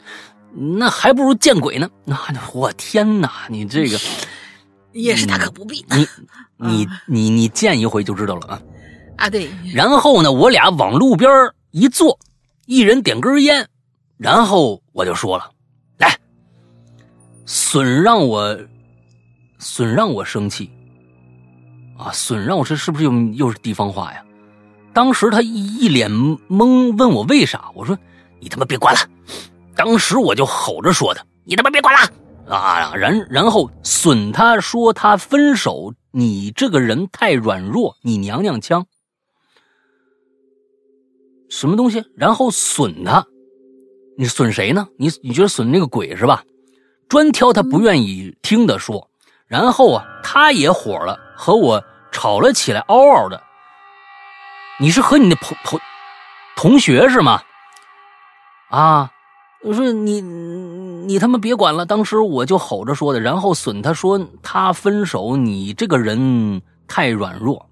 [0.53, 1.89] 那还不如见鬼呢。
[2.05, 2.15] 那
[2.53, 3.99] 我天哪，你这个
[4.93, 5.83] 也是大可不必。
[5.89, 6.07] 你
[6.55, 8.61] 你你你见一回就知道了啊。
[9.17, 9.49] 啊，对。
[9.73, 11.29] 然后呢，我俩往路边
[11.71, 12.19] 一坐，
[12.67, 13.67] 一人点根烟，
[14.15, 15.49] 然后我就说了。
[15.97, 16.15] 来
[17.45, 18.55] 损让我，
[19.57, 20.69] 损让我生气，
[21.97, 24.23] 啊，损让我这是不是又又是地方话呀？
[24.93, 27.69] 当时他一脸懵，问我为啥？
[27.75, 27.97] 我说
[28.39, 28.99] 你他妈别管了。
[29.75, 32.95] 当时我就吼着说的，你他妈别管了啊！
[32.95, 38.85] 然然后损他说他分手，你这个人太软弱，你娘娘腔，
[41.49, 42.03] 什么东西？
[42.15, 43.25] 然后损他，
[44.17, 44.87] 你损谁呢？
[44.97, 46.43] 你你觉得损那个鬼是吧？
[47.07, 49.09] 专挑他不愿意听的说，
[49.45, 53.41] 然后啊，他也火了，和我吵了起来，嗷嗷的。
[54.79, 55.79] 你是和你的朋朋
[56.55, 57.41] 同学是吗？
[58.69, 59.09] 啊，
[59.63, 67.65] 我说你你他妈别管了，当时我就吼着说的，然后损他说他分手，你这个人太软弱。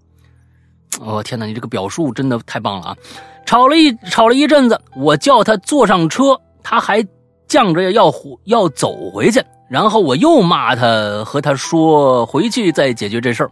[1.01, 2.97] 哦天哪，你这个表述真的太棒了啊！
[3.45, 7.05] 吵了一吵了一阵子，我叫他坐上车，他还。
[7.47, 8.11] 犟着要
[8.45, 9.39] 要走回去，
[9.69, 13.51] 然后我又骂他，和他说回去再解决这事儿。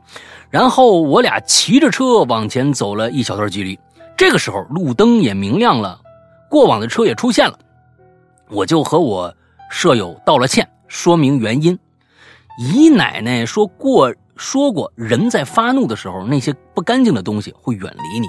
[0.49, 3.79] 然后我俩骑着车往前走了一小段距离，
[4.17, 6.01] 这个时候路灯也明亮了，
[6.53, 7.57] 过往的车也出现了。
[8.51, 9.35] 我就和我
[9.71, 11.75] 舍友道了歉，说明原因。
[12.59, 18.27] 姨奶奶说过说过，人在发怒的时候，那些不干净的东西会远离你。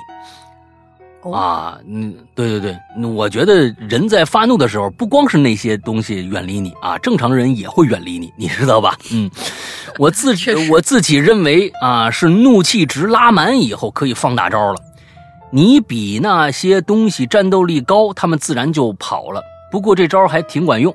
[1.30, 2.60] 啊，嗯，对对
[2.96, 8.96] 对，我觉得人在发怒的时候，不光是那些东西远离你啊，正常人也会远离你，你知道吧？
[9.12, 9.30] 嗯，
[9.98, 10.34] 我自
[10.70, 14.80] 我自己认为啊，是怒气值拉满以后可以放大招了。
[15.54, 19.40] 你比那些东西战斗力高，他们自然就跑了。
[19.70, 20.92] 不过这招还挺管用。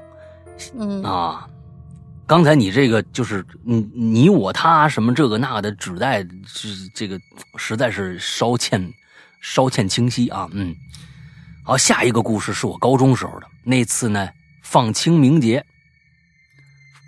[0.77, 1.47] 嗯啊，
[2.27, 7.17] 刚才你这个就是你你我他什么这个那的指代，是这个
[7.55, 8.85] 实在是稍欠。
[9.41, 10.75] 稍欠清晰啊，嗯，
[11.63, 14.27] 好，下一个故事是我高中时候的那次呢，
[14.61, 15.65] 放清明节，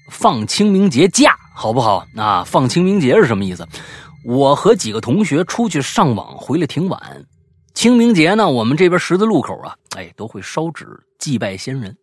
[0.09, 2.07] 放清明节假，好不好？
[2.15, 3.67] 啊，放清明节是什么意思？
[4.23, 7.25] 我和几个同学出去上网，回来挺晚。
[7.73, 10.87] 清明节呢，我们这边十字路口啊，哎，都会烧纸
[11.17, 11.95] 祭拜先人。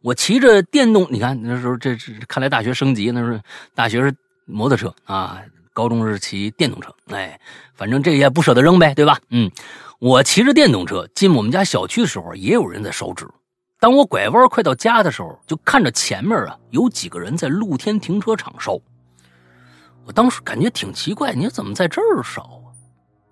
[0.00, 3.40] 我骑着电动，你看那时候这这看来大学升级，那是
[3.74, 4.14] 大学是
[4.44, 5.42] 摩托车啊。
[5.74, 7.40] 高中是骑电动车，哎，
[7.76, 9.16] 反正这也不舍得扔呗，对吧？
[9.30, 9.48] 嗯，
[10.00, 13.28] 我骑着电动车进我们家小区的时候，也有人在烧纸。
[13.78, 18.76] 当我拐弯快到家的时候，就看着前面啊有几个人在露天停车场烧。
[20.04, 22.74] 我当时感觉挺奇怪，你怎么在这儿烧啊？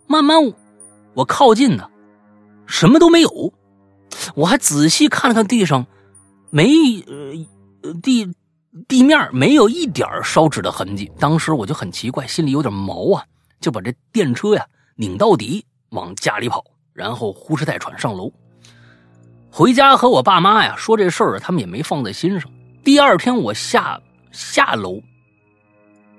[0.06, 0.36] 慢慢
[1.16, 1.90] 我靠近呢，
[2.66, 3.52] 什么都没有。
[4.36, 5.86] 我还仔细看了看地上，
[6.50, 6.68] 没
[7.82, 8.32] 呃地。
[8.88, 13.24] 地面没有一点烧纸的痕迹，当时我就很奇怪，心里有点毛啊，
[13.58, 14.66] 就把这电车呀
[14.96, 16.62] 拧到底，往家里跑，
[16.92, 18.30] 然后呼哧带喘上楼。
[19.50, 22.52] 回家和我爸妈呀说这事儿，他们也没放在心上。
[22.84, 23.98] 第二天我下
[24.30, 25.00] 下楼，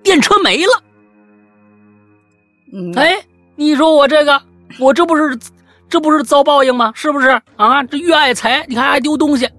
[0.01, 0.83] 电车没了。
[2.95, 3.23] 哎，
[3.55, 4.41] 你说我这个，
[4.79, 5.37] 我这不是
[5.89, 6.91] 这不是遭报应吗？
[6.95, 7.83] 是不是啊？
[7.83, 9.49] 这越爱财，你看还丢东西。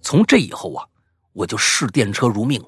[0.00, 0.84] 从这以后啊。
[1.32, 2.66] 我就视电车如命了，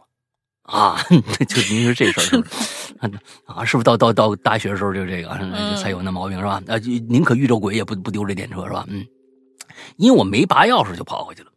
[0.62, 0.96] 啊，
[1.48, 3.18] 就您说这事儿是不是？
[3.44, 5.28] 啊，是不是到到到大学的时候就这个
[5.76, 6.62] 才有那毛病是吧？
[6.68, 6.78] 啊，
[7.08, 8.84] 宁可遇着鬼也不不丢这电车是吧？
[8.88, 9.04] 嗯，
[9.96, 11.50] 因为我没拔钥匙就跑回去了，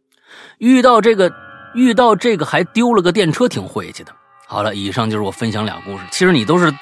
[0.58, 1.32] 遇到这个
[1.74, 4.12] 遇到这个还丢了个电车，挺晦气的。
[4.48, 6.04] 好了，以上就是我分享俩故事。
[6.10, 6.74] 其实你都是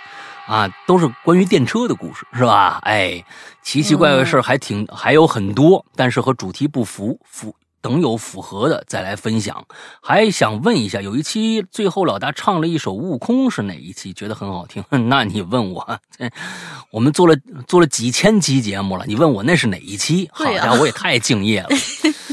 [0.47, 2.81] 啊，都是关于电车的故事，是吧？
[2.83, 3.25] 哎，
[3.62, 7.55] 奇奇怪怪的事还挺还有很多，但是和主题不符符。
[7.81, 9.62] 等有符合的再来分享。
[10.01, 14.11] 还想问一下，有一期最后老大唱了一首《悟空》，是哪一期？
[14.15, 14.83] 觉得很好听。
[15.11, 16.01] 那你问我，
[16.91, 20.31] 我们做了做了几千期节目了，你问我那是哪一期？
[20.33, 21.69] 好家伙，我也太敬业了。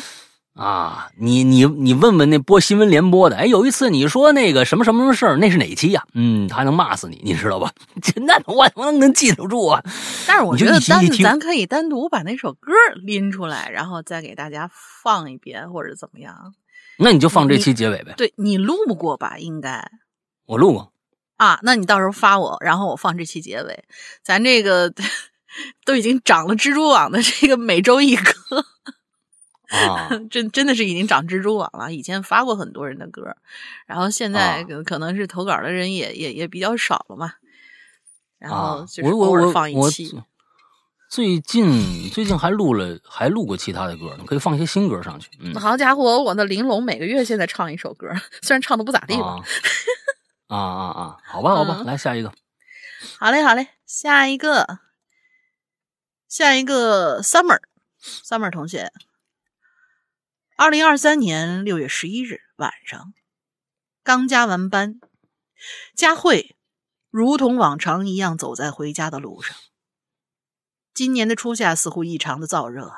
[0.61, 6.03] 啊，你你你问问那播新闻联播的，哎，有一次你说那个什么什么什么事儿，那是哪期呀？
[6.13, 7.71] 嗯，他还能骂死你，你知道吧？
[8.21, 9.83] 那我我能记得住啊？
[10.27, 12.71] 但是我觉得单咱可以单独把那首歌
[13.03, 14.69] 拎出来，然后再给大家
[15.01, 16.53] 放一遍，或者怎么样？
[16.99, 18.13] 那你就放这期结尾呗。
[18.15, 19.39] 对你录过吧？
[19.39, 19.83] 应该
[20.45, 20.93] 我录过
[21.37, 21.59] 啊。
[21.63, 23.83] 那你到时候发我，然后我放这期结尾。
[24.23, 24.93] 咱这个
[25.85, 28.31] 都已经长了蜘蛛网的这个每周一歌。
[29.71, 31.91] 啊， 真真的是已经长蜘蛛网了。
[31.93, 33.35] 以前发过很多人的歌，
[33.87, 37.33] 然后现在可能是投稿的人也也也比较少了嘛。
[38.37, 40.21] 然后就是偶尔放一期。
[41.09, 45.29] 最近最近还录了，还录过其他的歌呢，可以放一些新歌上去。
[45.39, 48.07] 嗯，好家伙，我的玲珑每个月现在唱一首歌，
[48.41, 49.35] 虽然唱的不咋地吧。
[50.47, 51.17] 啊啊啊！
[51.25, 52.33] 好吧好吧，来下一个。
[53.19, 54.79] 好嘞好嘞，下一个，
[56.27, 57.59] 下一个，summer
[58.01, 58.91] summer 同学。
[60.61, 63.15] 二零二三年六月十一日晚上，
[64.03, 64.99] 刚加完班，
[65.95, 66.55] 佳慧
[67.09, 69.57] 如同往常一样走在回家的路上。
[70.93, 72.95] 今年的初夏似乎异常的燥热啊！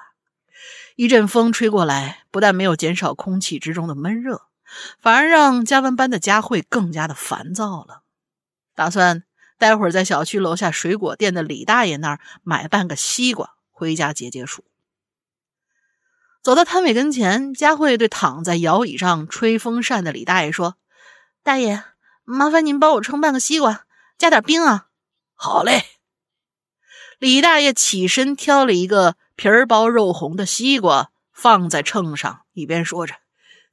[0.97, 4.41] 一阵风吹过来，不但没有减少空气之中的闷热，
[4.99, 8.03] 反而让加完班的佳慧更加的烦躁了。
[8.75, 9.23] 打算
[9.57, 14.65] 待会儿在小区楼下水果店的李大爷那儿买半个西瓜回家解解暑。
[16.43, 20.75] 走到摊位跟前，佳慧对躺在摇椅上吹风扇的李大爷说
[21.41, 21.81] ：“大爷，
[22.25, 23.85] 麻烦您帮我称半个西瓜，
[24.17, 24.89] 加点冰啊。
[25.35, 25.85] ”“好嘞。”
[27.17, 33.15] 李大爷起身挑了一个皮儿薄肉红的西瓜放在秤上，一边说着：“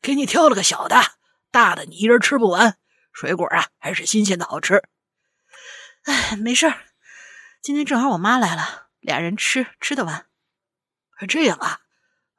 [0.01, 1.03] 给你挑了个小的，
[1.51, 2.79] 大的你一人吃不完。
[3.13, 4.85] 水果啊，还是新鲜的好吃。
[6.07, 6.79] ”“哎，没事儿，
[7.61, 10.27] 今天正好我妈来了，俩人吃吃得完。
[11.29, 11.81] ”“这样啊。”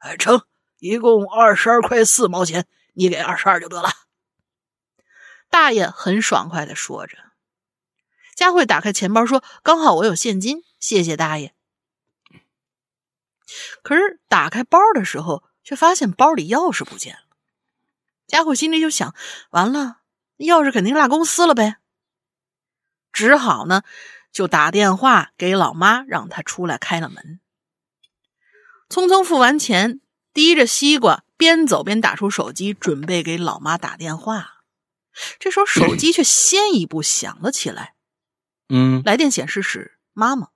[0.02, 0.42] 哎，成，
[0.80, 3.88] 一共二十二块四毛钱，你给二十二就得了。
[5.48, 7.16] 大爷很爽快的说着。
[8.34, 11.54] 佳慧打开钱包说：“刚好我有现金，谢谢大爷。”
[13.82, 17.36] 可是打开包的时候，却发现包里钥匙不见了。
[18.26, 19.14] 佳慧心里就想：
[19.50, 19.98] 完了，
[20.38, 21.76] 钥匙肯定落公司了呗。
[23.12, 23.82] 只好呢，
[24.32, 27.38] 就打电话给老妈，让她出来开了门。
[28.92, 30.00] 匆匆付完钱，
[30.34, 34.58] 提着西瓜，边走边打出手机，准备给老妈打电话。
[35.38, 37.94] 这时候，手机却先一步响了起来。
[38.68, 40.48] 嗯，来电显示是妈妈。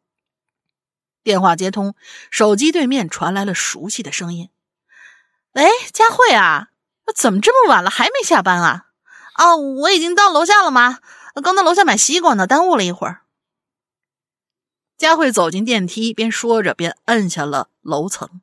[1.24, 1.94] 电话接通，
[2.30, 4.50] 手机对面传来了熟悉的声音
[5.56, 6.68] ：“喂，佳慧啊，
[7.14, 8.88] 怎么这么晚了还没下班啊？
[9.38, 10.98] 哦，我已经到楼下了吗？
[11.42, 13.22] 刚到楼下买西瓜呢，耽误了一会儿。”
[14.97, 18.40] 佳慧走进电梯，边说着边摁下了楼层。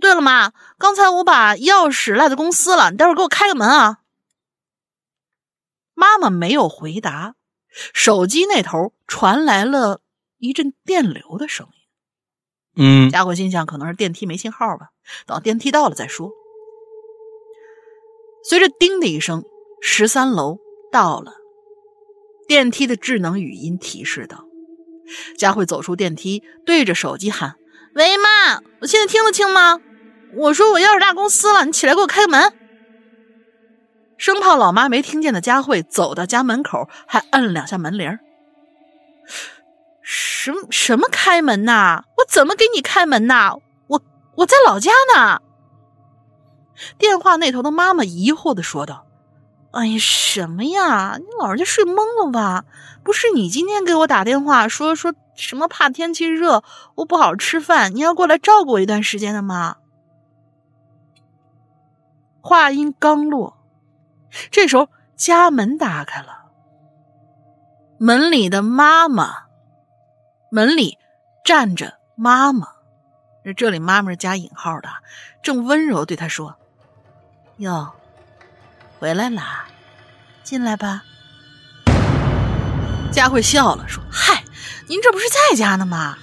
[0.00, 3.98] 对了，妈，刚才我把钥匙落在公司了，你待会儿给我开个门啊。
[5.94, 7.34] 妈妈没有回答，
[7.92, 10.00] 手机那头传来了
[10.38, 11.72] 一阵电流的声音。
[12.80, 14.90] 嗯，佳慧心想，可能是电梯没信号吧，
[15.26, 16.30] 等电梯到了再说。
[18.44, 19.44] 随着“叮”的一声，
[19.82, 20.58] 十三楼
[20.92, 21.34] 到了。
[22.46, 24.47] 电梯的智能语音提示道。
[25.36, 27.54] 佳慧走出电梯，对着手机喊
[27.94, 29.80] ：“喂，妈，我现在听得清吗？
[30.34, 32.52] 我说我钥匙落公司了，你起来给我开个门。”
[34.18, 38.18] 生怕老妈没听见的佳慧走到家门口，还摁了两下门铃。
[40.02, 42.02] 什什么开门呐？
[42.16, 43.54] 我怎么给你开门呐？
[43.86, 44.02] 我
[44.36, 45.40] 我在老家呢。
[46.96, 49.07] 电话那头的妈妈疑惑的说道。
[49.70, 51.16] 哎呀，什么呀？
[51.18, 52.64] 你老人家睡懵了吧？
[53.04, 56.64] 不是你今天给我打电话说说什么怕天气热，
[56.94, 59.76] 我不好吃饭，你要过来照顾我一段时间的吗？
[62.40, 63.58] 话音刚落，
[64.50, 66.46] 这时候家门打开了，
[67.98, 69.44] 门里的妈妈，
[70.50, 70.96] 门里
[71.44, 72.68] 站着妈妈，
[73.54, 74.88] 这里妈妈是加引号的，
[75.42, 76.56] 正温柔对他说
[77.58, 77.92] ：“哟。”
[78.98, 79.66] 回来啦，
[80.42, 81.04] 进来吧。
[83.12, 84.42] 佳慧笑了，说：“嗨，
[84.88, 86.18] 您这不是在家呢吗？”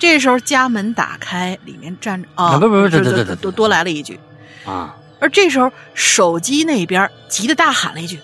[0.00, 4.18] 这时候家门打开，里面站着啊，不不不，对对对，多多来了一句
[4.66, 4.96] 啊。
[5.20, 8.18] 而这时候手机那边急得大喊了一句：“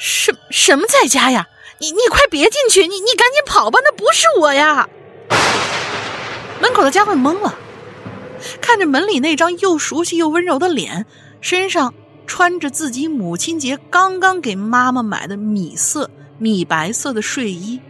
[0.00, 1.46] 什什么在家呀？
[1.76, 2.88] 你你快别进去！
[2.88, 4.88] 你你赶紧跑吧，那不是我呀！
[6.60, 7.54] 门口的佳慧懵了，
[8.60, 11.06] 看着门里那张又熟悉又温柔的脸，
[11.40, 11.92] 身上
[12.26, 17.80] 穿着自己母亲节刚刚给妈妈买的米色、米白色的睡衣，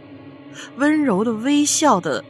[0.77, 2.23] 温柔的微笑的，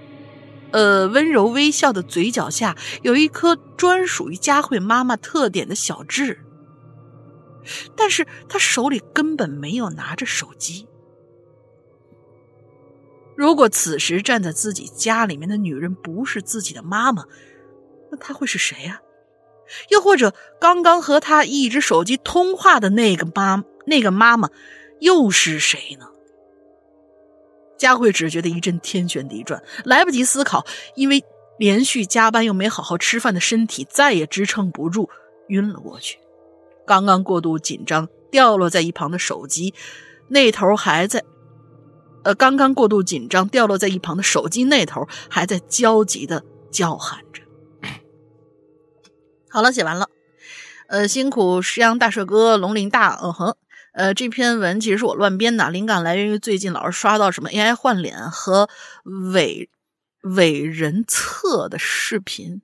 [0.72, 6.40] 呃，温柔微笑的嘴角下有一颗专属于佳慧妈妈特点的小痣，
[7.96, 10.88] 但是她手里根本没有拿着手机。
[13.36, 17.24] 如果此时站在自己家里面的女人不是自己的妈妈，
[18.12, 19.02] 那她会是谁呀？
[19.90, 24.50] 又或者刚刚和她一直手机通话的那个妈，那个妈妈
[25.00, 26.08] 又是谁呢？
[27.78, 30.66] 佳慧只觉得一阵天旋地转，来不及思考，
[30.96, 31.24] 因为
[31.58, 35.10] 连续加班又没好好吃饭的身体再也支撑不住，
[35.48, 36.20] 晕了过去。
[36.86, 39.74] 刚刚过度紧张掉落在一旁的手机，
[40.28, 41.24] 那头还在。
[42.24, 47.24] 呃，刚刚过度紧张，掉落在一旁的手机那头还在焦急的叫喊。
[49.50, 50.10] 好了，写完了。
[50.88, 53.56] 呃，辛苦石羊大帅哥，龙鳞大，嗯哼。
[53.92, 58.70] 呃，这篇文其实是我乱编的，灵感来源于最近老是刷到什么 AI 换脸和
[59.34, 59.70] 伪
[60.22, 62.62] 伪人测的视频。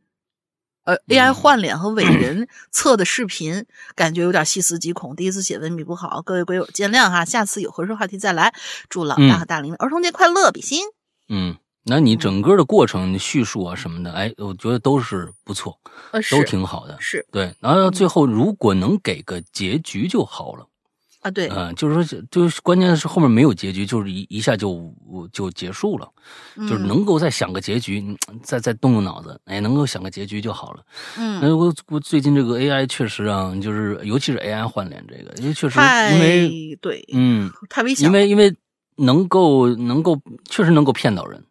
[0.83, 5.15] 呃，AI 换脸和伪人测的视频，感觉有点细思极恐。
[5.15, 7.25] 第一次写文笔不好，各位鬼友见谅哈。
[7.25, 8.53] 下次有合适话题再来。
[8.87, 10.83] 祝老大和大林儿童节快乐，比心。
[11.27, 11.57] 嗯，
[11.87, 15.77] 那你整个的过程叙述啊什么的，哎，我觉得都是不错，
[16.31, 16.97] 都挺好的。
[16.99, 20.65] 是对，然后最后如果能给个结局就好了。
[21.21, 24.93] 啊，对，嗯，就是说，就是关键是后面没有结局，就是一一下就
[25.31, 26.07] 就结束了，
[26.55, 30.83] 就是能够再想个结局，再再动动脑子，哎，能够想个结局就好了。
[31.17, 35.79] 嗯，那我我最近这个 AI 确实啊，就是尤其是 AI 换脸这个，因为确实
[36.13, 38.55] 因为对，嗯，太危险，因为因为
[38.97, 41.43] 能够能够确实能够骗到人。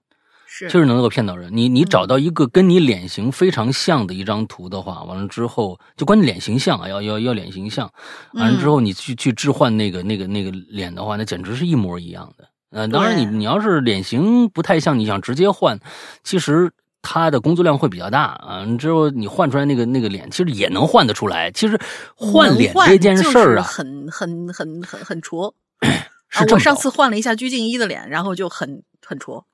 [0.58, 1.50] 确实能够骗到人。
[1.56, 7.90] 你你找到一个跟你脸型非常像的一张图的话，完了之后就关键脸型像啊，要要要脸型像。
[8.34, 12.48] 完了之后你去去置换那个那个那个脸的话，那简直是一模一样的。
[12.70, 15.78] 呃，当然你你要是脸型不太像，你想直接换，
[16.22, 16.70] 其实
[17.02, 18.66] 他的工作量会比较大啊。
[18.78, 21.50] 之后你换出来那个那个脸，其实也能换得出来。
[21.52, 21.78] 其实
[22.14, 25.54] 换脸这件事儿啊，很很很很很戳。
[26.28, 29.46] 是我上次换了一下鞠婧祎的脸，然后就很很戳。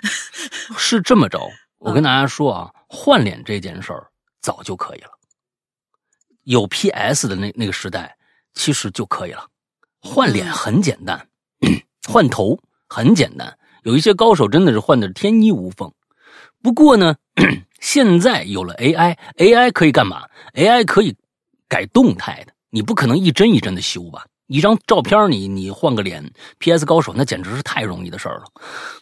[0.78, 1.40] 是这么着，
[1.78, 4.06] 我跟大家说啊，换脸这件事儿
[4.40, 5.10] 早就可以了。
[6.44, 8.16] 有 PS 的那那个时代，
[8.54, 9.46] 其实就可以了。
[10.00, 11.28] 换脸很简单，
[12.08, 12.58] 换头
[12.88, 15.92] 很简单，有一些高手真的是换的天衣无缝。
[16.62, 17.16] 不过呢，
[17.80, 21.16] 现在有了 AI，AI 可以干嘛？AI 可以
[21.68, 24.26] 改动态的，你不可能一帧一帧的修吧？
[24.52, 28.44] 一张照片，你你换个脸，PS 高手那简直是太容易的事儿了。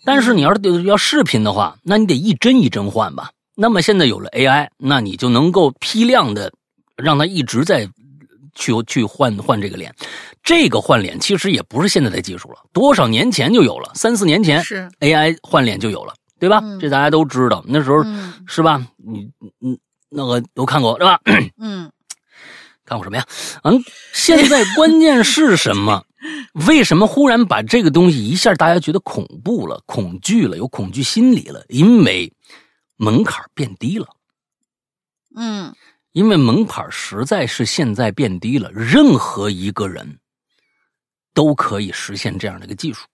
[0.04, 3.30] 但是你要是要视频的话，那你得一帧一帧换吧。
[3.56, 6.52] 那么现在有了 AI，那你就能够批量的
[6.96, 7.88] 让它一直在
[8.54, 9.92] 去去换换这个脸。
[10.42, 16.62] 这个换脸其实也不是现在的技术了，多少年前就有了，三四年前是 AI 换脸就有了，对吧？
[16.80, 18.04] 这大家都知道，那时候
[18.46, 18.86] 是吧？
[18.96, 19.28] 你
[19.58, 19.76] 你
[20.08, 21.20] 那个都看过是吧？
[21.58, 21.90] 嗯。
[22.90, 23.24] 看过什么呀？
[23.62, 23.80] 嗯，
[24.12, 26.04] 现在关键是什么？
[26.66, 31.64] 为什么忽然把这个东西一下大家觉得恐怖了、恐惧了、有恐惧心理了？
[31.68, 32.32] 因为
[32.96, 34.08] 门槛变低了。
[35.36, 35.72] 嗯，
[36.10, 40.18] 因为门槛实在是现在变低了，任何一个人
[41.32, 43.06] 都可以实现这样的一个技术。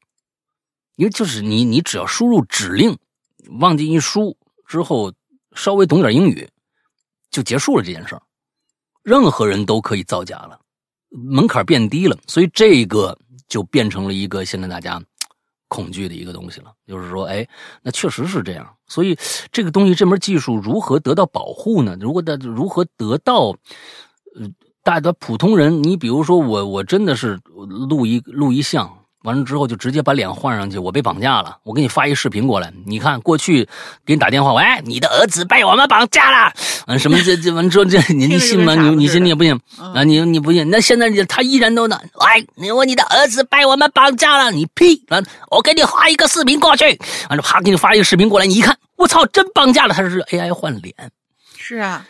[0.95, 2.97] 因为就是你，你只要输入指令，
[3.61, 5.13] 忘记一输之后，
[5.55, 6.49] 稍微懂点英语，
[7.31, 8.23] 就结束了这件事儿。
[9.07, 10.59] 任何人都可以造假了，
[11.11, 13.17] 门槛变低了，所以这个
[13.47, 15.01] 就变成了一个现在大家
[15.69, 16.73] 恐惧的一个东西了。
[16.89, 17.47] 就是说，哎，
[17.85, 18.69] 那确实是这样。
[18.89, 19.17] 所以
[19.53, 21.97] 这个东西，这门技术如何得到保护呢？
[22.01, 23.51] 如果的如何得到，
[24.35, 24.51] 呃，
[24.83, 27.39] 大家普通人，你比如说我，我真的是
[27.89, 29.06] 录一录一项。
[29.27, 31.59] 完了之后就直接把脸换上去，我被绑架了。
[31.65, 33.69] 我给你发一视频过来，你看过去
[34.05, 36.53] 给你打电话，喂，你的儿子被我们绑架了，
[36.87, 38.77] 嗯，什么这这完之后这你你信吗？
[38.77, 40.05] 你你信你也不信啊？
[40.05, 40.71] 你你不信？
[40.71, 42.01] 那现在你他依然都呢？
[42.15, 45.05] 喂，你说你的儿子被我们绑架了，你屁！
[45.09, 45.21] 啊，
[45.51, 46.85] 我给你发一个视频过去，
[47.29, 50.95] 完了啪给你发一个视频过来，你一看，我操，真绑架了，他是 AI 换脸，
[51.59, 52.07] 是啊。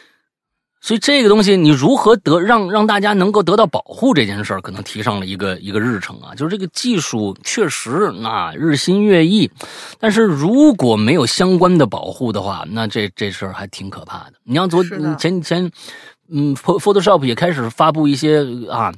[0.87, 6.33] 所以这个东西，你如何得让让大家能够得到保护这件事儿，可能提上了一个一个日程啊。
[6.33, 9.51] 就是这个技术确实那日新月异，
[9.99, 14.35] 但是如果没有相关的保护的话，那这这事儿还挺可怕的。
[14.45, 14.81] 你像昨
[15.19, 15.69] 前前，
[16.31, 18.95] 嗯，Photoshop 也开始发布一些啊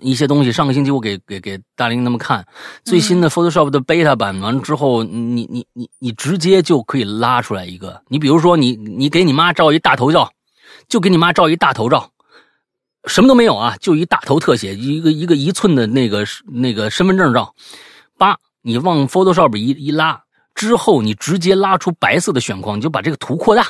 [0.00, 0.50] 一些东西。
[0.50, 2.44] 上个星期我给给给大林他们看
[2.84, 8.02] 最新的 Photoshop 的 beta 版，完了之后，你你你你直接就可以拉出来一个。
[8.08, 10.28] 你比如说，你你给你妈照一大头照，
[10.88, 12.10] 就给你妈照一大头照，
[13.06, 17.54] 什么都没有啊，就一大头特写，一个一个一寸的那个那个身份证照，
[18.16, 20.24] 叭，你往 Photoshop 一一拉
[20.54, 23.66] 之后，你直接拉出白色的选框，你就把这个图扩大。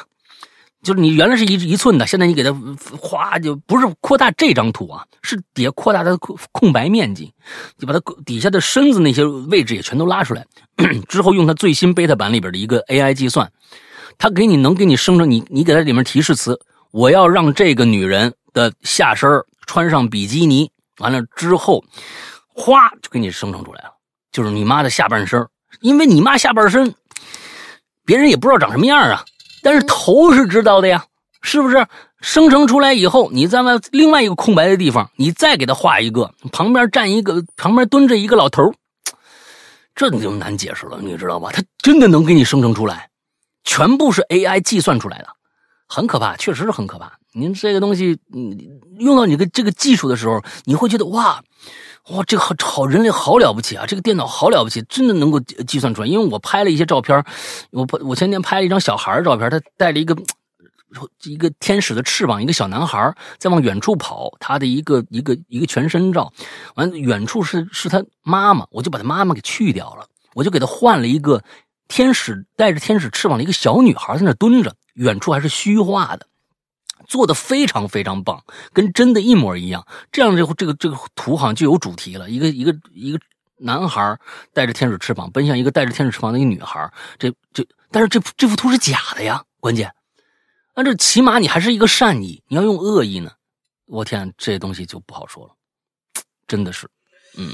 [0.82, 2.54] 就是你原来是一一寸的，现在你给它
[3.00, 6.18] 哗就不是扩大这张图啊，是底下扩大它的
[6.52, 7.32] 空白面积，
[7.78, 10.44] 就把它底下的身子那些位置也全都拉出来，
[11.08, 13.50] 之后用它最新 beta 版里边的一个 AI 计算，
[14.18, 16.60] 它给你能给你生成你你给它里面提示词，
[16.94, 19.28] 我要让这个女人的下身
[19.66, 21.84] 穿上比基尼，完了之后，
[22.54, 23.90] 哗就给你生成出来了，
[24.30, 25.44] 就是你妈的下半身，
[25.80, 26.94] 因为你妈下半身，
[28.06, 29.24] 别人也不知道长什么样啊。
[29.60, 31.04] 但是头是知道的呀，
[31.42, 31.84] 是不是？
[32.20, 38.72] 生成出来以后，你在外另外一个空白的地方，你再给他画一个，旁边站一个，旁边蹲着一个老头
[39.96, 41.50] 这你就难解释了，你知道吧？
[41.52, 43.10] 他真的能给你生成出来，
[43.64, 45.26] 全部是 AI 计算出来的，
[45.86, 47.19] 很可怕，确实是很可怕。
[47.32, 48.56] 您这个东西，嗯，
[48.98, 51.43] 用到你的这个技术的时候，你会觉得哇。
[52.11, 53.86] 哇，这个好好人类好了不起啊！
[53.86, 56.06] 这个电脑好了不起，真的能够计算出来。
[56.06, 57.24] 因为我拍了一些照片，
[57.70, 60.15] 我我前天拍了一张小孩的照片，他带了一个
[61.23, 66.31] 一个天使的翅膀，一个小男孩在往远处跑，他的一个一个一个全身照。
[66.74, 71.43] 完，远处是是他妈妈，我就把他妈妈给去掉了，我就给他换了一个
[71.89, 76.26] 天使带着天使翅膀的一个小女孩在那蹲着，远处还是虚化的。
[77.06, 78.42] 做的非常非常棒，
[78.72, 79.86] 跟真的一模一样。
[80.10, 82.30] 这样这这个这个图好像就有主题了。
[82.30, 83.20] 一个一个一个
[83.58, 84.18] 男孩
[84.54, 86.90] 带着天使翅膀奔向一个带着天使翅膀的一个女孩。
[87.18, 89.44] 这这，但是这这幅图是假的呀！
[89.60, 89.92] 关键，
[90.74, 92.42] 那这起码你还是一个善意。
[92.48, 93.32] 你要用恶意呢，
[93.84, 95.52] 我天，这东西就不好说了。
[96.46, 96.88] 真的是，
[97.36, 97.50] 嗯。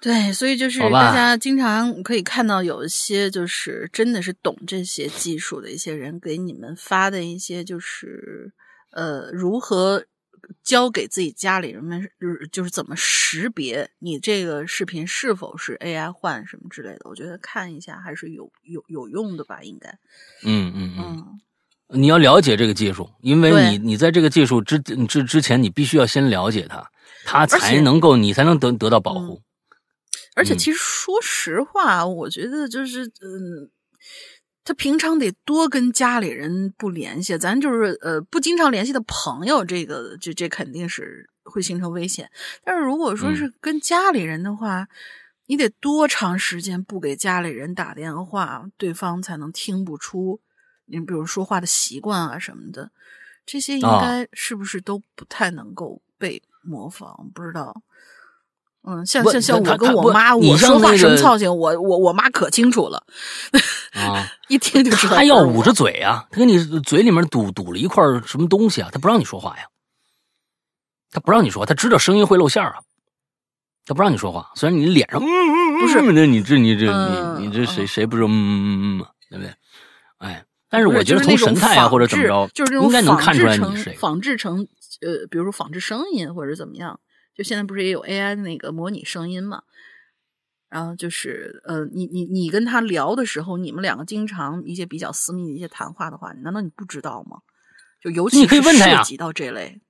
[0.00, 8.52] 对，所以就是大家经常可以看到有一些就是真的是懂这些技术的一些人给你们发的一些就是
[8.92, 10.04] 呃如何
[10.62, 12.08] 教给自己家里人们
[12.52, 19.90] 就是怎么识别你这个视频是否是 AI 换什么之类的，我觉得看一下还是有有有用的吧，应该。
[20.44, 26.88] 嗯嗯嗯，你要了解这个技术，因为你你在这个技术之之之前，你必须要先了解它，
[27.24, 29.42] 它才能够你才能得得到保护。
[30.38, 33.68] 而且，其实说实话，我觉得就是，嗯，
[34.64, 42.30] 他平常得多跟家里人不联系，咱就是呃不经常联系的朋友，这个这这肯定是会形成危险。
[42.62, 44.86] 但是如果说是跟家里人的话，
[45.46, 50.40] 你得多长时间不给家里人打电话，对方才能听不出
[50.86, 52.92] 你比如说话的习惯啊什么的，
[53.44, 57.28] 这些应该是不是都不太能够被模仿？
[57.34, 57.82] 不知道。
[58.88, 63.04] 嗯，像像像我跟我妈，我说话什么操性，我我我妈可清楚了，
[63.92, 65.16] 啊，一听就知道。
[65.16, 69.64] 他要捂着嘴啊，他给你嘴里面堵堵了一块什么东西啊，他不让你说话呀，
[71.10, 72.76] 他不让你说，他知道声音会露馅啊，
[73.84, 74.50] 他不让你说话。
[74.54, 76.86] 虽然你脸上嗯嗯不是，那你这你这
[77.38, 79.52] 你你这谁谁不是嗯嗯嗯嗯嘛，对不对？
[80.18, 84.66] 哎，但是我觉得从神态啊或者怎么着，就是应该能看出来你是谁，仿制成
[85.02, 86.98] 呃，比如说仿制声音或者怎么样。
[87.38, 89.62] 就现在不是也有 AI 的那个模拟声音嘛？
[90.68, 97.38] 然后就是呃，你你你跟他聊的时候，你们两个经常一些比较私密的一些谈话的话，难道你不知道吗？
[98.02, 99.80] 就尤其是涉及到这类，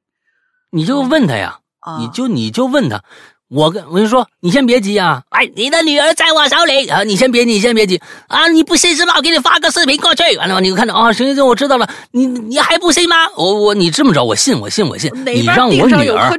[0.70, 1.60] 你就问他呀，
[1.98, 3.02] 你就你就问他，
[3.48, 9.14] 我跟我跟你说，你先别急啊，哎，你的女儿在我手里啊，你先别你先别急啊，你不信是吧？
[9.16, 13.16] 我给你发个视频过去，完了你看着啊，行行行，我知道了，你你还不信吗？
[13.36, 16.30] 我我你这么着，我信我信我信，你让我女儿。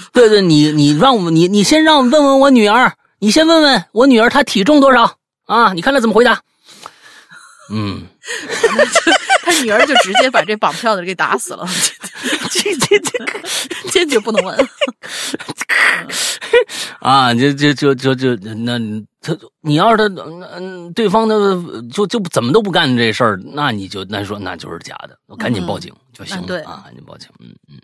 [0.12, 5.16] 对对，你你让我你你先让问问我女儿，你先问问我女儿她体重多少
[5.46, 5.72] 啊？
[5.72, 6.40] 你看她怎么回答？
[7.70, 8.02] 嗯，
[9.44, 11.66] 他女儿就直接把这绑票的给打死了，
[12.50, 14.56] 这这这坚决不能问
[17.00, 17.34] 啊！
[17.34, 18.78] 就就就就就那
[19.20, 20.04] 他你要是他
[20.56, 21.36] 嗯对方的
[21.92, 26.80] 就就怎么都不干这事儿，那你就那说那就是假的，我赶紧报警就行了啊！
[26.86, 27.78] 赶紧报警，嗯嗯。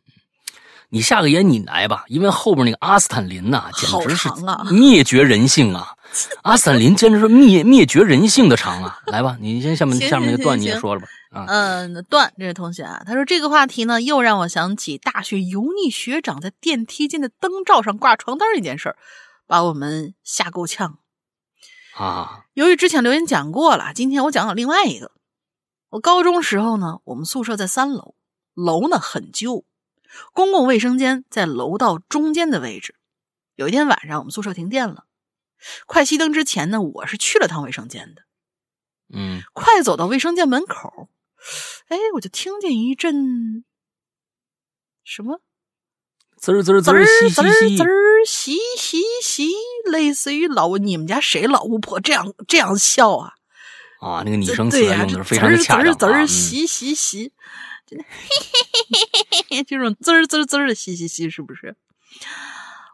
[0.95, 4.29] 你下个言你来吧，因为后边那个阿斯坦林呐，简直是
[4.71, 5.89] 灭绝人性啊！
[6.43, 9.01] 阿斯坦林简直是灭灭绝人性的长啊！
[9.07, 11.47] 来吧，你先下面下面那个段你也说了吧啊。
[11.49, 18.97] 嗯，段这位同学啊，他说这个话题呢，又让我想起大学油腻学长在电梯间的灯罩上挂床单一件事儿，
[19.49, 20.99] 把我们吓够呛
[21.97, 22.45] 啊。
[22.53, 25.11] 由于之前留言讲过了，今天我讲讲另外一个。
[25.91, 28.15] 我高中时候呢，我们宿舍在三楼，
[28.55, 29.65] 楼呢很旧。
[30.33, 32.95] 公共卫生间在楼道中间的位置。
[33.57, 35.05] 有一天晚上，我们宿舍停电了，
[35.87, 38.23] 快熄灯之前呢，我是去了趟卫生间的。
[39.13, 41.09] 嗯，快走到卫生间门口，
[41.89, 43.65] 哎，我就听见一阵
[45.05, 45.41] 什么
[46.37, 49.51] 滋儿滋儿滋儿嘻滋儿嘻滋儿嘻嘻嘻，
[49.91, 53.35] 类似于老你们家谁老巫婆这样这样笑啊？
[54.01, 55.85] 啊，那个拟声词用的非常的恰当啊。
[55.85, 56.95] 滋儿滋儿嗯嘻嘻
[59.67, 61.77] 这种滋儿滋儿滋儿的嘻嘻嘻，是不是？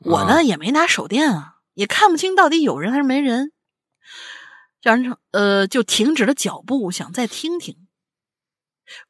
[0.00, 3.52] 我呢、啊也没拿手电啊，也看不清到底有人还是没人。
[4.82, 7.86] 然后呃，就停止了脚步，想再听听。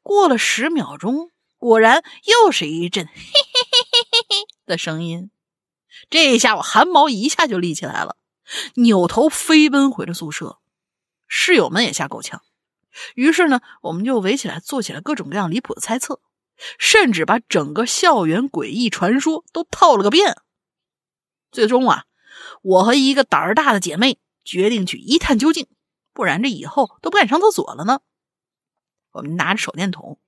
[0.01, 5.31] 过了十秒钟，果然又是一阵嘿嘿嘿嘿嘿嘿的声音。
[6.09, 8.17] 这一下我汗毛一下就立起来了，
[8.75, 10.59] 扭头飞奔回了宿舍。
[11.27, 12.41] 室友们也吓够呛，
[13.15, 16.21] 于是呢，我们就围起来做起了各种各样离谱的猜测，
[16.77, 20.35] 甚至把整个校园诡异传说都套了个遍。
[21.51, 22.05] 最终啊，
[22.61, 25.67] 我和一个胆儿大的姐妹决定去一探究竟，
[26.13, 28.01] 不然这以后都不敢上厕所了呢。
[29.11, 30.19] 我们拿着手电筒，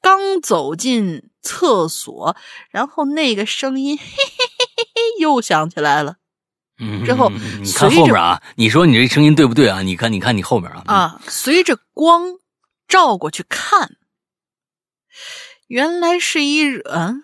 [0.00, 2.36] 刚走进厕所，
[2.70, 6.18] 然后那个声音嘿嘿嘿嘿嘿又响起来了。
[6.78, 9.82] 嗯，之后嗯嗯你看后面啊，你说你这声音对不对啊？
[9.82, 12.38] 你看，你看你后面啊，嗯，啊，随着光
[12.88, 13.96] 照过去看，
[15.68, 17.22] 原来是一嗯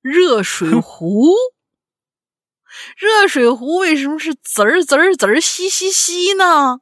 [0.00, 1.32] 热水壶。
[2.96, 6.80] 热水壶为什么是滋儿滋儿滋儿嘻嘻嘻呢？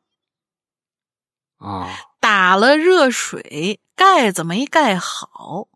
[1.59, 1.89] 啊，
[2.21, 5.69] 打了热水，盖子没盖好，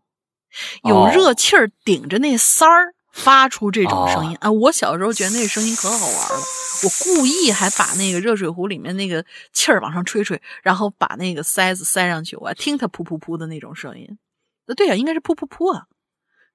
[0.85, 4.51] 有哦热气儿顶着那塞儿，发出这种声音、啊！
[4.51, 6.45] 我小时候觉得那个声音可好玩了，
[6.85, 14.19] 我故意还把那个热水壶里面那个气儿往上吹吹，然后把那个塞子塞上去，我还听它噗噗噗的那种声音。
[14.67, 15.87] 那，对呀、应该是噗噗噗啊，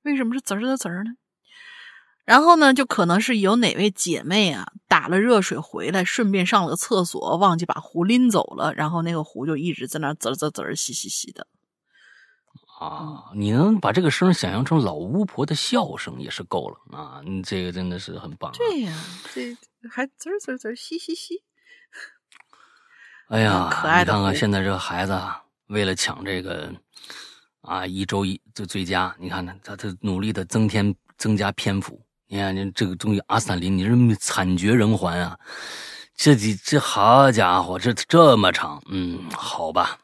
[0.03, 1.11] 为什么是滋儿滋儿滋儿呢？
[2.23, 11.45] 然后呢，就可能是有哪位姐妹啊打了热水回来，顺便上了个厕所，忘记把壶拎走了，然后那个壶就一直在那滋儿滋儿滋儿、嘻嘻嘻的。
[12.85, 17.21] 啊，你能把这个声想象成老巫婆的笑声也是够了啊！
[17.25, 18.53] 你这个真的是很棒、啊。
[18.57, 18.93] 对呀、
[19.33, 19.57] 这
[19.89, 21.43] 还滋儿滋儿滋儿、嘻嘻嘻。
[23.29, 26.71] 哎呀，可爱的你看看现在这个孩子啊，为了抢这个
[27.61, 31.99] 啊一周一就最佳，你看看他他努力的增添增加篇幅。
[32.27, 35.37] 你看你这个东西，阿斯坦林，你是惨绝人寰啊！
[36.15, 39.97] 这几这好家伙，这这么长，嗯，好吧。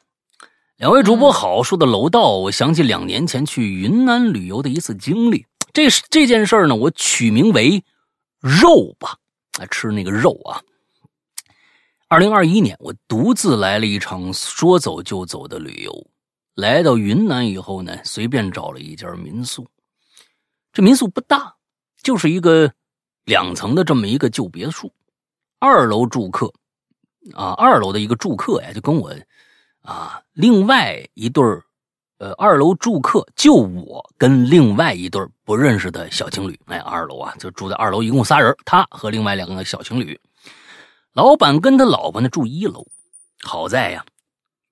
[0.82, 5.46] 两位主播好，说到楼道，我想起两年前去云南旅游的一次经历。
[5.72, 7.84] 这是这件事儿呢，我取名为
[8.42, 9.16] “肉吧”，
[9.62, 10.60] 啊，吃那个肉啊。
[12.08, 16.08] 二零二一年，我独自来了一场说走就走的旅游。
[16.56, 19.68] 来到云南以后呢，随便找了一家民宿。
[20.74, 21.54] 这民宿不大，
[22.02, 22.74] 就是一个
[23.26, 24.92] 两层的这么一个旧别墅。
[25.60, 26.52] 二楼住客
[27.36, 29.14] 啊，二楼的一个住客呀，就跟我
[29.82, 31.64] 啊，另外一对儿，
[32.18, 36.60] 呃，二楼住客就我跟另外一对不认识的小情侣。
[36.66, 40.20] 哎，二楼啊，就住在二楼，一共仨人，他和另外两个小情侣。
[41.14, 42.86] 老板跟他老婆呢住一楼，
[43.42, 44.06] 好在呀，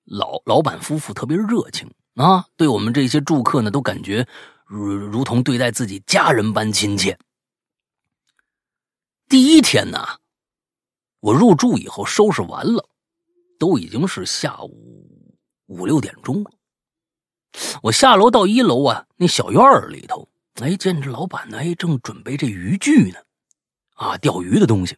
[0.04, 4.26] 老老板夫妇特别热情啊，对我们这些住客呢都感觉
[4.64, 7.18] 如如同对待自己家人般亲切。
[9.28, 10.06] 第一天呢，
[11.20, 12.88] 我入住以后收拾完了，
[13.58, 14.99] 都已经是下午
[15.70, 16.44] 五六点钟。
[17.82, 20.28] 我下楼到一楼啊，那小院儿里头，
[20.60, 23.18] 哎，见这老板呢，哎，正准备这渔具呢，
[23.94, 24.96] 啊，钓鱼的东西。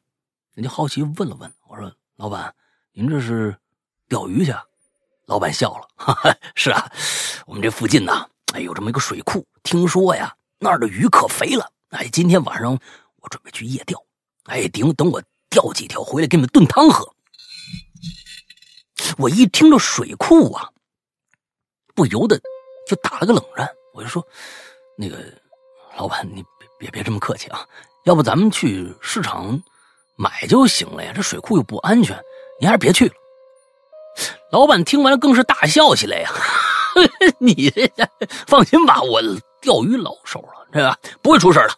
[0.54, 2.54] 人家好奇问了问，我说：“老板，
[2.92, 3.54] 您这是
[4.08, 4.54] 钓鱼去？”
[5.26, 6.90] 老板笑了，哈哈，是啊，
[7.46, 11.70] 我们这附近呐，哎，有这么一个水库，听说呀，那儿的鱼可肥了。
[11.90, 12.72] 哎，今天晚上
[13.16, 14.02] 我准备去夜钓，
[14.44, 17.14] 哎，顶等我钓几条回来给你们炖汤喝。
[19.18, 20.68] 我一听到水库啊，
[21.94, 22.40] 不由得
[22.88, 24.26] 就打了个冷战，我就说
[24.96, 25.18] ：“那个
[25.96, 27.66] 老板，你别别别这么客气啊，
[28.04, 29.62] 要不咱们去市场。”
[30.14, 32.16] 买就行了呀，这水库又不安全，
[32.60, 33.14] 你还是别去了。
[34.52, 36.30] 老板听完更是大笑起来呀！
[37.40, 37.72] 你
[38.46, 39.20] 放心吧，我
[39.60, 41.70] 钓鱼老手了，这个不会出事的。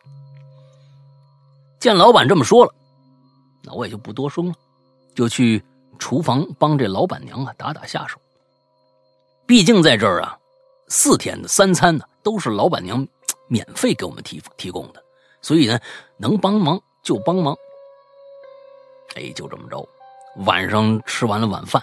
[1.78, 2.74] 见老板这么说了，
[3.62, 4.52] 那我也就不多说了，
[5.14, 5.62] 就去
[6.04, 8.18] 厨房帮这老板娘啊打打下手。
[9.46, 10.38] 毕竟在这儿啊，
[10.86, 13.08] 四天的三餐呢都是老板娘
[13.48, 15.02] 免费给我们提提供的，
[15.40, 15.80] 所以呢，
[16.18, 17.56] 能帮忙就帮忙。
[19.14, 19.88] 哎，就这么着，
[20.44, 21.82] 晚上吃完了晚饭，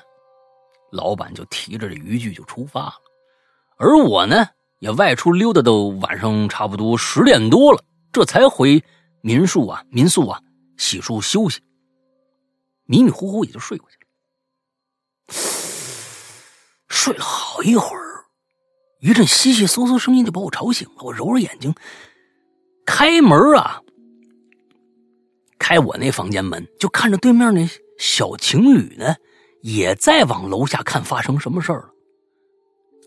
[0.92, 2.94] 老板就提着这渔具就出发了。
[3.78, 7.84] 而我呢，也外出溜达，到晚上差不多十点多了，
[8.14, 8.84] 这才回
[9.22, 10.40] 民宿啊，民宿啊，
[10.78, 11.60] 洗漱休息，
[12.86, 14.01] 迷迷糊糊也就睡过去了。
[17.02, 18.26] 睡了好一会儿，
[19.00, 20.94] 一阵悉悉嗦嗦声音就把我吵醒了。
[21.00, 21.74] 我揉揉眼睛，
[22.86, 23.82] 开门啊，
[25.58, 27.68] 开我那房间门，就看着对面那
[27.98, 29.16] 小情侣呢，
[29.64, 31.90] 也在往楼下看，发生什么事儿了。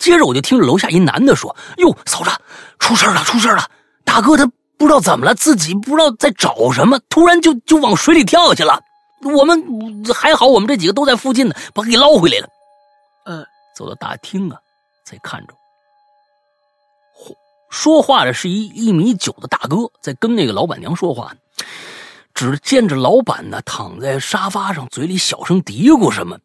[0.01, 2.31] 接着我就听着楼下一男的说：“哟，嫂子，
[2.81, 3.71] 出事了，出事了！
[4.05, 4.45] 大哥他
[4.77, 8.81] 不知道怎么了，自己不知道在找什么，突然就就往水里跳去了。
[9.23, 12.49] 我们还好，我们这几个都在附近呢，把他给捞回来了。
[13.27, 14.61] 呃，走到大厅啊，
[15.05, 15.55] 才看着，
[17.71, 21.39] 说话的是一一米九的大哥，在跟那个老板娘说话呢。
[22.33, 26.39] 只见着老板呢躺在沙发上，嘴里小声嘀咕什么。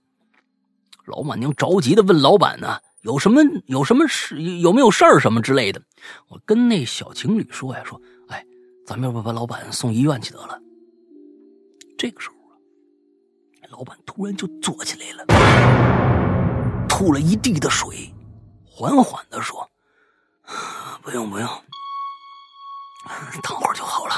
[1.05, 5.81] 老板娘着急的问老板呢。”有什么有什么事有没有事儿什么之类的？
[6.27, 8.45] 我跟那小情侣说呀，说，哎，
[8.85, 10.59] 咱们要不把老板送医院去得了。
[11.97, 12.51] 这个时候啊，
[13.71, 16.08] 老板突然就坐起来了，
[16.99, 18.13] 吐了一地的水，
[18.69, 19.69] 缓缓的说
[21.01, 21.47] ：“不用不用，
[23.41, 24.15] 躺会儿就好了。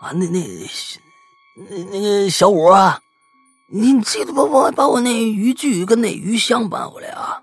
[0.00, 0.40] 啊，那那
[1.68, 2.98] 那那个小五啊，
[3.70, 7.42] 你记得把我把我那渔具跟那鱼箱搬回来啊。”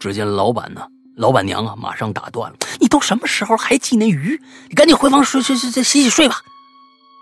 [0.00, 0.84] 只见老板呢，
[1.16, 4.42] 老板娘啊，马上打断了：“你都什么时候还记那鱼？
[4.68, 6.40] 你赶紧回房睡睡睡洗洗睡吧。”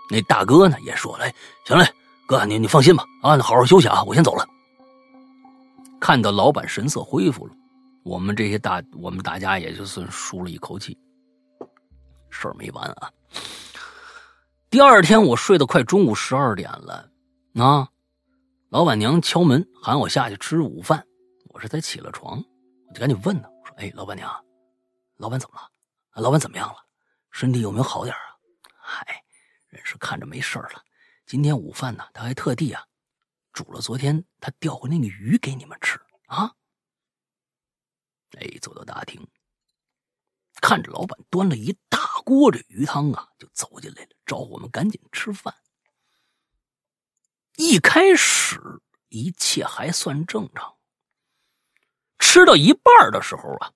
[0.09, 1.31] 那大哥呢也说：“了
[1.67, 1.87] ：“行嘞，
[2.25, 4.43] 哥，你你放心吧，啊，好好休息啊，我先走了。”
[6.05, 7.53] 看到老板神色恢复了，
[8.03, 10.95] 我们这些大我们大家也就算舒了一口气。
[12.29, 13.11] 事儿没完啊！
[14.69, 17.09] 第二天我睡到快中午十二点了，
[17.55, 17.89] 啊，
[18.69, 21.03] 老板娘敲门喊我下去吃午饭，
[21.49, 22.37] 我这才起了床。
[22.87, 24.31] 我就赶紧问呢，我说：“哎，老板娘，
[25.17, 26.21] 老板怎么了？
[26.21, 26.75] 老板怎么样了？
[27.31, 28.37] 身体有没有好点啊？”
[28.77, 29.23] 嗨，
[29.69, 30.83] 人是看着没事了。
[31.25, 32.83] 今天午饭呢，他还特地啊
[33.55, 36.53] 煮了昨天他钓回那个鱼给你们吃啊。
[38.33, 39.25] 哎，走到大厅，
[40.61, 45.55] 看着老板端了一大锅这鱼汤啊，就走进来了，招呼我们赶紧吃饭。
[47.55, 48.59] 一开始
[49.07, 50.75] 一切还算正常。
[52.19, 53.71] 吃到一半的时候啊，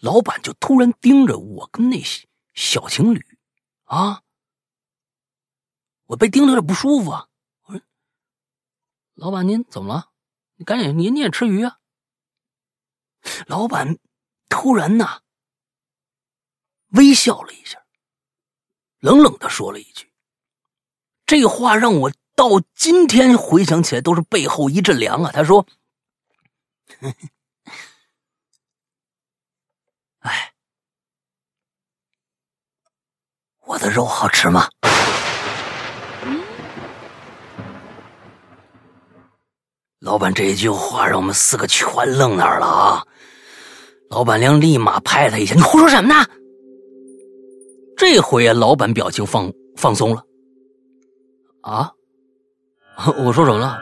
[0.00, 2.02] 老板就突然盯着我跟那
[2.54, 3.38] 小情侣，
[3.84, 4.24] 啊，
[6.06, 7.27] 我被盯的有点不舒服啊。
[9.20, 10.10] ：“老板您怎么了？
[10.56, 11.78] 你赶紧您你也吃鱼啊。”
[13.48, 13.98] 老板
[14.48, 15.22] 突然呐
[16.90, 17.84] 微笑了一下，
[19.00, 20.12] 冷冷的说了一句
[21.26, 25.66] ：“这话让我到今天回想起来都是背后一阵凉啊。”他说。
[30.20, 30.54] 哎，
[33.60, 34.70] 我的肉好吃吗？
[40.00, 43.04] 老板这一句话让我们四个全愣那儿了啊！
[44.10, 46.24] 老板娘立马拍他一下：“你胡说什么呢？”
[47.98, 50.22] 这回啊，老板表情放放松了。
[51.62, 51.92] 啊，
[53.18, 53.76] 我说什么了？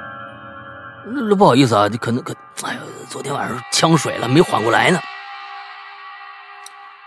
[1.07, 2.81] 那不好意思啊，你可能可，哎呀，
[3.11, 4.99] 昨天晚上呛水了，没缓过来呢。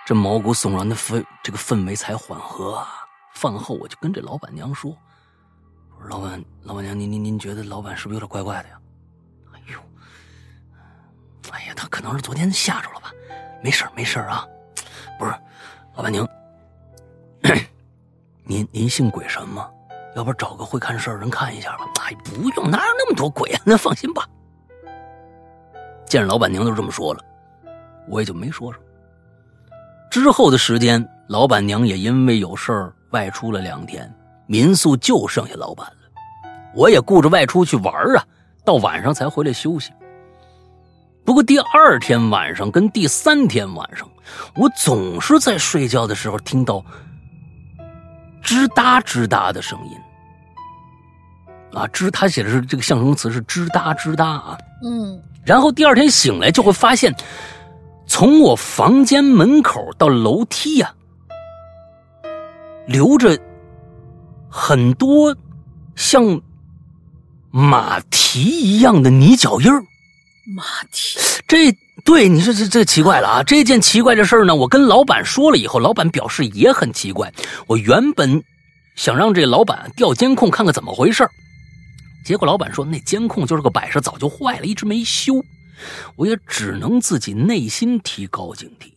[0.06, 2.76] 这毛骨悚然的氛，这个氛围才缓和。
[2.76, 2.88] 啊。
[3.34, 4.96] 饭后我就跟这老板娘说
[5.98, 8.76] ：“我说老板，老板娘，您您您觉得老板是不是有点怪怪的呀？”
[11.80, 13.10] 他可能是昨天吓着了吧？
[13.64, 14.46] 没事没事啊。
[15.18, 15.34] 不是，
[15.96, 16.28] 老板娘，
[18.44, 19.70] 您您信鬼神吗？
[20.14, 21.86] 要不找个会看事儿人看一下吧？
[22.02, 23.62] 哎，不用，哪有那么多鬼啊？
[23.64, 24.28] 那放心吧。
[26.06, 27.24] 见着老板娘都这么说了，
[28.10, 28.84] 我也就没说什么。
[30.12, 34.14] 之后的时间，老板娘也因为有事儿外出了两天，
[34.48, 35.94] 民宿就剩下老板了。
[36.76, 38.26] 我也顾着外出去玩啊，
[38.66, 39.94] 到晚上才回来休息。
[41.30, 44.10] 不过第二天晚上跟第三天晚上，
[44.56, 46.84] 我总是在睡觉的时候听到。
[48.44, 49.96] 吱哒吱哒的声音，
[51.72, 57.16] 啊，吱，他写的是这个象声词是吱哒吱哒啊，嗯，然后第二天醒来就会发现，
[58.08, 60.92] 从我房间门口到楼梯呀，
[62.88, 63.38] 留着
[64.50, 65.38] 很多
[65.96, 66.42] 像
[67.52, 69.84] 马蹄一样的泥脚印儿，
[70.50, 71.76] 妈的，这。
[72.06, 73.44] 对，你说这这奇怪了啊！
[73.44, 77.32] 这件奇怪的事呢，我跟老板说了以后，老板表示也很奇怪。
[77.68, 78.42] 我原本
[78.96, 81.28] 想让这老板调监控看看怎么回事
[82.26, 85.44] 结果老板说那监控就是个摆设，早就坏了，一直没修。
[86.16, 88.94] 我也只能自己内心提高警惕。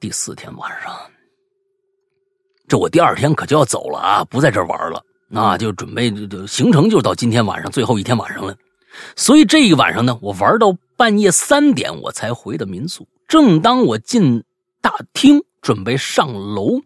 [0.00, 0.96] 第四天晚上，
[2.68, 6.10] 这我第二天可就要走了啊，不在这玩了，那就准备
[6.46, 8.56] 行程就到今天晚上最后一天晚上了。
[9.16, 13.06] 所以这一晚上呢，我玩到半夜三点，我才回的民宿。
[13.26, 14.44] 正当我进
[14.80, 16.80] 大厅准备上楼，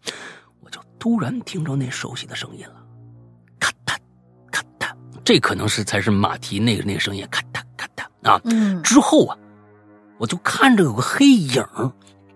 [0.61, 2.75] 我就突然听着那熟悉的声音了，
[3.59, 3.95] 咔嗒
[4.51, 4.91] 咔嗒，
[5.23, 8.41] 这可能是才是马蹄那个那个声音，咔嗒咔嗒啊。
[8.45, 9.37] 嗯，之后啊，
[10.17, 11.63] 我就看着有个黑影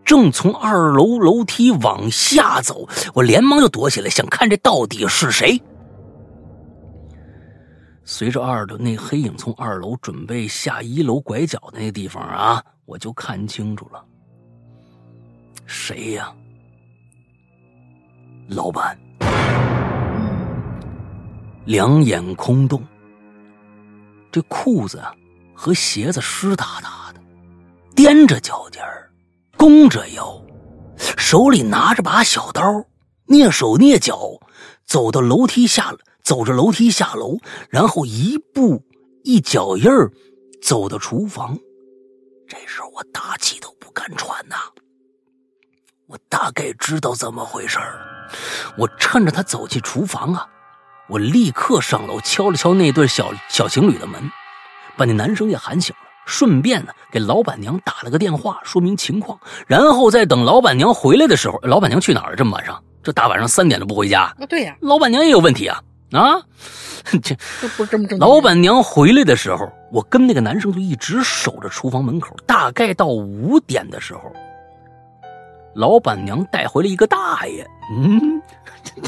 [0.06, 5.62] 正从二楼楼梯往下走，我连忙就躲起来，想看这到底是谁。
[8.06, 14.04] 随着二楼那黑影从二楼准备下一楼拐角的那个地方啊，我就看清楚了，
[15.66, 16.34] 谁呀？
[18.50, 18.98] 老板，
[21.64, 22.84] 两眼空洞，
[24.30, 25.02] 这裤子
[25.56, 27.22] 和鞋子湿哒哒的，
[27.96, 29.10] 踮着脚尖儿，
[29.56, 30.44] 弓着腰，
[30.98, 32.62] 手里拿着把小刀，
[33.28, 34.20] 蹑手蹑脚
[34.84, 36.00] 走到楼梯下了。
[36.24, 37.38] 走着楼梯下楼，
[37.70, 38.82] 然后一步
[39.24, 40.12] 一脚印儿
[40.62, 41.58] 走到厨房。
[42.48, 44.56] 这时候我大气都不敢喘呐。
[46.08, 48.00] 我大概知道怎么回事儿
[48.78, 50.48] 我趁着他走进厨房啊，
[51.10, 54.22] 我立刻上楼敲了敲那对小小情侣的门，
[54.96, 59.40] 把那男生也喊醒了，顺便呢给老板娘打了个电话，说明情况。
[59.68, 62.36] 然后再等老板娘回来的时候，老板娘去哪儿了？
[62.36, 64.24] 这么晚上，这大晚上三点都不回家？
[64.40, 65.82] 啊，对呀，老板娘也有问题啊。
[66.14, 66.42] 啊，
[67.22, 68.18] 这这不这么正。
[68.20, 72.36] 老板娘回来的时候，我跟那个男生就一直守着厨房门口。
[72.46, 74.32] 大概到五点的时候，
[75.76, 77.68] 老板娘带回了一个大爷。
[77.92, 78.42] 嗯，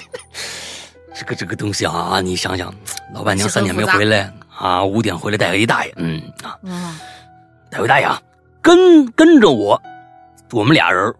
[1.14, 2.74] 这个这个东西啊，你想想，
[3.14, 5.94] 老板娘三点没回来啊，五点回来带回一大爷。
[5.98, 7.00] 嗯啊，
[7.70, 8.22] 带回大爷啊，
[8.62, 9.82] 跟跟着我，
[10.52, 11.14] 我们俩人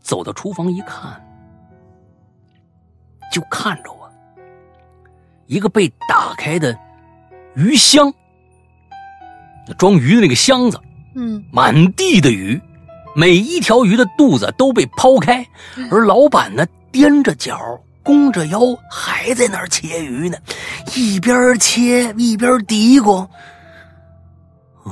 [0.00, 1.20] 走到厨房一看，
[3.32, 4.05] 就看着我。
[5.46, 6.76] 一个被打开的
[7.54, 8.12] 鱼箱，
[9.78, 10.80] 装鱼的那个箱子，
[11.14, 12.60] 嗯，满地的鱼，
[13.14, 15.46] 每一条鱼的肚子都被抛开，
[15.90, 17.58] 而老板呢，踮着脚，
[18.02, 18.60] 弓着腰，
[18.90, 20.36] 还在那儿切鱼呢，
[20.94, 23.26] 一边切一边嘀咕：“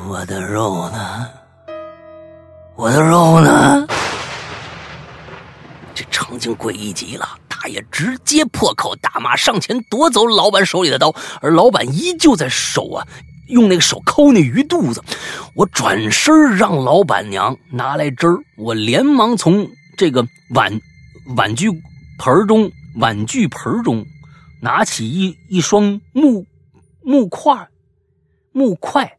[0.08, 1.28] 我的肉呢？
[2.76, 3.86] 我的肉呢？”
[6.14, 7.28] 场景诡异极了。
[7.48, 13.06] 大爷直接破口大骂，上前夺走老板手里的刀，而老板依旧在手啊，
[13.48, 15.02] 用那个手抠那鱼肚子。
[15.54, 20.80] 我转身让老板娘拿来汁儿，我连忙从这个碗
[21.36, 21.70] 碗具
[22.18, 24.06] 盆中碗具盆中
[24.60, 26.46] 拿起一一双木
[27.02, 27.68] 木块
[28.52, 29.18] 木块。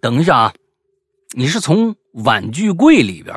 [0.00, 0.54] 等一下啊，
[1.32, 3.34] 你是从碗具柜里边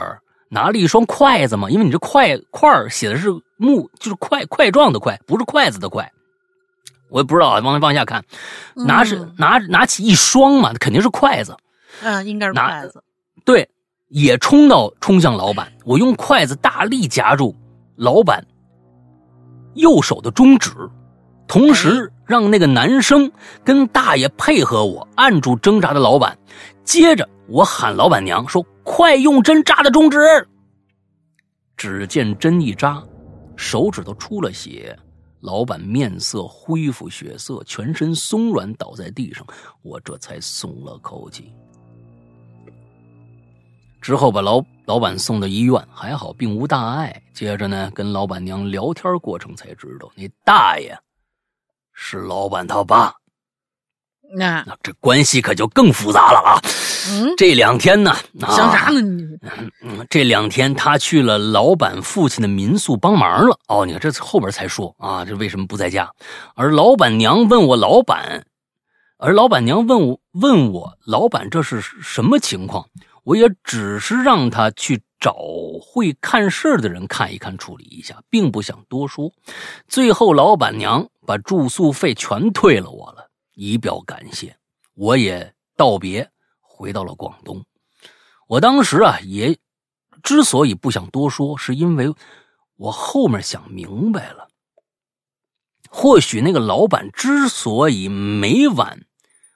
[0.49, 1.69] 拿了一双筷子嘛？
[1.69, 3.29] 因为你这筷块写的是。
[3.59, 6.07] 木就是块块状的筷，不是筷子的筷。
[7.09, 8.23] 我也不知道啊，往往下看，
[8.75, 11.57] 拿是拿拿起一双嘛，肯定是筷子。
[12.03, 13.03] 嗯，应该是筷子。
[13.43, 13.67] 对，
[14.09, 17.55] 也冲到冲向老板，我用筷子大力夹住
[17.95, 18.45] 老板
[19.73, 20.69] 右手的中指，
[21.47, 23.31] 同时让那个男生
[23.63, 26.37] 跟大爷配合我按住挣扎的老板。
[26.87, 30.17] 接着我喊老板娘说：“快用针扎的中指。”
[31.75, 33.03] 只见针一扎。
[33.57, 34.97] 手指头出了血，
[35.41, 39.45] 老板面色恢复血色，全身松软倒在地上，
[39.81, 41.51] 我这才松了口气。
[43.99, 47.21] 之后把老老板送到医院，还好并无大碍。
[47.33, 50.97] 接着呢，跟老板娘聊天过程才知道，那大爷
[51.91, 53.13] 是老板他爸。
[54.35, 56.61] 那那这关系可就更复杂了啊！
[57.09, 59.23] 嗯，这两天呢，想啥呢你？
[59.81, 63.57] 嗯，这两天他去了老板父亲的民宿帮忙了。
[63.67, 66.11] 哦，你看这后边才说啊，这为什么不在家？
[66.55, 68.45] 而老板娘问我老板，
[69.17, 72.85] 而老板娘问我问我老板这是什么情况？
[73.23, 75.35] 我也只是让他去找
[75.81, 79.31] 会看事的人看一看，处理一下，并不想多说。
[79.87, 83.26] 最后老板娘把住宿费全退了我了。
[83.59, 84.55] 以表感谢，
[84.93, 86.29] 我也道别，
[86.61, 87.65] 回到了广东。
[88.47, 89.57] 我当时啊，也
[90.21, 92.13] 之所以不想多说，是因为
[92.75, 94.47] 我后面想明白了。
[95.89, 99.05] 或许那个老板之所以每晚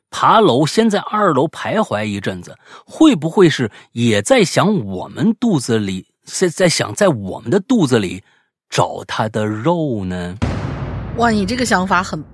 [0.09, 2.57] 爬楼，先在二楼徘徊一阵子，
[2.87, 8.23] 会不会是也在想我们肚子里，在在想在我们的肚子里
[8.67, 10.35] 找他的肉呢？
[11.17, 12.25] 哇，你这个想法很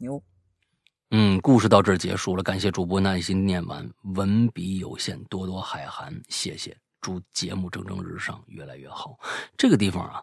[0.00, 0.22] 牛。
[1.10, 6.76] 嗯，故事到这儿结束了，感谢主播耐心念完，文笔有限，多多海涵，谢谢。
[7.00, 9.16] 祝节目蒸蒸日上，越来越好。
[9.56, 10.20] 这个地方啊，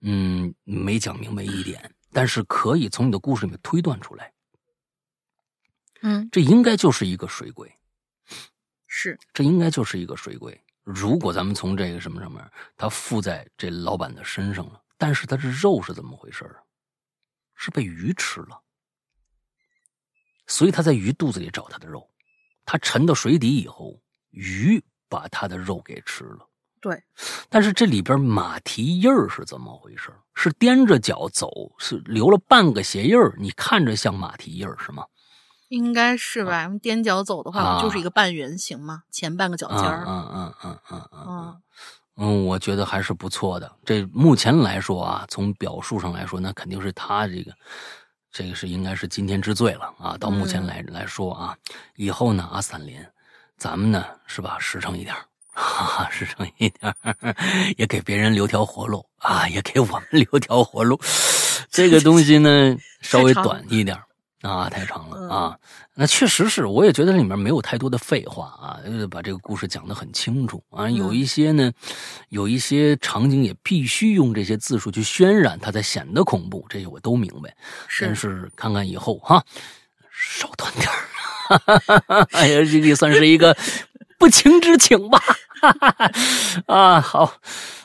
[0.00, 4.32] 嗯，没讲明白一点，但是可以从你的故事里面推断出来。
[6.02, 7.72] 嗯，这应该就是一个水鬼，
[8.88, 10.60] 是，这应该就是一个水鬼。
[10.82, 12.44] 如果咱们从这个什么上面，
[12.76, 16.58] 他附在这老板的身上了，但是他这肉是怎么回事啊？
[17.54, 18.60] 是被鱼吃了，
[20.46, 22.08] 所以他在鱼肚子里找他的肉，
[22.64, 24.00] 他沉到水底以后，
[24.30, 26.48] 鱼把他的肉给吃了。
[26.80, 27.02] 对，
[27.48, 30.12] 但是这里边马蹄印儿是怎么回事？
[30.34, 35.06] 是踮着脚走，是留了半个鞋印儿，你看着像马蹄印儿是吗？
[35.68, 36.68] 应该是吧？
[36.68, 40.04] 踮脚走的话，不就是一个半圆形吗，前半个脚尖儿。
[40.06, 41.62] 嗯嗯嗯嗯嗯嗯
[42.16, 43.72] 嗯，我觉得还是不错的。
[43.84, 47.50] 这目前来说啊，从表述上来说，那肯定是他这个，
[48.34, 50.16] 这个是应该是今天之最了啊。
[50.18, 51.56] 到目前来、来说啊，
[51.94, 53.00] 以后呢，阿三林，
[53.56, 57.36] 咱们呢是吧，实诚一点儿，哈哈，实诚一点儿，
[57.78, 61.00] 也给别人留条活路啊，也给我们留条活路。
[61.70, 64.02] 这个东西呢，稍微短一点儿。
[64.44, 65.58] 啊，太长了啊！
[65.94, 70.88] 那确实是，我也觉得里面没有太多的废话啊，呃把这个故事讲得很清楚啊。
[70.90, 71.72] 有一些呢，
[72.28, 77.56] 有一些场景也必须用这些字数去渲染，它才显得恐怖，这些我都明白。
[78.02, 79.42] 但是看看以后哈，
[80.12, 82.26] 少短点儿。
[82.32, 83.56] 哎呀，这也算是一个
[84.18, 85.18] 不情之请吧。
[86.68, 87.32] 啊，好，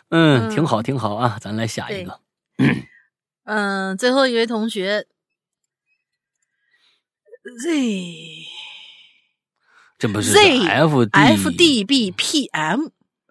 [0.10, 1.38] 嗯，挺好，挺好啊。
[1.40, 2.20] 咱来下一个。
[3.46, 5.08] 嗯，最后一位同学。
[7.58, 8.46] Z，
[9.98, 12.88] 这不是 Z F D F D B P M，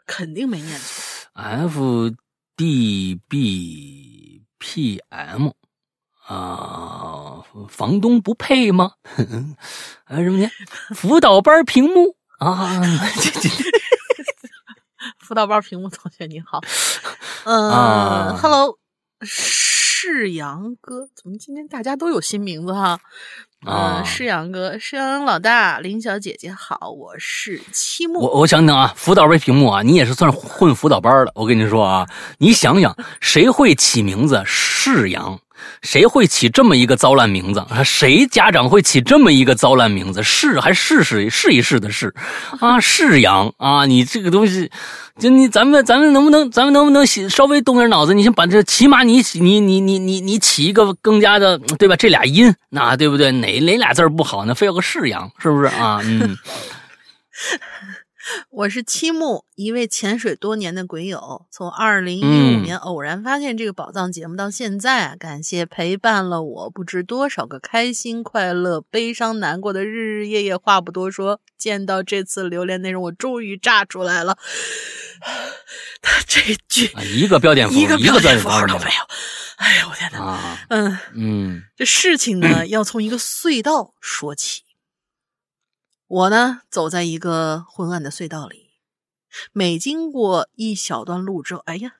[0.06, 1.28] 肯定没念错。
[1.34, 2.10] F
[2.56, 5.50] D B P M
[6.26, 8.92] 啊，房东不配吗？
[10.04, 10.50] 还 有什么呢？
[10.94, 12.82] 辅导班屏幕啊，
[15.20, 16.60] 辅导班屏幕同学你好，
[17.44, 18.78] 嗯、啊 h e l l o
[19.22, 23.00] 世阳哥，怎么今天大家都有新名字哈？
[23.64, 28.20] 啊嗯，世阳哥，世阳老大，林小姐姐好，我是七木。
[28.20, 31.32] 我我想想啊，辅导班屏幕啊，你也是算混辅导班的。
[31.34, 32.08] 我跟你说啊，
[32.38, 35.40] 你想想，谁会起名字世阳？
[35.82, 37.64] 谁会起这么一个糟烂名字？
[37.84, 40.22] 谁家长会起这么一个糟烂名字？
[40.22, 42.14] 试还试试试一试的试
[42.60, 43.86] 啊，世阳啊！
[43.86, 44.70] 你这个东西，
[45.18, 48.14] 就你咱们咱们能不能咱们能不能起稍微动点脑子？
[48.14, 51.96] 你先把这起码你你你你你你起一个更加的对吧？
[51.96, 53.30] 这俩音那对不对？
[53.32, 54.54] 哪哪俩字不好呢？
[54.54, 56.00] 非要个世阳是不是啊？
[56.04, 56.36] 嗯。
[58.50, 70.56] 我是七木，一位潜水多年的鬼友，从二零一嗯五年偶然发现这个宝藏节目到现在啊，感谢陪伴了我不知多少个开心、快乐、悲伤、难过的日日夜夜。
[70.56, 74.36] 话不多说，见到这次留言内容，我终于炸出来了。
[76.02, 78.90] 他这句啊，一个标点符，一个一个标点符号都没有。
[79.56, 80.18] 哎呀，我天哪！
[80.18, 84.62] 啊，嗯，嗯这事情呢，要从一个隧道说起。
[86.08, 88.70] 我呢，走在一个昏暗的隧道里，
[89.52, 91.96] 每经过一小段路之后，哎呀，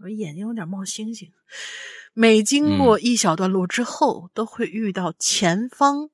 [0.00, 1.30] 我眼睛有点冒星星。
[2.12, 6.10] 每经过一小段路之后，都会遇到前方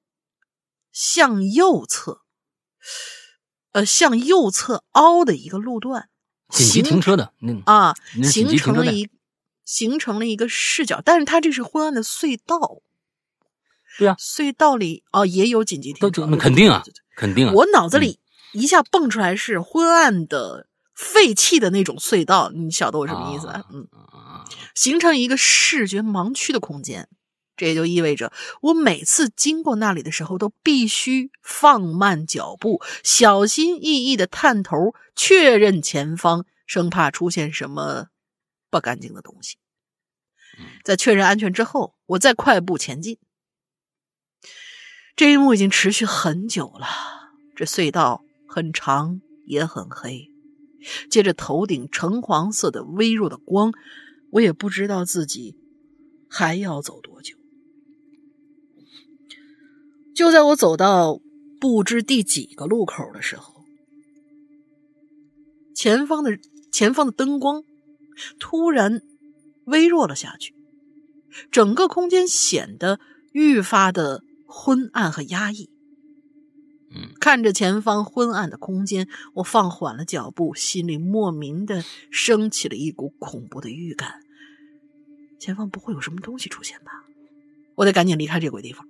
[0.93, 2.21] 向右侧，
[3.73, 6.11] 呃，向右侧凹的一个路段，
[6.51, 9.09] 紧急停车的，那啊，形成了一
[9.65, 12.83] 形成了一个视角，但是它这是昏暗的隧道，
[13.99, 17.53] 对啊，隧道里哦也有紧急停车，那肯定啊对对对肯定啊。
[17.53, 18.21] 我脑子里
[18.53, 23.49] 一下蹦出来是昏暗的废弃的那种隧道，你晓得我什么意思？
[23.49, 27.09] 啊嗯，啊形成一个视觉盲区的空间，
[27.57, 28.33] 这也就意味着
[28.63, 38.07] 我每次经过那里的时候，都必须放慢脚步，小心翼翼的探头确认前方，生怕出现什么
[38.71, 39.57] 不干净的东西。
[40.85, 43.19] 在确认安全之后，我再快步前进。
[45.19, 46.87] 这一幕已经持续很久了，
[47.57, 50.31] 这隧道很长也很黑，
[51.11, 53.73] 接着头顶橙黄色的微弱的光，
[54.31, 55.57] 我也不知道自己
[56.31, 57.35] 还要走多久。
[60.15, 61.21] 就在我走到
[61.61, 63.65] 不知第几个路口的时候，
[65.75, 66.39] 前方的
[66.71, 67.65] 前方的灯光
[68.39, 69.03] 突然
[69.65, 70.55] 微弱了下去，
[71.51, 73.01] 整个空间显得
[73.33, 75.71] 愈发的昏暗和压抑。
[76.91, 84.23] 嗯，看着前方昏暗的空间，我放缓了脚步，心里莫名的升起了一股恐怖的预感。
[85.39, 87.05] 前方不会有什么东西出现吧？
[87.75, 88.89] 我得赶紧离开这鬼地方。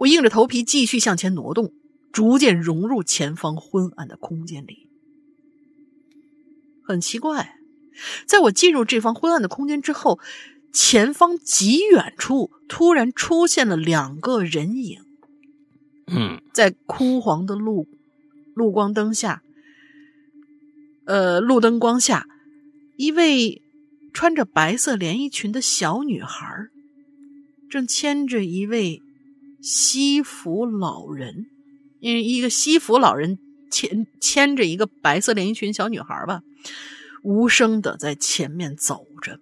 [0.00, 1.72] 我硬着头皮继续向前挪动，
[2.12, 4.86] 逐渐融入前方昏暗的空间里。
[6.84, 7.58] 很奇怪，
[8.26, 10.20] 在我进入这方昏暗的空间之后，
[10.74, 15.00] 前方极远处突然出现了两个人影。
[16.08, 17.86] 嗯，在枯黄的路
[18.54, 19.42] 路光灯下，
[21.06, 22.26] 呃，路灯光下，
[22.96, 23.62] 一位
[24.12, 26.68] 穿着白色连衣裙的小女孩
[27.70, 29.00] 正牵着一位
[29.62, 31.46] 西服老人，
[32.00, 33.38] 因为一个西服老人
[33.70, 36.42] 牵牵着一个白色连衣裙小女孩吧，
[37.22, 39.40] 无声的在前面走着。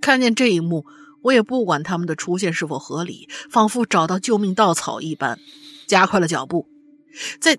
[0.00, 0.86] 看见这一幕。
[1.20, 5.38] 我也不管他们的出现是否合理，仿佛找到救命稻草一般，
[5.86, 6.68] 加快了脚步。
[7.40, 7.58] 在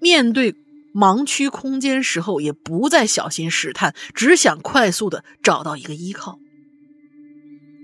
[0.00, 0.54] 面对
[0.94, 6.38] 盲区空间时候，也不再小心试探，只想快速的找到一个依靠。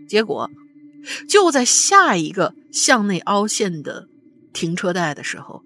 [0.09, 0.51] 结果，
[1.29, 4.09] 就在下一个向内凹陷的
[4.55, 5.63] 停车带的时候，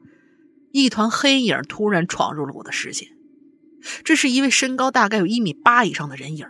[0.73, 3.09] 一团黑影突然闯入了我的视线。
[4.03, 6.47] 这是一位身高大概有一米八以上的人影。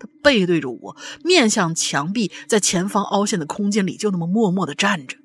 [0.00, 5.18] 他背对着我，面向墙壁，在前方凹陷的空间里，就那么默默的站着，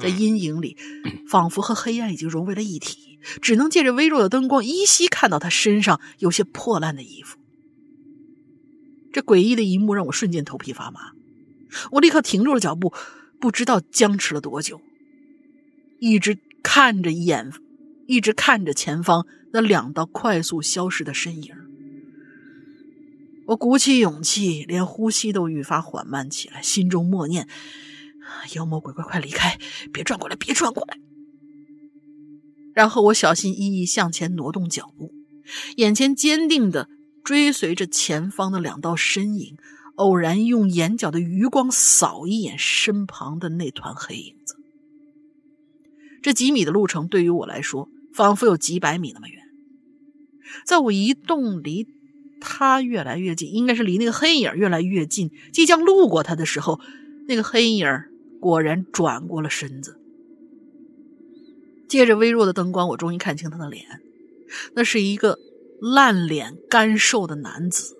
[0.00, 0.76] 在阴影里，
[1.28, 7.38] 仿佛和黑暗已经融为了一体，只能借着微弱的灯光，依稀看到他身上有些破烂的衣服。
[9.12, 11.12] 这诡异的一幕让我瞬间头皮发麻，
[11.90, 12.92] 我立刻停住了脚步，
[13.40, 14.80] 不知道僵持了多久，
[15.98, 17.50] 一直看着眼，
[18.06, 21.65] 一直看着前方那两道快速消失的身影。
[23.46, 27.48] 我鼓起勇气，连呼吸都愈发缓慢起来，心中默念
[28.56, 29.56] ：“妖魔鬼怪，快离开！
[29.92, 30.98] 别转过来，别转过来！”
[32.74, 35.12] 然后我小心翼翼向前挪动脚步，
[35.76, 36.88] 眼前坚定的
[37.22, 39.56] 追随着前方的两道身影，
[39.94, 44.56] 偶然用眼角的余光扫一眼身旁的那团黑影子。
[46.20, 49.40] 这几米的路程对于我来说，仿佛有几百米那么远。
[50.64, 51.86] 在我移动离。
[52.40, 55.30] 他越来越近，应该是离那个黑影越来越近。
[55.52, 56.80] 即将路过他的时候，
[57.26, 57.88] 那个黑影
[58.40, 59.98] 果然转过了身子。
[61.88, 63.84] 借着微弱的灯光，我终于看清他的脸，
[64.74, 65.38] 那是一个
[65.80, 67.96] 烂脸、干瘦的男子。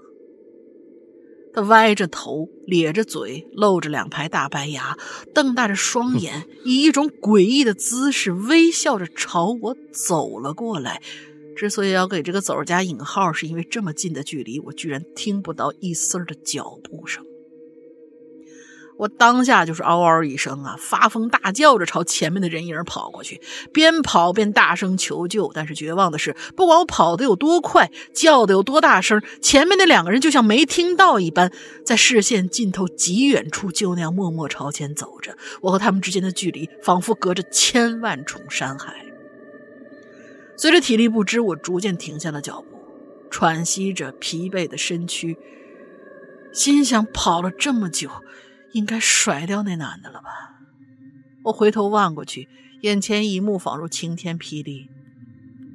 [1.55, 4.99] 他歪着头，咧着嘴，露着两排大白牙，
[5.33, 11.01] 瞪大着双眼，以一种诡异的姿势微笑着朝我走了过来。
[11.57, 17.24] 之所以要给这个“走”加引号，是因为这么近的距离，我居然听不到一丝儿的脚步声。
[18.99, 25.51] 我当下就是嗷嗷一声啊，发疯大叫着朝前面的人影跑过去，边跑边大声求救。
[25.53, 31.53] 但是绝望的是，不管我跑得有多快，叫的有多大声，前面那两个人就像没听到一般，
[31.85, 35.37] 在视线尽头极远处就那样默默朝前走着。
[35.61, 39.06] 我和他们之间的距离，仿佛隔着千万重山海。
[40.57, 42.78] 随着体力不支，我逐渐停下了脚步，
[43.31, 45.37] 喘息着疲惫的身躯，
[46.53, 48.11] 心想：跑了这么久，
[48.73, 50.57] 应该甩掉那男的了吧？
[51.45, 52.49] 我回头望过去，
[52.81, 54.89] 眼前一幕仿如晴天霹雳，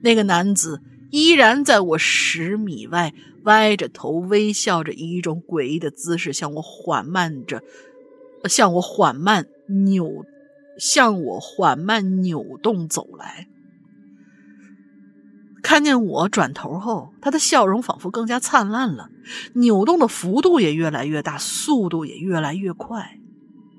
[0.02, 0.82] 那个男子
[1.12, 3.14] 依然在我十米外，
[3.44, 7.62] 歪着头，微笑着，以一种诡异的姿势向我缓慢着，
[8.50, 9.46] 向我缓慢
[9.86, 10.26] 扭，
[10.80, 13.48] 向我缓慢扭动走来。
[15.62, 19.10] 看见我转头后，他的笑容仿佛更加灿烂了，
[19.54, 23.20] 扭动的幅度也越来越大，速度也越来越快，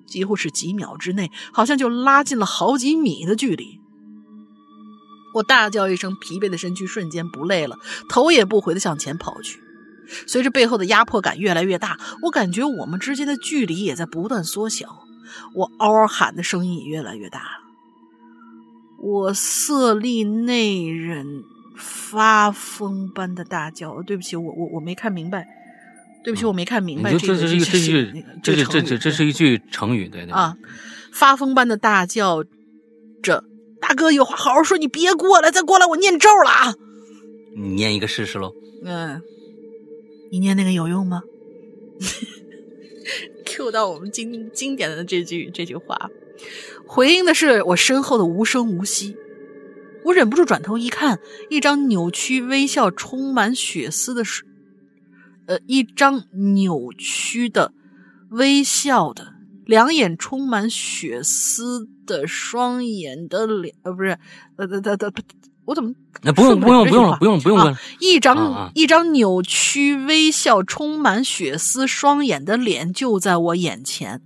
[0.07, 3.81] 几乎是几秒之内，好像就拉近了好几米的距离。
[5.35, 7.77] 我大叫一声，疲惫的身躯瞬间不累了，
[8.09, 9.61] 头也不回的向前跑去。
[10.27, 15.05] 随着背后的压迫感越来越大，我感觉我们之间的距离也在不断缩小，
[15.55, 17.63] 我嗷嗷喊的声音也越来越大了。
[19.01, 21.45] 我色厉内荏。
[21.83, 25.49] 发疯般的大叫，对不起，我我我没看明白，
[26.23, 27.13] 对不起，我没看明白。
[27.19, 30.57] 这是一个这句，这这这这是一句成语，对对啊，
[31.13, 32.45] 发疯般的大叫
[33.23, 33.43] 着，
[33.81, 36.75] 大哥有话好好说，你别过来，再过来我念咒了啊！
[37.57, 38.55] 你念一个试试喽。
[38.85, 39.21] 嗯，
[40.31, 41.23] 你念那个有用吗？
[43.45, 46.11] Q 到我们经经典的这句这句话，
[46.87, 49.17] 回应的是我身后的无声无息。
[50.05, 51.19] 我忍不住转头一看，
[51.51, 54.23] 一张扭曲、微笑、充满血丝的，
[55.47, 56.25] 呃，一张
[56.55, 57.73] 扭曲的、
[58.31, 59.35] 微笑的、
[59.65, 64.19] 两眼充满血丝的双眼的脸，呃，不是，
[64.57, 65.13] 呃，呃，呃，呃，
[65.65, 65.93] 我怎么？
[66.23, 67.77] 那不用，不用，不用了，不用，不用了。
[68.01, 74.21] 一张一张扭曲、微笑、充满血丝双眼的脸就在我眼前。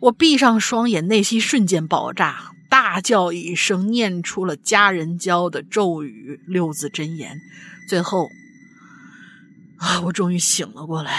[0.00, 7.40] 我闭上双眼，内心瞬间爆炸，大叫一声，念出了家人教的咒语六字真言，
[7.88, 8.28] 最后，
[9.78, 11.18] 啊，我终于醒了过来，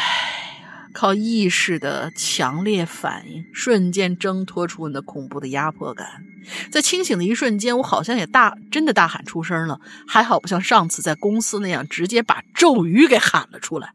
[0.93, 6.23] 靠意识的强烈反应，瞬间挣脱出那恐怖的压迫感。
[6.71, 13.93] 在清醒的一瞬间，我好像也大真的大喊出声了，还好不像上次在公司那样直接把咒语给喊了出来。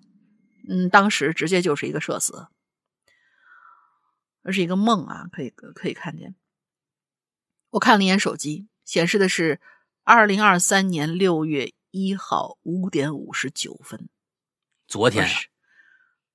[0.69, 2.47] 嗯，当时直接就是一个社死。
[4.47, 6.35] 而是一个梦啊，可以可以看见。
[7.75, 9.61] 我看了一眼手机，显示的是
[10.05, 14.09] 二零二三年六月一号五点五十九分。
[14.87, 15.29] 昨天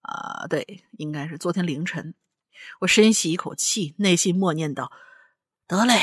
[0.01, 2.13] 啊，对，应该是昨天凌晨。
[2.81, 4.91] 我深吸一口气，内心默念道
[5.65, 6.01] ：“得嘞，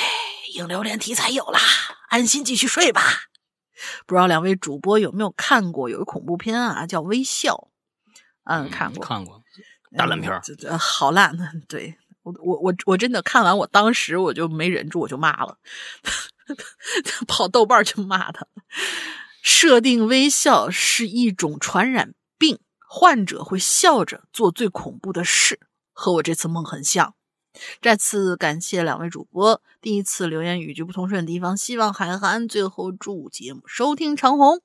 [0.54, 1.60] 影流连题材有啦，
[2.08, 3.02] 安心继续睡吧。”
[4.06, 7.52] 不知道两位主播有没有看过有个恐怖片啊，叫《微笑》。
[8.44, 9.42] 嗯，看过，看过。
[9.98, 10.40] 大烂片儿，
[10.78, 11.36] 好烂！
[11.68, 15.58] 对我，我，我，我真的看完，我当时我就没忍住，我就骂了，
[17.28, 18.44] 跑豆瓣去骂他。
[19.42, 22.58] 设定微笑是一种传染病，
[22.88, 25.60] 患者会笑着做最恐怖的事，
[25.92, 27.14] 和我这次梦很像。
[27.80, 32.48] 再次感谢两位主播，第一次留言语句不通顺的地方，希望海涵。
[32.48, 34.60] 最后祝节目收听长虹。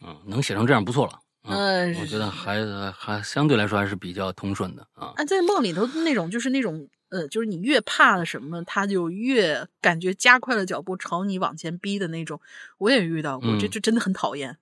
[0.00, 1.18] 嗯，能写成这样不错了。
[1.44, 5.12] 嗯，我觉得还还相对来说还是比较通顺的啊。
[5.16, 12.40] 啊，在梦里头那种就是那种呃，就是你越怕了什么，他就越感觉加快了脚步朝你往前逼的那种。
[12.78, 14.58] 我也遇到过，这这真的很讨厌。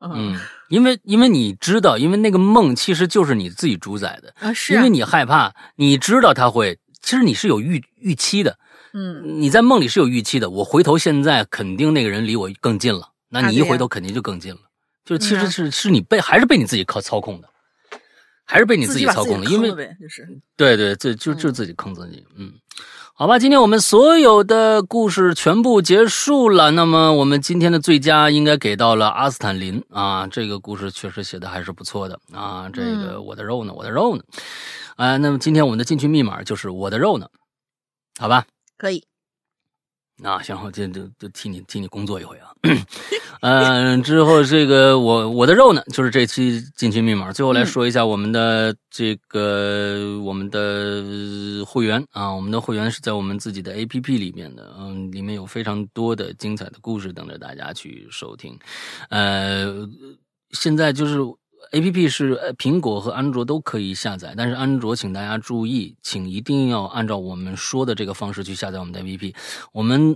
[0.00, 0.36] 嗯，
[0.68, 8.58] 因为因为你知道，因为那个梦其实就是你自己主宰的啊，是因为你害怕，你知道他会，其实你是有预预期的。
[8.92, 10.50] 嗯，你在梦里是有预期的。
[10.50, 14.60] 我回头现在肯定那个人离我更近了，那你一回头肯定就更近了。
[15.04, 17.48] 就其实是是你被还是被你自己靠操控的，
[18.44, 19.70] 还是被你自己操控的，因为
[20.00, 22.24] 就是对对，这就就自己坑自己。
[22.36, 22.52] 嗯，
[23.14, 26.70] 好吧，今天我们所有的故事全部结束了。
[26.70, 32.70] 那么我们今天的最佳应该给到了阿斯坦林啊，这个故事确实写的还是不错的啊。
[32.72, 34.22] 这个我的肉呢，我的肉呢？
[34.96, 37.28] 啊，那么今天我们的进群密码就是我的肉呢，
[38.18, 38.46] 好吧？
[38.78, 39.04] 可以。
[40.22, 42.54] 啊，行，我就就就替你替你工作一回啊，
[43.42, 47.32] 嗯，之后这个我我的肉呢，就是这期进群密码。
[47.32, 58.58] 最后来说一下我们的这个我们的会员啊，我们的会员是在我们自己的 A P P 里面的，嗯，里面有非常多的精彩的故事等着大家去收听。
[59.10, 59.88] 呃，
[60.50, 61.18] 现在就是。
[61.72, 69.34] A P P 是苹果和安卓都可以下载，但是安卓请大家注意，请一定要按照我们说的这个方式去下载我们的 A P P。
[69.72, 70.14] 我们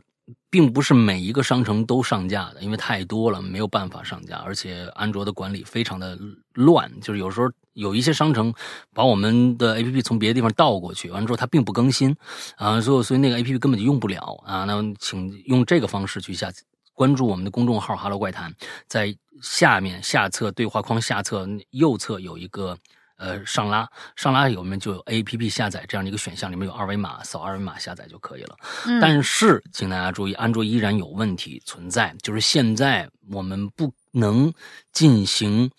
[0.51, 4.37] 并不是每一个商城都上架的，因为太多了，没有办法上架。
[4.37, 6.19] 而且安卓的管理非常的
[6.53, 8.53] 乱，就是有时候有一些商城
[8.93, 12.15] 把我们的 A P P 从别的地方盗过去，完了之后它并不更新
[12.57, 14.65] 啊，所以所以那个 A P P 根本就用不了啊。
[14.65, 16.53] 那请用这个方式去下，
[16.97, 18.53] 关注我们的公众号“哈喽怪谈”，
[18.89, 19.17] 在。
[19.43, 22.75] 下面下侧对话框下侧右侧有一个
[23.19, 23.87] 呃上拉
[24.17, 28.57] 上拉里面就有 A P P 下载这样的一个选项，里面有二维码，扫二维码下载就可以了。
[28.99, 34.51] 但是请大家注意，安卓依然有问题存在，就是现在我们不能
[34.91, 35.71] 进行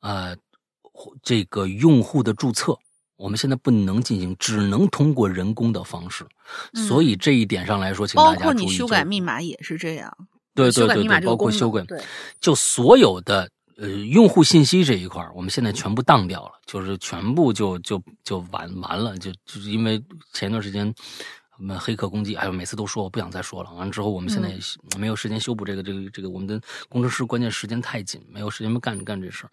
[0.00, 0.36] 呃
[1.22, 2.78] 这个用户的注册，
[3.16, 6.26] 我们现在不能进行，只能通过人工的方式。
[6.86, 8.40] 所以这一点上来说，请大家注意。
[8.40, 10.14] 包括你修改密码也是这样。
[10.56, 11.84] 对对对对，包括修改，
[12.40, 20.02] 就所有的呃用户信息这一块我们现在全部当掉了，就是全部就就就完完了，就就是因为
[20.32, 20.92] 前一段时间
[21.58, 23.72] 我们黑客攻击，哎呦，每次都说我不想再说了。
[23.74, 24.54] 完了之后，我们现在
[24.98, 29.50] 没有时间修补这个这个这个，我们的工程师关键时间太紧，没有时间干干这事儿，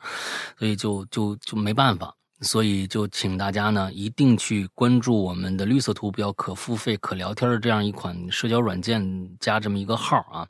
[0.59, 2.13] 所以就就就没办法。
[2.43, 9.01] 所以就请大家呢，一定去关注我们的绿色图标可付费可聊天的这样一款社交软件，
[9.39, 10.47] 加这么一个号啊。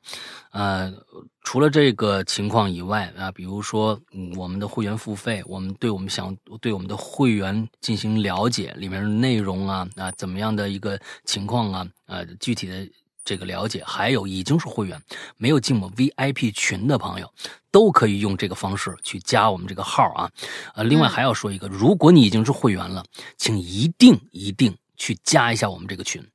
[0.51, 0.93] 呃，
[1.43, 3.99] 除了这个情况以外啊，比如说
[4.35, 12.89] 我们的会员付费，我们对我们想对我们的会员进行了解里面的内容啊啊怎么样的一个情况啊呃具体的。
[13.25, 15.01] 这个了解，还有已经是会员
[15.37, 17.33] 没有进我们 VIP 群的朋友，
[17.71, 20.29] 都可以用这个方式去加我们这个号啊。
[20.75, 23.03] 呃，另外还要说一个，如果你已经是会员了，
[23.37, 26.25] 请一定一定去加一下我们这个群。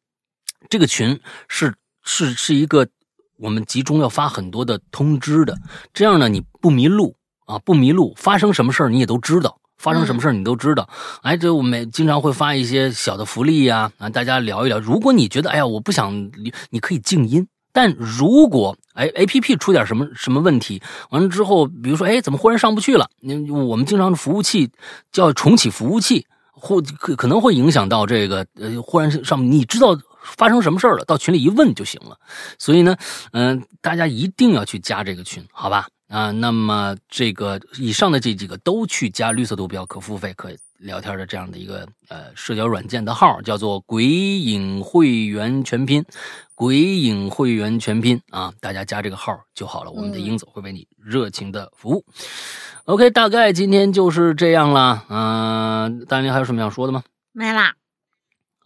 [0.70, 2.88] 这个群是是是一个
[3.36, 5.56] 我们集中要发很多的通知的，
[5.92, 7.16] 这样呢你不迷路
[7.46, 9.60] 啊，不迷路，发生什么事儿你也都知道。
[9.78, 10.88] 发生什么事你都知道，
[11.22, 14.78] 哎，这我们经常会发一些小的福利呀，啊，大家聊一聊。
[14.78, 16.12] 如果你觉得，哎呀，我不想，
[16.70, 17.46] 你可以静音。
[17.70, 23.08] 但如果哎，A P P 出点什么什么问题，完了之后，比如说，哎，怎么忽然上不去了？
[23.20, 24.68] 你我们经常服务器
[25.12, 32.18] 叫重启服务器，或可可能会影响到这个呃，忽然上你知道发生什么事儿了，到群里一问就行了。
[32.58, 32.96] 所以呢，
[33.32, 35.86] 嗯、大家一定要去加这个群，好吧？
[36.08, 46.04] 啊，那么这个以上的这几个都去加绿色图标可付费可聊天的这样的一个呃社交软件的号，叫做“鬼影会员全拼”，
[46.54, 52.04] 鬼影会员全拼啊，大家加这个号就好了，我们的嗯英子会为你热情的服务。
[52.84, 55.04] OK，大概今天就是这样了。
[55.10, 57.02] 嗯、大林还有什么想说的吗
[57.32, 57.74] 没啦。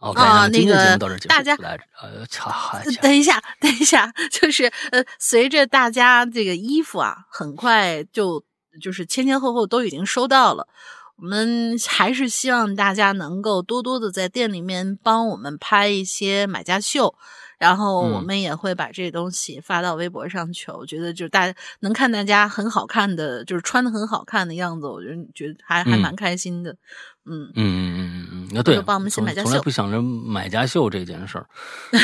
[0.03, 0.97] ？OK，啊那个。
[1.27, 1.55] 大家，
[2.01, 8.43] 呃，操，嗨家等一下，等一下，就是呃，随着大家这个衣服啊，很快就
[8.81, 10.67] 就是前前后后都已经收到了。
[11.15, 17.15] 我们还是希望大家能够多多的在店里面帮我们拍一些买家秀，
[17.59, 20.71] 然后我嗯们也会把这东西发到微博上去。
[20.71, 26.71] 我觉得就是大家能看大家很好看的，就是穿的很好看的样子，我觉得觉得还还嗯蛮开心的。
[26.71, 26.77] 嗯，
[27.25, 31.47] 嗯嗯嗯嗯嗯，那对，就帮我们写从买家秀从来不想着买家秀这件事儿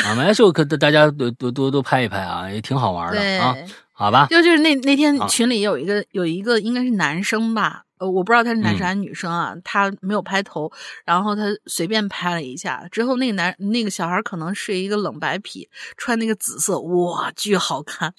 [0.04, 3.20] 啊，买家秀可大家多多多多拍一拍啊，也挺好玩的。
[3.42, 3.54] 啊，
[3.92, 4.26] 好吧？
[4.30, 10.72] 就就是那那天啊群里有一个有一个应该是男生吧，呃，我不知道他是男生嗯还是女生啊，他没有拍头，
[11.04, 15.68] 然后他随便拍了一下，之后那个男那个小孩可能是一个冷白皮，
[15.98, 18.14] 穿那个紫色，哇，巨好看。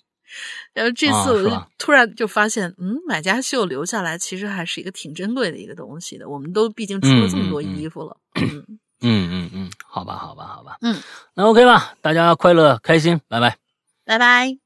[0.73, 6.27] 然后这啊次我就突然就发现，嗯，买家秀留下来其实还是一个挺珍贵的一个东西的。
[6.29, 8.65] 我们都毕竟出了这么多衣服了，嗯
[9.01, 10.77] 嗯嗯嗯，好吧，好吧，好吧。
[10.81, 10.95] 嗯，
[11.33, 13.57] 那 OK 吧，大家快乐开心，拜拜。
[14.05, 14.60] 拜拜。